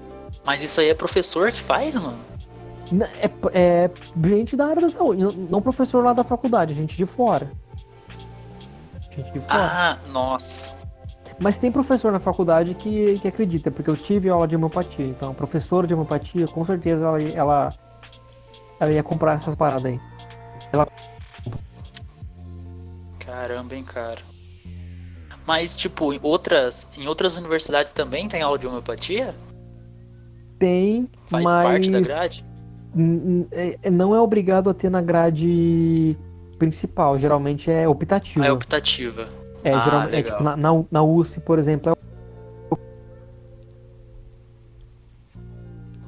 mas 0.46 0.64
isso 0.64 0.80
aí 0.80 0.90
é 0.90 0.94
professor 0.94 1.52
que 1.52 1.62
faz, 1.62 1.96
mano? 1.96 2.18
É, 3.20 3.30
é 3.54 3.92
gente 4.26 4.56
da 4.56 4.68
área 4.68 4.82
da 4.82 4.90
saúde, 4.90 5.24
não 5.50 5.62
professor 5.62 6.04
lá 6.04 6.14
da 6.14 6.24
faculdade, 6.24 6.74
gente 6.74 6.96
de 6.96 7.06
fora. 7.06 7.52
Gente 9.16 9.32
de 9.32 9.40
fora. 9.40 9.48
Ah, 9.50 9.98
nossa. 10.12 10.74
Mas 11.40 11.58
tem 11.58 11.72
professor 11.72 12.12
na 12.12 12.20
faculdade 12.20 12.76
que, 12.76 13.18
que 13.20 13.28
acredita, 13.28 13.72
porque 13.72 13.90
eu 13.90 13.98
tive 13.98 14.30
aula 14.30 14.48
de 14.48 14.56
homeopatia. 14.56 15.06
Então, 15.06 15.34
professora 15.34 15.88
de 15.88 15.94
homeopatia, 15.94 16.48
com 16.48 16.64
certeza 16.64 17.06
ela, 17.06 17.22
ela, 17.22 17.74
ela 18.82 18.92
ia 18.92 19.04
comprar 19.04 19.36
essas 19.36 19.54
paradas 19.54 19.86
aí. 19.86 20.02
Ela... 20.74 20.88
Caramba, 23.20 23.76
hein, 23.76 23.84
cara. 23.84 24.20
Mas, 25.46 25.78
tipo, 25.78 26.12
em 26.12 26.20
outras, 26.24 26.88
em 26.98 27.08
outras 27.08 27.38
universidades 27.38 27.94
também 27.94 28.28
tem 28.28 28.42
aula 28.42 28.58
de 28.58 28.66
homeopatia? 28.66 29.36
Tem, 30.58 31.08
Faz 31.28 31.44
mas... 31.44 31.64
parte 31.64 31.92
da 31.92 32.02
grade? 32.02 32.44
É, 33.52 33.78
é, 33.84 33.90
não 33.92 34.16
é 34.16 34.20
obrigado 34.20 34.70
a 34.70 34.74
ter 34.74 34.90
na 34.90 35.02
grade 35.02 36.18
principal, 36.58 37.18
geralmente 37.20 37.70
é 37.72 37.88
optativa. 37.88 38.44
Ah, 38.44 38.48
é 38.48 38.52
optativa. 38.52 39.30
É, 39.64 39.74
ah, 39.74 39.84
geralmente, 39.84 40.16
é, 40.16 40.24
tipo, 40.24 40.44
na, 40.44 40.58
na, 40.58 40.84
na, 40.90 41.04
USP, 41.04 41.40
por 41.40 41.60
exemplo, 41.60 41.92
é... 41.92 41.96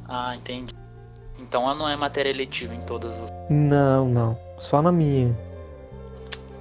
Ah, 0.07 0.35
entendi. 0.35 0.82
Então 1.53 1.61
ela 1.65 1.75
não 1.75 1.87
é 1.87 1.95
matéria 1.95 2.31
eletiva 2.31 2.73
em 2.73 2.81
todas 2.81 3.13
as. 3.21 3.31
Não, 3.47 4.09
não. 4.09 4.35
Só 4.57 4.81
na 4.81 4.91
minha. 4.91 5.37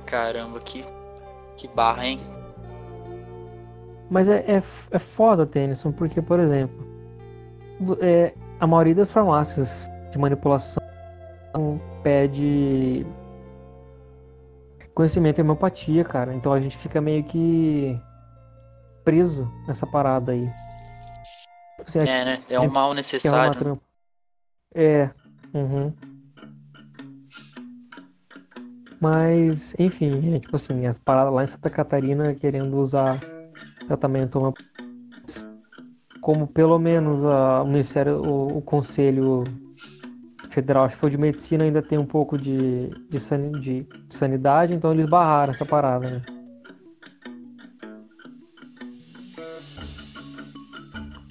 Caramba, 0.05 0.61
que, 0.61 0.85
que 1.57 1.67
barra, 1.69 2.09
hein? 2.09 2.21
Mas 4.11 4.29
é, 4.29 4.45
é, 4.47 4.63
é 4.91 4.99
foda, 4.99 5.47
Tennyson, 5.47 5.93
porque, 5.93 6.21
por 6.21 6.39
exemplo, 6.39 6.87
é, 8.03 8.35
a 8.61 8.67
maioria 8.67 8.95
das 8.97 9.11
farmácias 9.11 9.89
de 10.11 10.19
manipulação 10.19 10.83
pede 12.03 13.07
conhecimento 14.95 15.39
em 15.39 15.43
homeopatia, 15.43 16.05
cara. 16.05 16.35
Então 16.35 16.53
a 16.53 16.61
gente 16.61 16.77
fica 16.77 17.01
meio 17.01 17.25
que 17.25 17.99
preso 19.03 19.51
nessa 19.67 19.87
parada 19.87 20.33
aí. 20.33 20.53
É, 21.95 22.25
né? 22.27 22.39
É 22.51 22.61
um 22.61 22.71
mal 22.71 22.93
necessário. 22.93 23.79
É. 23.79 23.92
Uhum. 25.55 25.93
Mas, 29.01 29.75
enfim, 29.79 30.35
é, 30.35 30.39
tipo 30.39 30.55
assim, 30.55 30.87
as 30.87 30.97
paradas 30.97 31.35
lá 31.35 31.43
em 31.43 31.47
Santa 31.49 31.69
Catarina 31.69 32.35
querendo 32.35 32.77
usar 32.79 33.19
tratamento 33.87 34.55
como 36.21 36.47
pelo 36.47 36.79
menos 36.79 37.25
a, 37.25 37.63
o 37.63 37.67
Ministério, 37.67 38.23
o, 38.23 38.59
o 38.59 38.63
Conselho 38.63 39.43
Federal, 40.51 40.85
acho 40.85 40.95
que 40.95 41.01
foi 41.01 41.11
de 41.11 41.19
Medicina, 41.19 41.65
ainda 41.65 41.83
tem 41.83 41.99
um 41.99 42.07
pouco 42.07 42.39
de, 42.39 42.91
de, 43.11 43.19
san, 43.19 43.51
de 43.51 43.85
sanidade, 44.09 44.75
então 44.75 44.93
eles 44.93 45.07
barraram 45.07 45.51
essa 45.51 45.67
parada, 45.67 46.09
né? 46.09 46.23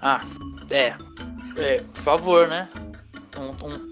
Ah, 0.01 0.19
é. 0.69 0.87
é 1.57 1.77
por 1.77 2.01
favor, 2.01 2.47
né? 2.49 2.67
Um, 3.41 3.67
um 3.67 3.91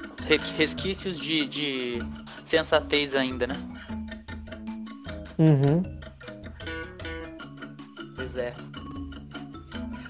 resquícios 0.57 1.19
de, 1.19 1.47
de 1.47 1.99
sensatez 2.43 3.15
ainda, 3.15 3.47
né? 3.47 3.55
Uhum. 5.39 5.83
Pois 8.15 8.37
é. 8.37 8.53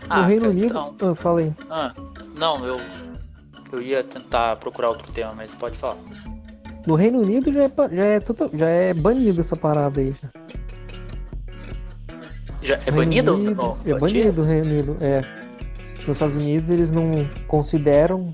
Ah, 0.10 0.26
Reino 0.26 0.50
Unido. 0.50 0.66
Então... 0.66 0.96
Ah, 1.00 1.16
falei. 1.16 1.54
Ah, 1.70 1.94
não, 2.38 2.66
eu. 2.66 2.78
Eu 3.72 3.82
ia 3.82 4.04
tentar 4.04 4.56
procurar 4.56 4.90
outro 4.90 5.12
tema, 5.12 5.34
mas 5.36 5.54
pode 5.54 5.78
falar. 5.78 5.98
No 6.88 6.96
Reino 6.96 7.20
Unido 7.20 7.54
já 7.54 7.64
é, 7.64 7.72
já 7.92 8.04
é, 8.04 8.20
total, 8.20 8.50
já 8.52 8.68
é 8.68 8.94
banido 8.94 9.42
essa 9.42 9.56
parada 9.56 10.02
aí. 10.02 10.16
Já, 12.64 12.80
é 12.86 12.92
banido? 12.92 13.36
Unido, 13.36 13.78
é 13.86 13.94
banido 13.94 14.42
o 14.42 14.46
Reino 14.46 14.66
Unido, 14.66 14.98
é. 15.00 15.22
Nos 16.00 16.18
Estados 16.18 16.36
Unidos 16.36 16.70
eles 16.72 16.92
não 16.92 17.30
consideram 17.48 18.32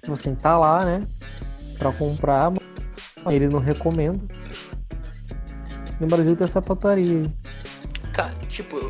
Tipo 0.00 0.12
assim, 0.14 0.34
tá 0.34 0.58
lá, 0.58 0.84
né? 0.84 0.98
Pra 1.78 1.92
comprar, 1.92 2.50
mas 3.24 3.34
eles 3.34 3.50
não 3.50 3.60
recomendam. 3.60 4.26
No 6.00 6.06
Brasil 6.06 6.36
tem 6.36 6.44
essa 6.44 6.60
putaria 6.62 7.20
aí. 7.20 7.34
Cara, 8.12 8.34
tipo, 8.48 8.88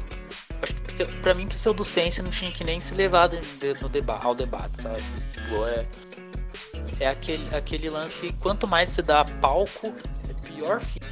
pra 1.22 1.34
mim, 1.34 1.46
pseudociência 1.46 2.22
não 2.22 2.30
tinha 2.30 2.50
que 2.50 2.64
nem 2.64 2.80
se 2.80 2.94
levar 2.94 3.30
no 3.80 3.88
deba 3.88 4.18
ao 4.22 4.34
debate, 4.34 4.82
sabe? 4.82 5.02
Tipo, 5.32 5.66
é. 5.66 5.86
É 7.00 7.08
aquele, 7.08 7.56
aquele 7.56 7.90
lance 7.90 8.20
que 8.20 8.32
quanto 8.34 8.68
mais 8.68 8.90
você 8.90 9.02
dá 9.02 9.24
palco, 9.24 9.92
é 10.28 10.48
pior 10.48 10.80
fica. 10.80 11.06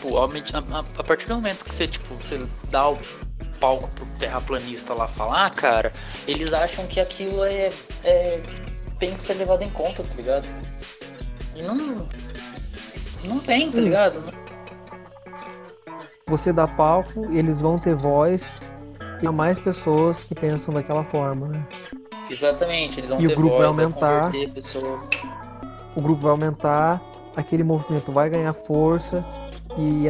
Tipo, 0.00 0.16
a, 0.16 0.24
a, 0.24 0.78
a, 0.98 1.04
partir 1.04 1.28
do 1.28 1.34
momento 1.34 1.62
que 1.62 1.74
você, 1.74 1.86
tipo, 1.86 2.14
você 2.14 2.42
dá 2.70 2.88
o 2.88 2.98
palco 3.60 3.86
pro 3.94 4.06
terraplanista 4.18 4.94
lá 4.94 5.06
falar, 5.06 5.50
cara, 5.50 5.92
eles 6.26 6.54
acham 6.54 6.86
que 6.86 6.98
aquilo 6.98 7.44
é, 7.44 7.68
é 8.02 8.40
tem 8.98 9.12
que 9.12 9.20
ser 9.20 9.34
levado 9.34 9.62
em 9.62 9.68
conta, 9.68 10.02
tá 10.02 10.16
ligado? 10.16 10.48
E 11.54 11.62
não, 11.62 11.74
não 13.24 13.38
tem, 13.40 13.70
tá 13.70 13.78
ligado? 13.78 14.22
Você 16.26 16.50
dá 16.50 16.66
palco, 16.66 17.26
eles 17.30 17.60
vão 17.60 17.78
ter 17.78 17.94
voz 17.94 18.42
e 19.20 19.26
há 19.26 19.32
mais 19.32 19.58
pessoas 19.58 20.16
que 20.22 20.34
pensam 20.34 20.72
daquela 20.72 21.04
forma, 21.04 21.46
né? 21.46 21.66
Exatamente, 22.30 23.00
eles 23.00 23.10
vão 23.10 23.20
e 23.20 23.26
ter 23.26 23.34
o 23.34 23.36
grupo 23.36 23.56
voz, 23.56 23.76
vai 23.76 23.84
aumentar. 23.84 24.32
pessoas. 24.54 25.10
o 25.94 26.00
grupo 26.00 26.22
vai 26.22 26.30
aumentar, 26.30 27.02
aquele 27.36 27.62
movimento 27.62 28.10
vai 28.10 28.30
ganhar 28.30 28.54
força 28.54 29.22
e, 29.78 30.08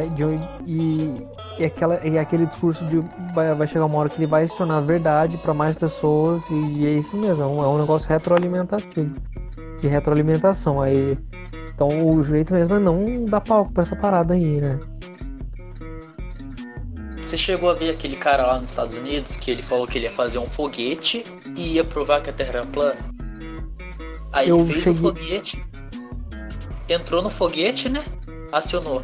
e, 0.65 1.27
e, 1.59 1.65
aquela, 1.65 2.05
e 2.05 2.17
aquele 2.17 2.45
discurso 2.45 2.83
de 2.85 3.03
vai, 3.33 3.53
vai 3.53 3.67
chegar 3.67 3.85
uma 3.85 3.97
hora 3.99 4.09
que 4.09 4.17
ele 4.17 4.27
vai 4.27 4.47
se 4.47 4.55
tornar 4.55 4.81
verdade 4.81 5.37
para 5.37 5.53
mais 5.53 5.75
pessoas 5.77 6.41
e, 6.49 6.87
é 6.87 6.91
isso 6.91 7.15
mesmo, 7.15 7.43
é 7.43 7.45
um, 7.45 7.63
é 7.63 7.67
um 7.67 7.79
negócio 7.79 8.07
retroalimentativo, 8.09 9.13
de 9.79 9.87
retroalimentação. 9.87 10.81
Aí, 10.81 11.17
então 11.73 11.87
o 12.07 12.23
jeito 12.23 12.53
mesmo 12.53 12.75
é 12.75 12.79
não 12.79 13.25
dar 13.25 13.41
palco 13.41 13.71
pra 13.71 13.83
essa 13.83 13.95
parada 13.95 14.33
aí, 14.33 14.61
né? 14.61 14.79
Você 17.25 17.37
chegou 17.37 17.69
a 17.69 17.73
ver 17.73 17.91
aquele 17.91 18.17
cara 18.17 18.45
lá 18.45 18.59
nos 18.59 18.71
Estados 18.71 18.97
Unidos 18.97 19.37
que 19.37 19.51
ele 19.51 19.63
falou 19.63 19.87
que 19.87 19.97
ele 19.97 20.05
ia 20.05 20.11
fazer 20.11 20.37
um 20.37 20.47
foguete 20.47 21.23
e 21.55 21.75
ia 21.75 21.83
provar 21.83 22.21
que 22.21 22.29
a 22.29 22.33
Terra 22.33 22.49
era 22.49 22.65
plana? 22.65 22.97
Aí 24.33 24.49
Eu 24.49 24.57
ele 24.57 24.65
fez 24.65 24.83
cheguei... 24.83 24.91
o 24.91 24.95
foguete, 24.95 25.63
entrou 26.89 27.21
no 27.21 27.29
foguete, 27.29 27.87
né? 27.87 28.03
Acionou. 28.51 29.01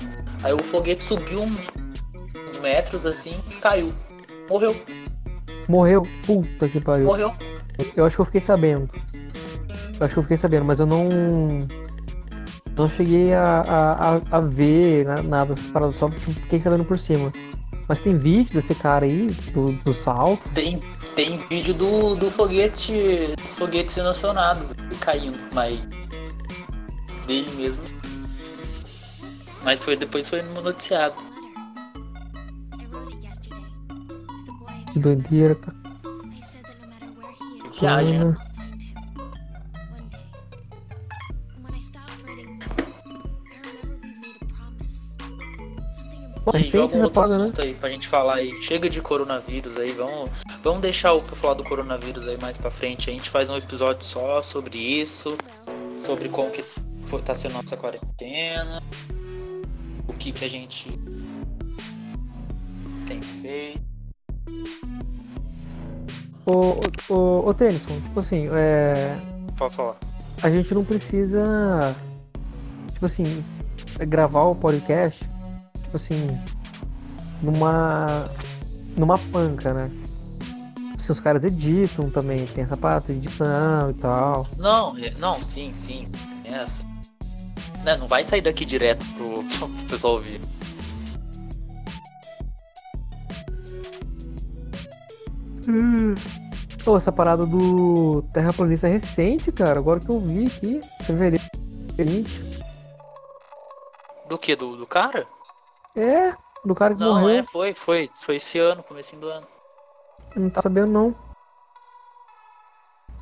Aí 0.47 0.53
o 0.53 0.63
foguete 0.63 1.03
subiu 1.03 1.41
uns, 1.41 1.69
metros 2.61 3.05
assim 3.05 3.35
caiu. 3.59 3.91
Morreu. 4.49 4.73
Morreu? 5.67 6.07
Puta 6.25 6.69
que 6.69 6.79
pariu. 6.79 7.03
Morreu. 7.03 7.33
Eu 7.97 8.05
acho 8.05 8.15
que 8.15 8.21
eu 8.21 8.25
fiquei 8.25 8.39
sabendo. 8.39 8.89
Eu 9.99 10.05
acho 10.05 10.13
que 10.13 10.19
eu 10.19 10.23
fiquei 10.23 10.37
sabendo, 10.37 10.63
mas 10.63 10.79
eu 10.79 10.85
não. 10.85 11.09
Não 12.77 12.89
cheguei 12.89 13.33
a, 13.33 14.21
a, 14.31 14.37
a 14.37 14.39
ver 14.39 15.05
nada 15.25 15.53
separado, 15.53 15.91
só 15.91 16.07
fiquei 16.07 16.61
sabendo 16.61 16.85
por 16.85 16.97
cima. 16.97 17.29
Mas 17.85 17.99
tem 17.99 18.17
vídeo 18.17 18.53
desse 18.53 18.73
cara 18.73 19.05
aí, 19.05 19.27
do, 19.53 19.73
do 19.73 19.93
salto? 19.93 20.47
Tem, 20.53 20.81
tem 21.13 21.37
vídeo 21.49 21.73
do, 21.73 22.15
do 22.15 22.31
foguete. 22.31 23.33
Do 23.35 23.47
foguete 23.49 23.91
sendo 23.91 24.07
acionado, 24.07 24.65
caindo, 25.01 25.37
mas. 25.51 25.77
dele 27.25 27.51
mesmo. 27.57 27.83
Mas 29.63 29.83
foi 29.83 29.95
depois 29.95 30.29
foi 30.29 30.41
no 30.41 30.61
noticiado. 30.61 31.15
Que 34.91 34.99
doideira, 34.99 35.55
cara. 35.55 35.77
Viagem, 37.79 38.19
né? 38.19 38.37
Pô, 46.43 46.51
Sim, 46.51 46.63
joga 46.63 46.95
um 46.95 47.03
outro 47.03 47.21
paga, 47.21 47.35
assunto 47.35 47.57
né? 47.59 47.67
aí 47.67 47.73
pra 47.73 47.89
gente 47.89 48.07
falar 48.07 48.35
aí. 48.35 48.55
Chega 48.63 48.89
de 48.89 49.01
coronavírus 49.01 49.75
aí, 49.77 49.91
vamos, 49.91 50.31
vamos 50.63 50.79
deixar 50.79 51.11
o 51.11 51.21
pra 51.21 51.35
falar 51.35 51.55
do 51.55 51.63
coronavírus 51.65 52.25
aí 52.25 52.37
mais 52.41 52.57
pra 52.57 52.71
frente. 52.71 53.09
A 53.09 53.13
gente 53.13 53.29
faz 53.29 53.49
um 53.49 53.57
episódio 53.57 54.05
só 54.05 54.41
sobre 54.41 54.77
isso, 54.77 55.37
sobre 55.97 56.29
como 56.29 56.49
que 56.49 56.63
foi, 57.05 57.21
tá 57.21 57.35
sendo 57.35 57.55
nossa 57.55 57.75
quarentena, 57.75 58.81
que 60.17 60.31
que 60.31 60.45
a 60.45 60.49
gente 60.49 60.89
tem 63.05 63.21
feito. 63.21 63.83
Ô, 66.45 66.79
ô, 67.13 67.49
ô 67.49 67.53
Tennyson, 67.53 68.01
tipo 68.01 68.19
assim, 68.19 68.47
é. 68.51 69.17
Pode 69.57 69.75
falar. 69.75 69.95
A 70.41 70.49
gente 70.49 70.73
não 70.73 70.85
precisa, 70.85 71.95
tipo 72.93 73.05
assim, 73.05 73.43
gravar 74.07 74.43
o 74.43 74.55
podcast 74.55 75.27
tipo 75.87 75.97
assim, 75.97 76.39
numa. 77.41 78.29
numa 78.97 79.17
panca, 79.17 79.73
né? 79.73 79.91
Se 80.99 81.11
os 81.11 81.19
caras 81.19 81.43
editam 81.45 82.09
também, 82.09 82.45
tem 82.45 82.63
essa 82.63 82.75
parte 82.75 83.13
de 83.13 83.19
edição 83.19 83.91
e 83.91 83.93
tal. 83.93 84.45
Não, 84.57 84.97
é, 84.97 85.11
não, 85.19 85.41
sim, 85.41 85.73
sim. 85.73 86.07
Essa. 86.43 86.85
Não, 87.87 87.93
né, 87.93 87.97
não 87.97 88.07
vai 88.07 88.25
sair 88.25 88.41
daqui 88.41 88.65
direto 88.65 89.05
pro, 89.15 89.41
pro 89.57 89.87
pessoal 89.89 90.15
ouvir. 90.15 90.41
Hum. 95.69 96.13
Pô, 96.83 96.97
essa 96.97 97.13
parada 97.13 97.45
do 97.45 98.23
terraplanista 98.33 98.87
é 98.87 98.91
recente, 98.91 99.51
cara. 99.53 99.79
Agora 99.79 100.01
que 100.01 100.09
eu 100.09 100.19
vi 100.19 100.47
aqui, 100.47 100.79
fevereiro. 101.03 101.43
Do 104.27 104.37
que? 104.37 104.53
Do, 104.55 104.75
do 104.75 104.85
cara? 104.85 105.25
É, 105.95 106.33
do 106.65 106.75
cara 106.75 106.93
que 106.93 106.99
não, 106.99 107.13
morreu. 107.13 107.27
Não, 107.27 107.35
é, 107.35 107.43
foi, 107.43 107.73
foi. 107.73 108.09
Foi 108.13 108.35
esse 108.35 108.59
ano, 108.59 108.83
comecinho 108.83 109.21
do 109.21 109.29
ano. 109.29 109.47
Eu 110.35 110.41
não 110.41 110.49
tá 110.49 110.61
sabendo 110.61 110.91
não. 110.91 111.15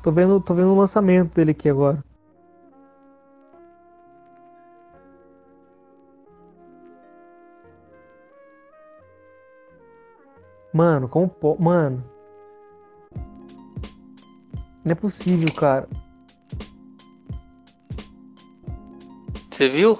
Tô 0.02 0.10
vendo, 0.10 0.40
tô 0.40 0.54
vendo 0.54 0.72
o 0.72 0.78
lançamento 0.78 1.34
dele 1.34 1.52
aqui 1.52 1.68
agora. 1.68 2.02
Mano, 10.76 11.08
como 11.08 11.26
po... 11.26 11.56
Mano. 11.58 12.04
Não 14.84 14.92
é 14.92 14.94
possível, 14.94 15.50
cara. 15.54 15.88
Você 19.50 19.68
viu? 19.68 19.98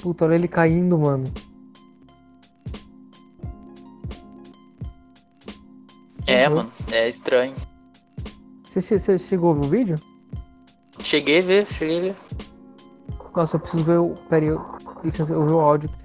Puta, 0.00 0.24
olha 0.24 0.36
ele 0.36 0.48
caindo, 0.48 0.98
mano. 0.98 1.24
É, 6.26 6.48
uhum. 6.48 6.56
mano, 6.56 6.72
é 6.92 7.06
estranho. 7.06 7.54
Você, 8.64 8.98
você 8.98 9.18
chegou 9.18 9.50
a 9.50 9.54
ver 9.54 9.66
o 9.66 9.68
vídeo? 9.68 9.96
Cheguei 11.00 11.40
a 11.40 11.42
ver, 11.42 11.66
cheguei 11.66 11.98
a 11.98 12.02
ver. 12.04 12.16
Nossa, 13.36 13.56
eu 13.56 13.60
preciso 13.60 13.84
ver 13.84 13.98
o. 13.98 14.14
Pera 14.30 14.46
aí, 14.46 14.48
eu, 14.48 14.64
licença, 15.04 15.34
eu 15.34 15.46
vi 15.46 15.52
o 15.52 15.60
áudio 15.60 15.90
aqui. 15.92 15.99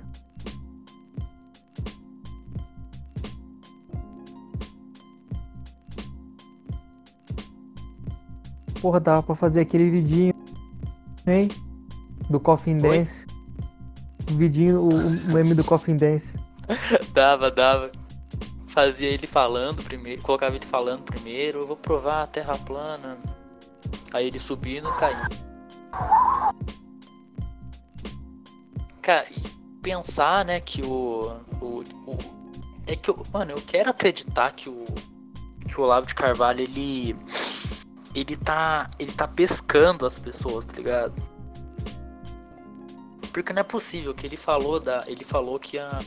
Porra, 8.86 9.00
dava 9.00 9.24
pra 9.24 9.34
fazer 9.34 9.62
aquele 9.62 9.90
vidinho, 9.90 10.36
hein? 11.26 11.48
Do 12.30 12.40
Coffin 12.40 12.78
Dance. 12.78 13.26
O 14.30 14.36
vidinho, 14.36 14.82
o, 14.82 14.90
o 14.90 15.34
meme 15.34 15.56
do 15.56 15.64
Coffin 15.64 15.98
Dance. 15.98 16.36
dava, 17.12 17.50
dava 17.50 17.92
fazia 18.68 19.10
ele 19.10 19.26
falando 19.26 19.82
primeiro, 19.82 20.22
colocava 20.22 20.56
ele 20.56 20.68
falando 20.68 21.02
primeiro, 21.02 21.62
eu 21.62 21.66
vou 21.66 21.76
provar 21.76 22.22
a 22.22 22.28
terra 22.28 22.56
plana. 22.60 23.18
Aí 24.14 24.28
ele 24.28 24.38
subindo 24.38 24.88
e 24.88 25.00
caindo. 25.00 25.36
Cara, 29.02 29.26
e 29.32 29.80
pensar, 29.82 30.46
né, 30.46 30.60
que 30.60 30.84
o, 30.84 31.42
o, 31.60 31.84
o 32.06 32.18
é 32.86 32.96
que 32.96 33.10
eu, 33.10 33.24
mano, 33.34 33.50
eu 33.50 33.62
quero 33.66 33.90
acreditar 33.90 34.52
que 34.52 34.70
o 34.70 34.86
que 35.68 35.82
o 35.82 35.84
Olavo 35.84 36.06
de 36.06 36.14
Carvalho 36.14 36.62
ele 36.62 37.18
ele 38.16 38.38
tá 38.38 38.90
ele 38.98 39.12
tá 39.12 39.28
pescando 39.28 40.06
as 40.06 40.18
pessoas, 40.18 40.66
tá 40.66 40.78
ligado? 40.78 41.14
Porque 43.34 43.52
não 43.52 43.60
é 43.60 43.64
possível 43.64 44.14
que 44.14 44.26
ele 44.26 44.38
falou 44.38 44.80
da 44.80 45.04
ele 45.08 45.24
falou 45.24 45.60
que 45.60 45.78
a 45.78 46.00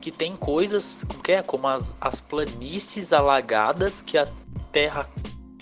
que 0.00 0.10
tem 0.10 0.34
coisas 0.34 1.04
como, 1.06 1.22
que 1.22 1.32
é? 1.32 1.42
como 1.42 1.68
as, 1.68 1.96
as 2.00 2.20
planícies 2.20 3.12
alagadas 3.12 4.02
que 4.02 4.16
a 4.16 4.26
Terra 4.72 5.06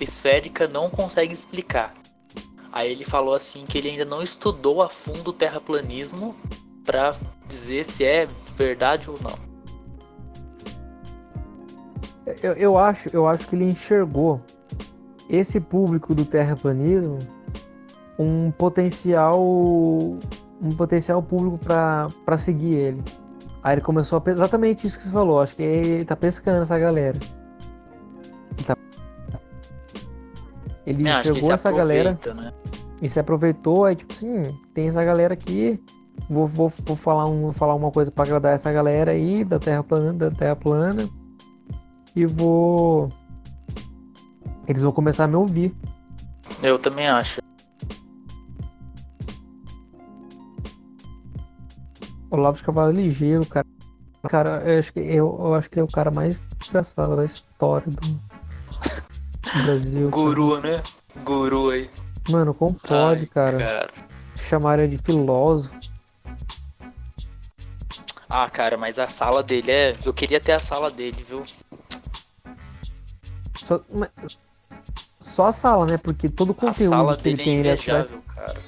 esférica 0.01 0.69
não 0.69 0.89
consegue 0.89 1.35
explicar. 1.35 1.93
Aí 2.73 2.93
ele 2.93 3.05
falou 3.05 3.35
assim 3.35 3.65
que 3.65 3.79
ele 3.79 3.91
ainda 3.91 4.05
não 4.05 4.23
estudou 4.23 4.81
a 4.81 4.89
fundo 4.89 5.31
o 5.31 5.33
terraplanismo 5.33 6.37
para 6.85 7.17
dizer 7.49 7.85
se 7.85 8.05
é 8.05 8.29
verdade 8.55 9.11
ou 9.11 9.19
não. 9.21 9.48
Eu, 12.43 12.53
eu, 12.53 12.79
acho, 12.79 13.09
eu 13.13 13.27
acho 13.27 13.49
que 13.49 13.57
ele 13.57 13.65
enxergou 13.65 14.41
esse 15.29 15.61
público 15.61 16.15
do 16.15 16.25
terraplanismo 16.25 17.19
um 18.19 18.51
potencial 18.51 19.39
um 20.61 20.71
potencial 20.77 21.23
público 21.23 21.59
para 21.59 22.39
seguir 22.39 22.77
ele. 22.77 23.05
Aí 23.63 23.75
ele 23.75 23.81
começou 23.81 24.23
a 24.25 24.31
exatamente 24.31 24.87
isso 24.87 24.99
que 24.99 25.05
você 25.05 25.11
falou. 25.11 25.41
Acho 25.41 25.55
que 25.57 25.63
ele 25.63 26.05
tá 26.05 26.17
pescando 26.17 26.63
essa 26.63 26.79
galera. 26.79 27.17
Ele, 28.57 28.65
tá... 28.65 28.77
ele 30.87 31.09
é, 31.09 31.23
pegou 31.23 31.53
essa 31.53 31.71
galera 31.71 32.19
né? 32.35 32.53
e 33.01 33.09
se 33.09 33.21
aproveitou. 33.21 33.85
Aí, 33.85 33.95
tipo 33.95 34.13
assim, 34.13 34.43
tem 34.75 34.89
essa 34.89 35.05
galera 35.05 35.35
aqui. 35.35 35.81
Vou, 36.29 36.47
vou, 36.49 36.73
vou 36.85 36.97
falar, 36.97 37.29
um, 37.29 37.53
falar 37.53 37.75
uma 37.75 37.93
coisa 37.93 38.11
para 38.11 38.25
agradar 38.25 38.55
essa 38.55 38.73
galera 38.73 39.13
aí 39.13 39.45
da 39.45 39.59
Terra 39.59 39.85
plana, 39.85 40.13
da 40.13 40.31
Terra 40.31 40.57
plana. 40.57 41.09
E 42.15 42.27
vou. 42.27 43.11
Eles 44.67 44.83
vão 44.83 44.93
começar 44.93 45.25
a 45.25 45.29
me 45.29 45.37
ouvir. 45.37 45.75
Eu 46.63 46.79
também 46.79 47.09
acho. 47.09 47.41
Olavo 52.31 52.59
de 52.59 52.63
Cavalo 52.65 52.93
ligeiro, 52.93 53.47
cara. 53.47 53.67
Cara, 54.29 54.63
eu 54.67 54.79
acho 54.79 54.93
que 54.93 55.01
eu, 55.01 55.37
eu 55.41 55.55
acho 55.55 55.71
que 55.71 55.77
ele 55.77 55.83
é 55.83 55.85
o 55.85 55.93
cara 55.93 56.11
mais 56.11 56.43
engraçado 56.69 57.17
da 57.17 57.25
história 57.25 57.87
do, 57.91 58.21
Brasil. 59.65 60.11
Guru, 60.11 60.61
né? 60.61 60.83
Guru 61.25 61.71
aí. 61.71 61.91
Mano, 62.29 62.53
como 62.53 62.75
pode, 62.75 63.21
Ai, 63.21 63.27
cara? 63.27 63.59
cara. 63.59 63.91
Chamar 64.49 64.79
ele 64.79 64.97
de 64.97 65.03
filósofo. 65.03 65.75
Ah, 68.29 68.49
cara, 68.51 68.77
mas 68.77 68.99
a 68.99 69.09
sala 69.09 69.43
dele 69.43 69.71
é. 69.71 69.97
Eu 70.05 70.13
queria 70.13 70.39
ter 70.39 70.53
a 70.53 70.59
sala 70.59 70.91
dele, 70.91 71.23
viu? 71.23 71.45
Só, 73.69 73.81
mas- 73.93 74.39
só 75.21 75.47
a 75.49 75.53
sala, 75.53 75.85
né? 75.85 75.99
Porque 75.99 76.29
todo 76.29 76.51
o 76.51 76.55
conteúdo 76.55 77.17
que 77.19 77.29
ele 77.29 77.43
é 77.43 77.45
tem 77.45 77.61
atrás. 77.61 78.07
invejável, 78.11 78.23
cara. 78.27 78.61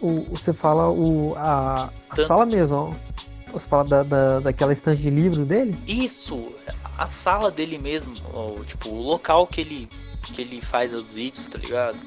O, 0.00 0.22
você 0.30 0.52
fala 0.52 0.88
o, 0.88 1.34
a, 1.36 1.92
a 2.08 2.16
sala 2.26 2.46
mesmo, 2.46 2.76
ó. 2.76 3.12
Você 3.52 3.68
fala 3.68 3.84
da, 3.84 4.02
da, 4.02 4.40
daquela 4.40 4.72
estante 4.72 5.02
de 5.02 5.10
livro 5.10 5.44
dele? 5.44 5.76
Isso, 5.86 6.52
a 6.96 7.06
sala 7.06 7.50
dele 7.50 7.78
mesmo, 7.78 8.14
ó, 8.32 8.62
tipo, 8.64 8.88
o 8.88 9.02
local 9.02 9.46
que 9.46 9.60
ele 9.60 9.88
que 10.22 10.40
ele 10.40 10.60
faz 10.60 10.94
os 10.94 11.12
vídeos, 11.12 11.48
tá 11.48 11.58
ligado? 11.58 11.98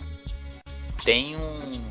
Tem 1.03 1.35
um 1.35 1.81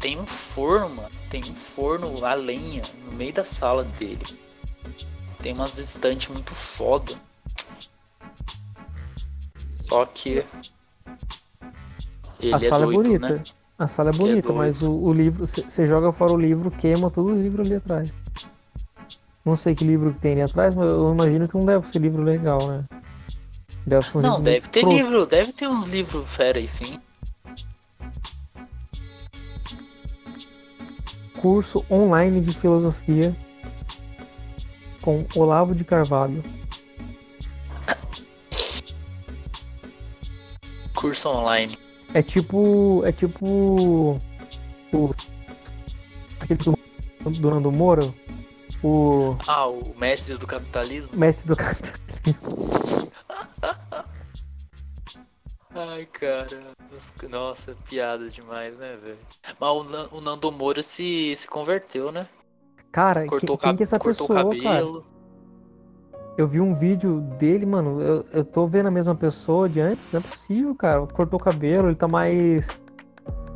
tem 0.00 0.18
um 0.18 0.26
forno, 0.26 0.96
mano, 0.96 1.10
tem 1.30 1.42
um 1.44 1.54
forno 1.54 2.24
a 2.24 2.34
lenha 2.34 2.82
no 3.04 3.12
meio 3.12 3.32
da 3.32 3.44
sala 3.44 3.84
dele. 3.84 4.26
Tem 5.40 5.52
umas 5.52 5.78
estantes 5.78 6.28
muito 6.28 6.54
foda. 6.54 7.14
Só 9.76 10.06
que 10.06 10.42
ele 12.40 12.54
a 12.54 12.56
é 12.56 12.68
sala 12.68 12.82
é, 12.84 12.86
doido, 12.86 13.02
bonita. 13.02 13.28
né? 13.28 13.42
A 13.78 13.86
sala 13.86 14.10
é 14.10 14.14
é 14.14 14.16
bonita, 14.16 14.48
doido. 14.48 14.56
mas 14.58 14.82
o, 14.82 14.92
o 14.92 15.12
livro, 15.12 15.46
você 15.46 15.86
joga 15.86 16.10
fora 16.12 16.32
o 16.32 16.36
livro, 16.36 16.70
queima 16.70 17.10
todo 17.10 17.28
o 17.32 17.42
livro 17.42 17.62
ali 17.62 17.74
atrás. 17.74 18.12
Não 19.44 19.54
sei 19.56 19.74
que 19.74 19.84
livro 19.84 20.12
que 20.14 20.20
tem 20.20 20.32
ali 20.32 20.42
atrás, 20.42 20.74
mas 20.74 20.90
eu 20.90 21.12
imagino 21.12 21.48
que 21.48 21.54
não 21.56 21.64
deve 21.64 21.88
ser 21.88 21.98
livro 22.00 22.22
legal, 22.22 22.66
né? 22.66 22.84
Deve 23.86 24.04
ser 24.10 24.18
um 24.18 24.20
Não, 24.22 24.40
deve 24.40 24.68
ter 24.68 24.80
escroto. 24.80 24.96
livro, 24.96 25.26
deve 25.26 25.52
ter 25.52 25.68
uns 25.68 25.84
livros 25.84 26.34
fera 26.34 26.58
aí 26.58 26.66
sim. 26.66 26.98
Curso 31.40 31.84
online 31.90 32.40
de 32.40 32.52
filosofia 32.58 33.36
com 35.02 35.24
Olavo 35.36 35.74
de 35.74 35.84
Carvalho. 35.84 36.42
Curso 41.06 41.28
online. 41.28 41.78
É 42.14 42.20
tipo. 42.20 43.00
É 43.04 43.12
tipo. 43.12 44.20
O. 44.92 45.14
Aquele 46.40 46.58
do, 46.58 46.76
do 47.30 47.50
Nando 47.50 47.70
Moura. 47.70 48.12
O 48.82 49.36
Ah, 49.46 49.68
o 49.68 49.94
Mestres 49.96 50.36
do 50.36 50.48
Capitalismo? 50.48 51.14
mestre 51.16 51.46
do 51.46 51.54
cara. 51.54 51.76
Ai, 55.72 56.06
cara. 56.06 56.60
Nossa, 57.30 57.76
piada 57.88 58.28
demais, 58.28 58.76
né, 58.76 58.98
velho? 59.00 59.18
Mas 59.60 59.70
o, 59.70 60.16
o 60.16 60.20
Nando 60.20 60.50
Moura 60.50 60.82
se, 60.82 61.36
se 61.36 61.46
converteu, 61.46 62.10
né? 62.10 62.26
Cara, 62.90 63.26
Cortou, 63.26 63.56
quem, 63.56 63.68
quem 63.68 63.76
que 63.76 63.82
é 63.82 63.84
essa 63.84 63.98
cortou 63.98 64.26
o 64.26 64.50
pessoa, 64.50 64.62
cara? 64.62 65.15
Eu 66.36 66.46
vi 66.46 66.60
um 66.60 66.74
vídeo 66.74 67.20
dele, 67.38 67.64
mano. 67.64 68.00
Eu, 68.02 68.26
eu 68.32 68.44
tô 68.44 68.66
vendo 68.66 68.86
a 68.86 68.90
mesma 68.90 69.14
pessoa 69.14 69.68
de 69.68 69.80
antes, 69.80 70.06
não 70.12 70.20
é 70.20 70.22
possível, 70.22 70.74
cara. 70.74 71.06
Cortou 71.06 71.40
o 71.40 71.42
cabelo, 71.42 71.88
ele 71.88 71.94
tá 71.96 72.06
mais. 72.06 72.66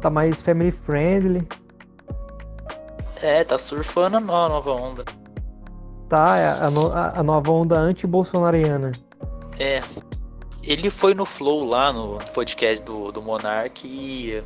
Tá 0.01 0.09
mais 0.09 0.41
family 0.41 0.71
friendly. 0.73 1.47
É, 3.21 3.45
tá 3.45 3.59
surfando 3.59 4.17
a 4.17 4.21
no- 4.21 4.27
nova 4.27 4.73
onda. 4.73 5.05
Tá, 6.09 6.31
é 6.39 6.47
a, 6.49 6.69
a- 6.95 7.21
a 7.21 7.23
nova 7.23 7.53
onda 7.53 7.79
anti-bolsonariana. 7.79 8.93
É. 9.59 9.83
Ele 10.63 10.89
foi 10.91 11.15
no 11.15 11.25
Flow 11.27 11.65
lá 11.65 11.93
no 11.93 12.19
podcast 12.35 12.85
do, 12.85 13.13
do 13.13 13.21
Monark 13.21 13.87
e. 13.87 14.43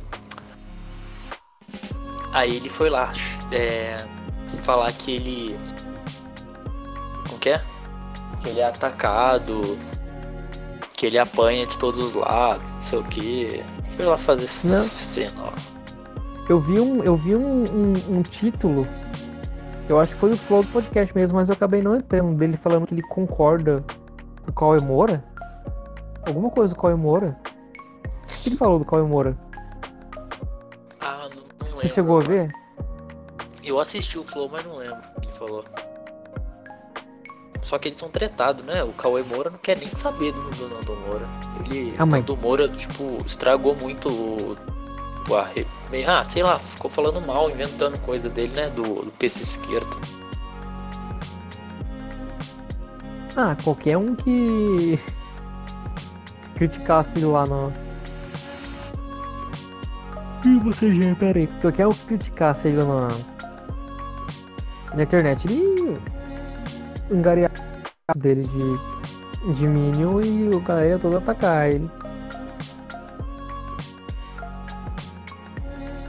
Aí 2.33 2.57
ele 2.57 2.69
foi 2.69 2.89
lá 2.89 3.11
é, 3.53 3.95
falar 4.63 4.91
que 4.91 5.15
ele. 5.15 5.55
Como 7.27 7.39
que 7.39 7.49
é? 7.49 7.61
Que 8.45 8.49
ele 8.51 8.59
é 8.59 8.65
atacado, 8.65 9.75
que 10.95 11.07
ele 11.07 11.17
apanha 11.17 11.65
de 11.65 11.75
todos 11.79 11.99
os 11.99 12.13
lados, 12.13 12.75
não 12.75 12.81
sei 12.81 12.99
o 12.99 13.03
que. 13.05 13.63
Foi 13.95 14.05
lá 14.05 14.15
fazer 14.15 14.43
Não. 14.43 14.85
cena, 14.85 15.45
ó. 15.45 15.51
Eu 16.47 16.59
vi 16.59 16.79
um, 16.79 17.03
eu 17.03 17.15
vi 17.15 17.35
um, 17.35 17.63
um, 17.63 18.17
um 18.17 18.21
título. 18.21 18.87
Eu 19.89 19.99
acho 19.99 20.11
que 20.11 20.19
foi 20.19 20.31
o 20.31 20.37
flow 20.37 20.61
do 20.61 20.67
podcast 20.67 21.15
mesmo, 21.15 21.35
mas 21.37 21.49
eu 21.49 21.53
acabei 21.53 21.81
não 21.81 21.95
entrando 21.95 22.37
dele 22.37 22.55
falando 22.55 22.85
que 22.85 22.93
ele 22.93 23.01
concorda 23.01 23.83
com 24.43 24.51
o 24.51 24.53
Cauê 24.53 24.77
Moura. 24.79 25.23
Alguma 26.27 26.51
coisa 26.51 26.75
do 26.75 26.79
Cauê 26.79 26.93
Moura. 26.93 27.35
O 28.05 28.27
que 28.27 28.49
ele 28.49 28.57
falou 28.57 28.77
do 28.77 28.85
Cauê 28.85 29.01
Moura? 29.01 29.35
Ah, 31.01 31.29
não, 31.35 31.41
não 31.41 31.65
Você 31.65 31.71
lembro 31.71 31.89
chegou 31.89 32.17
a 32.19 32.21
ver? 32.21 32.51
Eu 33.63 33.79
assisti 33.79 34.19
o 34.19 34.23
Flow, 34.23 34.47
mas 34.51 34.63
não 34.63 34.75
lembro 34.75 34.99
o 35.17 35.21
que 35.21 35.25
ele 35.25 35.33
falou. 35.33 35.65
Só 37.65 37.79
que 37.79 37.87
eles 37.87 37.97
são 37.97 38.09
tretados, 38.09 38.63
né? 38.63 38.83
O 38.83 38.93
Cauê 38.93 39.23
Moura 39.23 39.49
não 39.49 39.57
quer 39.57 39.75
nem 39.75 39.89
saber 39.89 40.31
do, 40.33 40.41
do 40.51 40.69
Nando 40.69 40.95
Moura. 41.07 41.27
Ele, 41.65 41.95
Ah, 41.97 42.03
o 42.03 42.07
mas- 42.07 42.19
Nando 42.21 42.37
Moura, 42.37 42.69
tipo, 42.69 43.17
estragou 43.25 43.75
muito 43.75 44.07
o. 44.07 44.55
o 45.27 45.35
arre- 45.35 45.65
ah, 46.07 46.23
sei 46.23 46.43
lá, 46.43 46.59
ficou 46.59 46.91
falando 46.91 47.19
mal, 47.25 47.49
inventando 47.49 47.97
coisa 48.01 48.29
dele, 48.29 48.53
né? 48.55 48.69
Do, 48.69 49.01
do 49.05 49.11
PC 49.17 49.41
esquerdo. 49.41 49.99
Ah, 53.35 53.55
qualquer 53.63 53.97
um 53.97 54.15
que 54.15 54.99
criticasse 56.55 57.17
lá 57.19 57.45
no. 57.45 57.73
Ih, 60.45 60.59
você 60.59 61.01
já, 61.01 61.15
peraí. 61.15 61.47
Qualquer 61.61 61.87
um 61.87 61.91
que 61.91 62.05
criticasse 62.05 62.67
ele 62.67 62.83
na. 62.85 63.07
Na 64.93 65.01
internet, 65.03 65.47
ele 65.47 65.99
engaria 67.09 67.49
dele 68.15 68.43
de, 68.43 69.53
de 69.55 69.67
Minion 69.67 70.21
e 70.21 70.49
o 70.55 70.59
galera 70.61 70.99
todo 70.99 71.17
atacar 71.17 71.69
ele. 71.69 71.89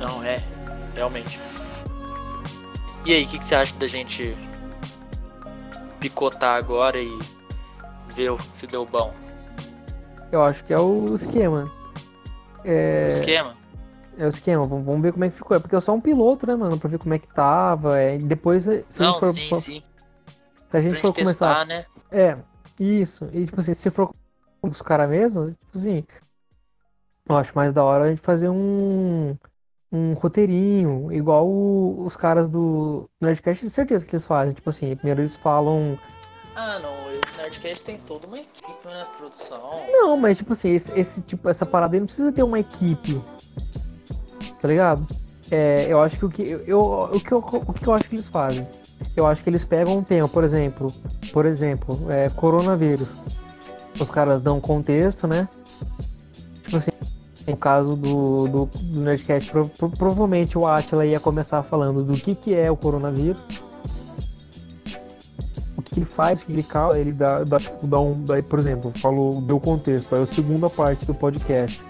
Não, 0.01 0.23
é, 0.23 0.37
realmente. 0.95 1.41
E 3.05 3.13
aí, 3.13 3.25
o 3.25 3.29
que, 3.29 3.39
que 3.39 3.45
você 3.45 3.55
acha 3.55 3.75
da 3.77 3.87
gente 3.87 4.37
picotar 6.01 6.57
agora 6.57 7.01
e 7.01 7.19
ver 8.15 8.33
se 8.53 8.67
deu 8.67 8.85
bom? 8.85 9.15
Eu 10.33 10.43
acho 10.43 10.65
que 10.65 10.73
é 10.73 10.79
o 10.79 11.15
esquema. 11.15 11.71
É, 12.65 13.05
O 13.05 13.09
esquema? 13.09 13.53
é 14.19 14.27
o 14.27 14.29
esquema, 14.29 14.65
vamos, 14.65 15.03
ver 15.03 15.13
como 15.13 15.25
é 15.25 15.29
que 15.29 15.37
ficou. 15.37 15.57
É 15.57 15.61
porque 15.61 15.77
é 15.77 15.81
só 15.81 15.95
um 15.95 16.01
piloto, 16.01 16.47
né, 16.47 16.57
mano? 16.57 16.79
Pra 16.79 16.91
ver 16.91 16.99
como 16.99 17.15
é 17.15 17.19
que 17.19 17.29
tava. 17.29 17.99
É, 17.99 18.19
depois, 18.19 18.65
se, 18.65 18.85
Não, 18.99 19.21
for, 19.21 19.33
sim, 19.33 19.55
sim. 19.55 19.83
Se 20.81 20.87
a 20.89 20.91
Pra 20.91 20.91
gente 20.91 20.93
gente 20.93 21.03
for 21.03 21.15
começar 21.15 21.65
testar, 21.67 21.67
né? 21.67 21.85
É, 22.11 22.37
isso. 22.79 23.29
E 23.33 23.45
tipo 23.47 23.61
assim, 23.61 23.75
se 23.75 23.91
for 23.91 24.11
com 24.61 24.69
os 24.69 24.83
caras 24.83 25.09
mesmo, 25.09 25.51
tipo 25.51 25.79
assim, 25.79 26.05
eu 27.29 27.37
acho 27.37 27.53
mais 27.55 27.73
da 27.73 27.83
hora 27.83 28.05
a 28.05 28.09
gente 28.11 28.21
fazer 28.21 28.49
um, 28.49 29.37
um 29.93 30.13
roteirinho, 30.15 31.13
igual 31.13 31.47
o- 31.49 32.05
os 32.05 32.17
caras 32.17 32.49
do 32.49 33.09
Nerdcast, 33.21 33.65
de 33.65 33.71
certeza 33.71 34.05
que 34.07 34.15
eles 34.15 34.27
fazem. 34.27 34.55
Tipo 34.55 34.71
assim, 34.71 34.95
primeiro 34.97 35.23
eles 35.23 35.37
falam. 35.37 35.99
Ah, 36.55 36.79
não, 36.79 36.91
o 36.91 37.11
Nerdcast 37.43 37.83
tem 37.83 37.99
toda 37.99 38.27
uma 38.27 38.39
equipe, 38.39 38.87
né? 38.87 39.07
Produção. 39.17 39.87
Não, 39.91 40.17
mas 40.17 40.39
tipo 40.39 40.53
assim, 40.53 40.71
esse, 40.71 40.99
esse 40.99 41.21
tipo, 41.23 41.49
essa 41.49 41.67
parada 41.67 41.97
aí 41.97 42.01
não 42.01 42.07
precisa 42.07 42.33
ter 42.33 42.43
uma 42.43 42.59
equipe. 42.59 43.21
Tá 44.61 44.69
ligado? 44.69 45.07
É, 45.51 45.87
eu 45.93 46.01
acho 46.01 46.19
que 46.19 46.25
o 46.25 46.29
que 46.29 46.43
eu, 46.43 46.61
eu- 46.65 46.81
o 47.15 47.21
que 47.21 47.33
eu, 47.33 47.39
o 47.39 47.73
que 47.73 47.87
eu 47.87 47.93
acho 47.95 48.09
que 48.09 48.15
eles 48.17 48.27
fazem? 48.29 48.67
Eu 49.17 49.27
acho 49.27 49.43
que 49.43 49.49
eles 49.51 49.65
pegam 49.65 49.97
um 49.99 50.03
tema, 50.03 50.29
por 50.29 50.45
exemplo, 50.45 50.93
por 51.33 51.47
exemplo, 51.47 51.99
é, 52.11 52.29
coronavírus. 52.29 53.09
Os 53.99 54.11
caras 54.11 54.43
dão 54.43 54.61
contexto, 54.61 55.27
né? 55.27 55.49
Tipo 56.65 56.77
assim, 56.77 56.91
no 57.47 57.57
caso 57.57 57.97
do, 57.97 58.47
do, 58.47 58.65
do 58.67 59.01
Nerdcast, 59.01 59.51
pro- 59.51 59.69
pro- 59.71 59.89
provavelmente 59.91 60.59
o 60.59 60.67
Atila 60.67 61.07
ia 61.07 61.19
começar 61.19 61.63
falando 61.63 62.05
do 62.05 62.13
que, 62.13 62.35
que 62.35 62.55
é 62.55 62.71
o 62.71 62.77
coronavírus. 62.77 63.43
O 65.79 65.83
que 65.83 66.01
ele 66.01 66.07
faz, 66.07 66.43
que 66.43 66.53
ele 66.53 66.67
ele 66.95 67.13
dá, 67.13 67.43
dá, 67.45 67.59
tipo, 67.59 67.87
dá 67.87 67.99
um. 67.99 68.23
Daí, 68.25 68.43
por 68.43 68.59
exemplo, 68.59 68.93
falou, 68.97 69.41
deu 69.41 69.59
contexto, 69.59 70.15
aí 70.15 70.23
a 70.25 70.27
segunda 70.27 70.69
parte 70.69 71.07
do 71.07 71.15
podcast. 71.15 71.81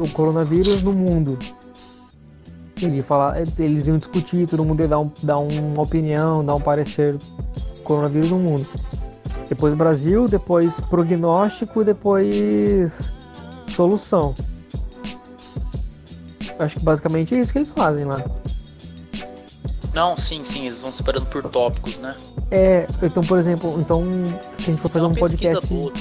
O 0.00 0.08
coronavírus 0.12 0.82
no 0.82 0.94
mundo. 0.94 1.38
Ele 2.80 3.00
fala, 3.02 3.34
eles 3.58 3.86
iam 3.86 3.96
discutir, 3.98 4.46
todo 4.46 4.64
mundo 4.64 4.80
ia 4.80 4.88
dar, 4.88 4.98
um, 5.00 5.10
dar 5.22 5.38
uma 5.38 5.82
opinião, 5.82 6.44
dar 6.44 6.54
um 6.54 6.60
parecer. 6.60 7.16
Coronavírus 7.84 8.30
no 8.30 8.38
mundo. 8.38 8.66
Depois 9.48 9.74
Brasil, 9.74 10.26
depois 10.26 10.74
prognóstico, 10.90 11.84
depois 11.84 12.92
solução. 13.68 14.34
Acho 16.58 16.74
que 16.76 16.84
basicamente 16.84 17.34
é 17.34 17.38
isso 17.40 17.52
que 17.52 17.58
eles 17.58 17.70
fazem 17.70 18.04
lá. 18.04 18.22
Não, 19.94 20.16
sim, 20.16 20.42
sim, 20.44 20.66
eles 20.66 20.80
vão 20.80 20.92
separando 20.92 21.26
por 21.26 21.42
tópicos, 21.44 21.98
né? 22.00 22.14
É, 22.50 22.86
então, 23.02 23.22
por 23.22 23.38
exemplo, 23.38 23.78
então, 23.80 24.04
se 24.58 24.62
a 24.62 24.70
gente 24.72 24.80
for 24.82 24.90
fazer 24.90 25.06
um 25.06 25.14
podcast. 25.14 25.66
boa. 25.72 25.92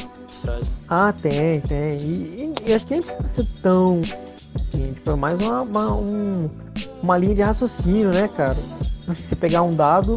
Ah, 0.90 1.14
tem, 1.14 1.62
tem. 1.62 1.98
E, 1.98 2.54
e- 2.66 2.70
e 2.70 2.74
acho 2.74 2.86
que 2.86 2.94
nem 2.94 3.02
precisa 3.02 3.24
ser 3.28 3.48
tão 3.62 4.02
assim. 4.76 4.92
Tipo, 4.94 5.12
é 5.12 5.16
mais 5.16 5.42
uma, 5.42 5.62
uma, 5.62 5.96
um, 5.96 6.50
uma 7.02 7.18
linha 7.18 7.34
de 7.34 7.42
raciocínio, 7.42 8.12
né, 8.12 8.28
cara? 8.28 8.58
Você 9.08 9.36
pegar 9.36 9.62
um 9.64 9.74
dado, 9.74 10.16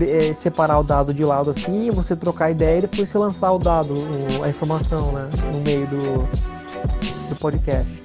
é, 0.00 0.34
separar 0.34 0.78
o 0.78 0.82
dado 0.82 1.14
de 1.14 1.24
lado 1.24 1.50
assim, 1.50 1.90
você 1.90 2.16
trocar 2.16 2.50
ideia 2.50 2.78
e 2.78 2.80
depois 2.82 3.08
você 3.08 3.18
lançar 3.18 3.52
o 3.52 3.58
dado, 3.58 3.94
o, 3.94 4.44
a 4.44 4.48
informação, 4.48 5.12
né? 5.12 5.28
No 5.52 5.60
meio 5.60 5.86
do, 5.86 6.28
do 7.28 7.36
podcast. 7.36 8.02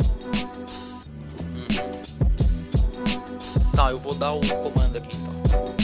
Uhum. 1.56 1.68
Tá, 3.76 3.92
eu 3.92 3.98
vou 3.98 4.14
dar 4.14 4.34
o 4.34 4.40
comando 4.40 4.98
aqui 4.98 5.18
então. 5.18 5.75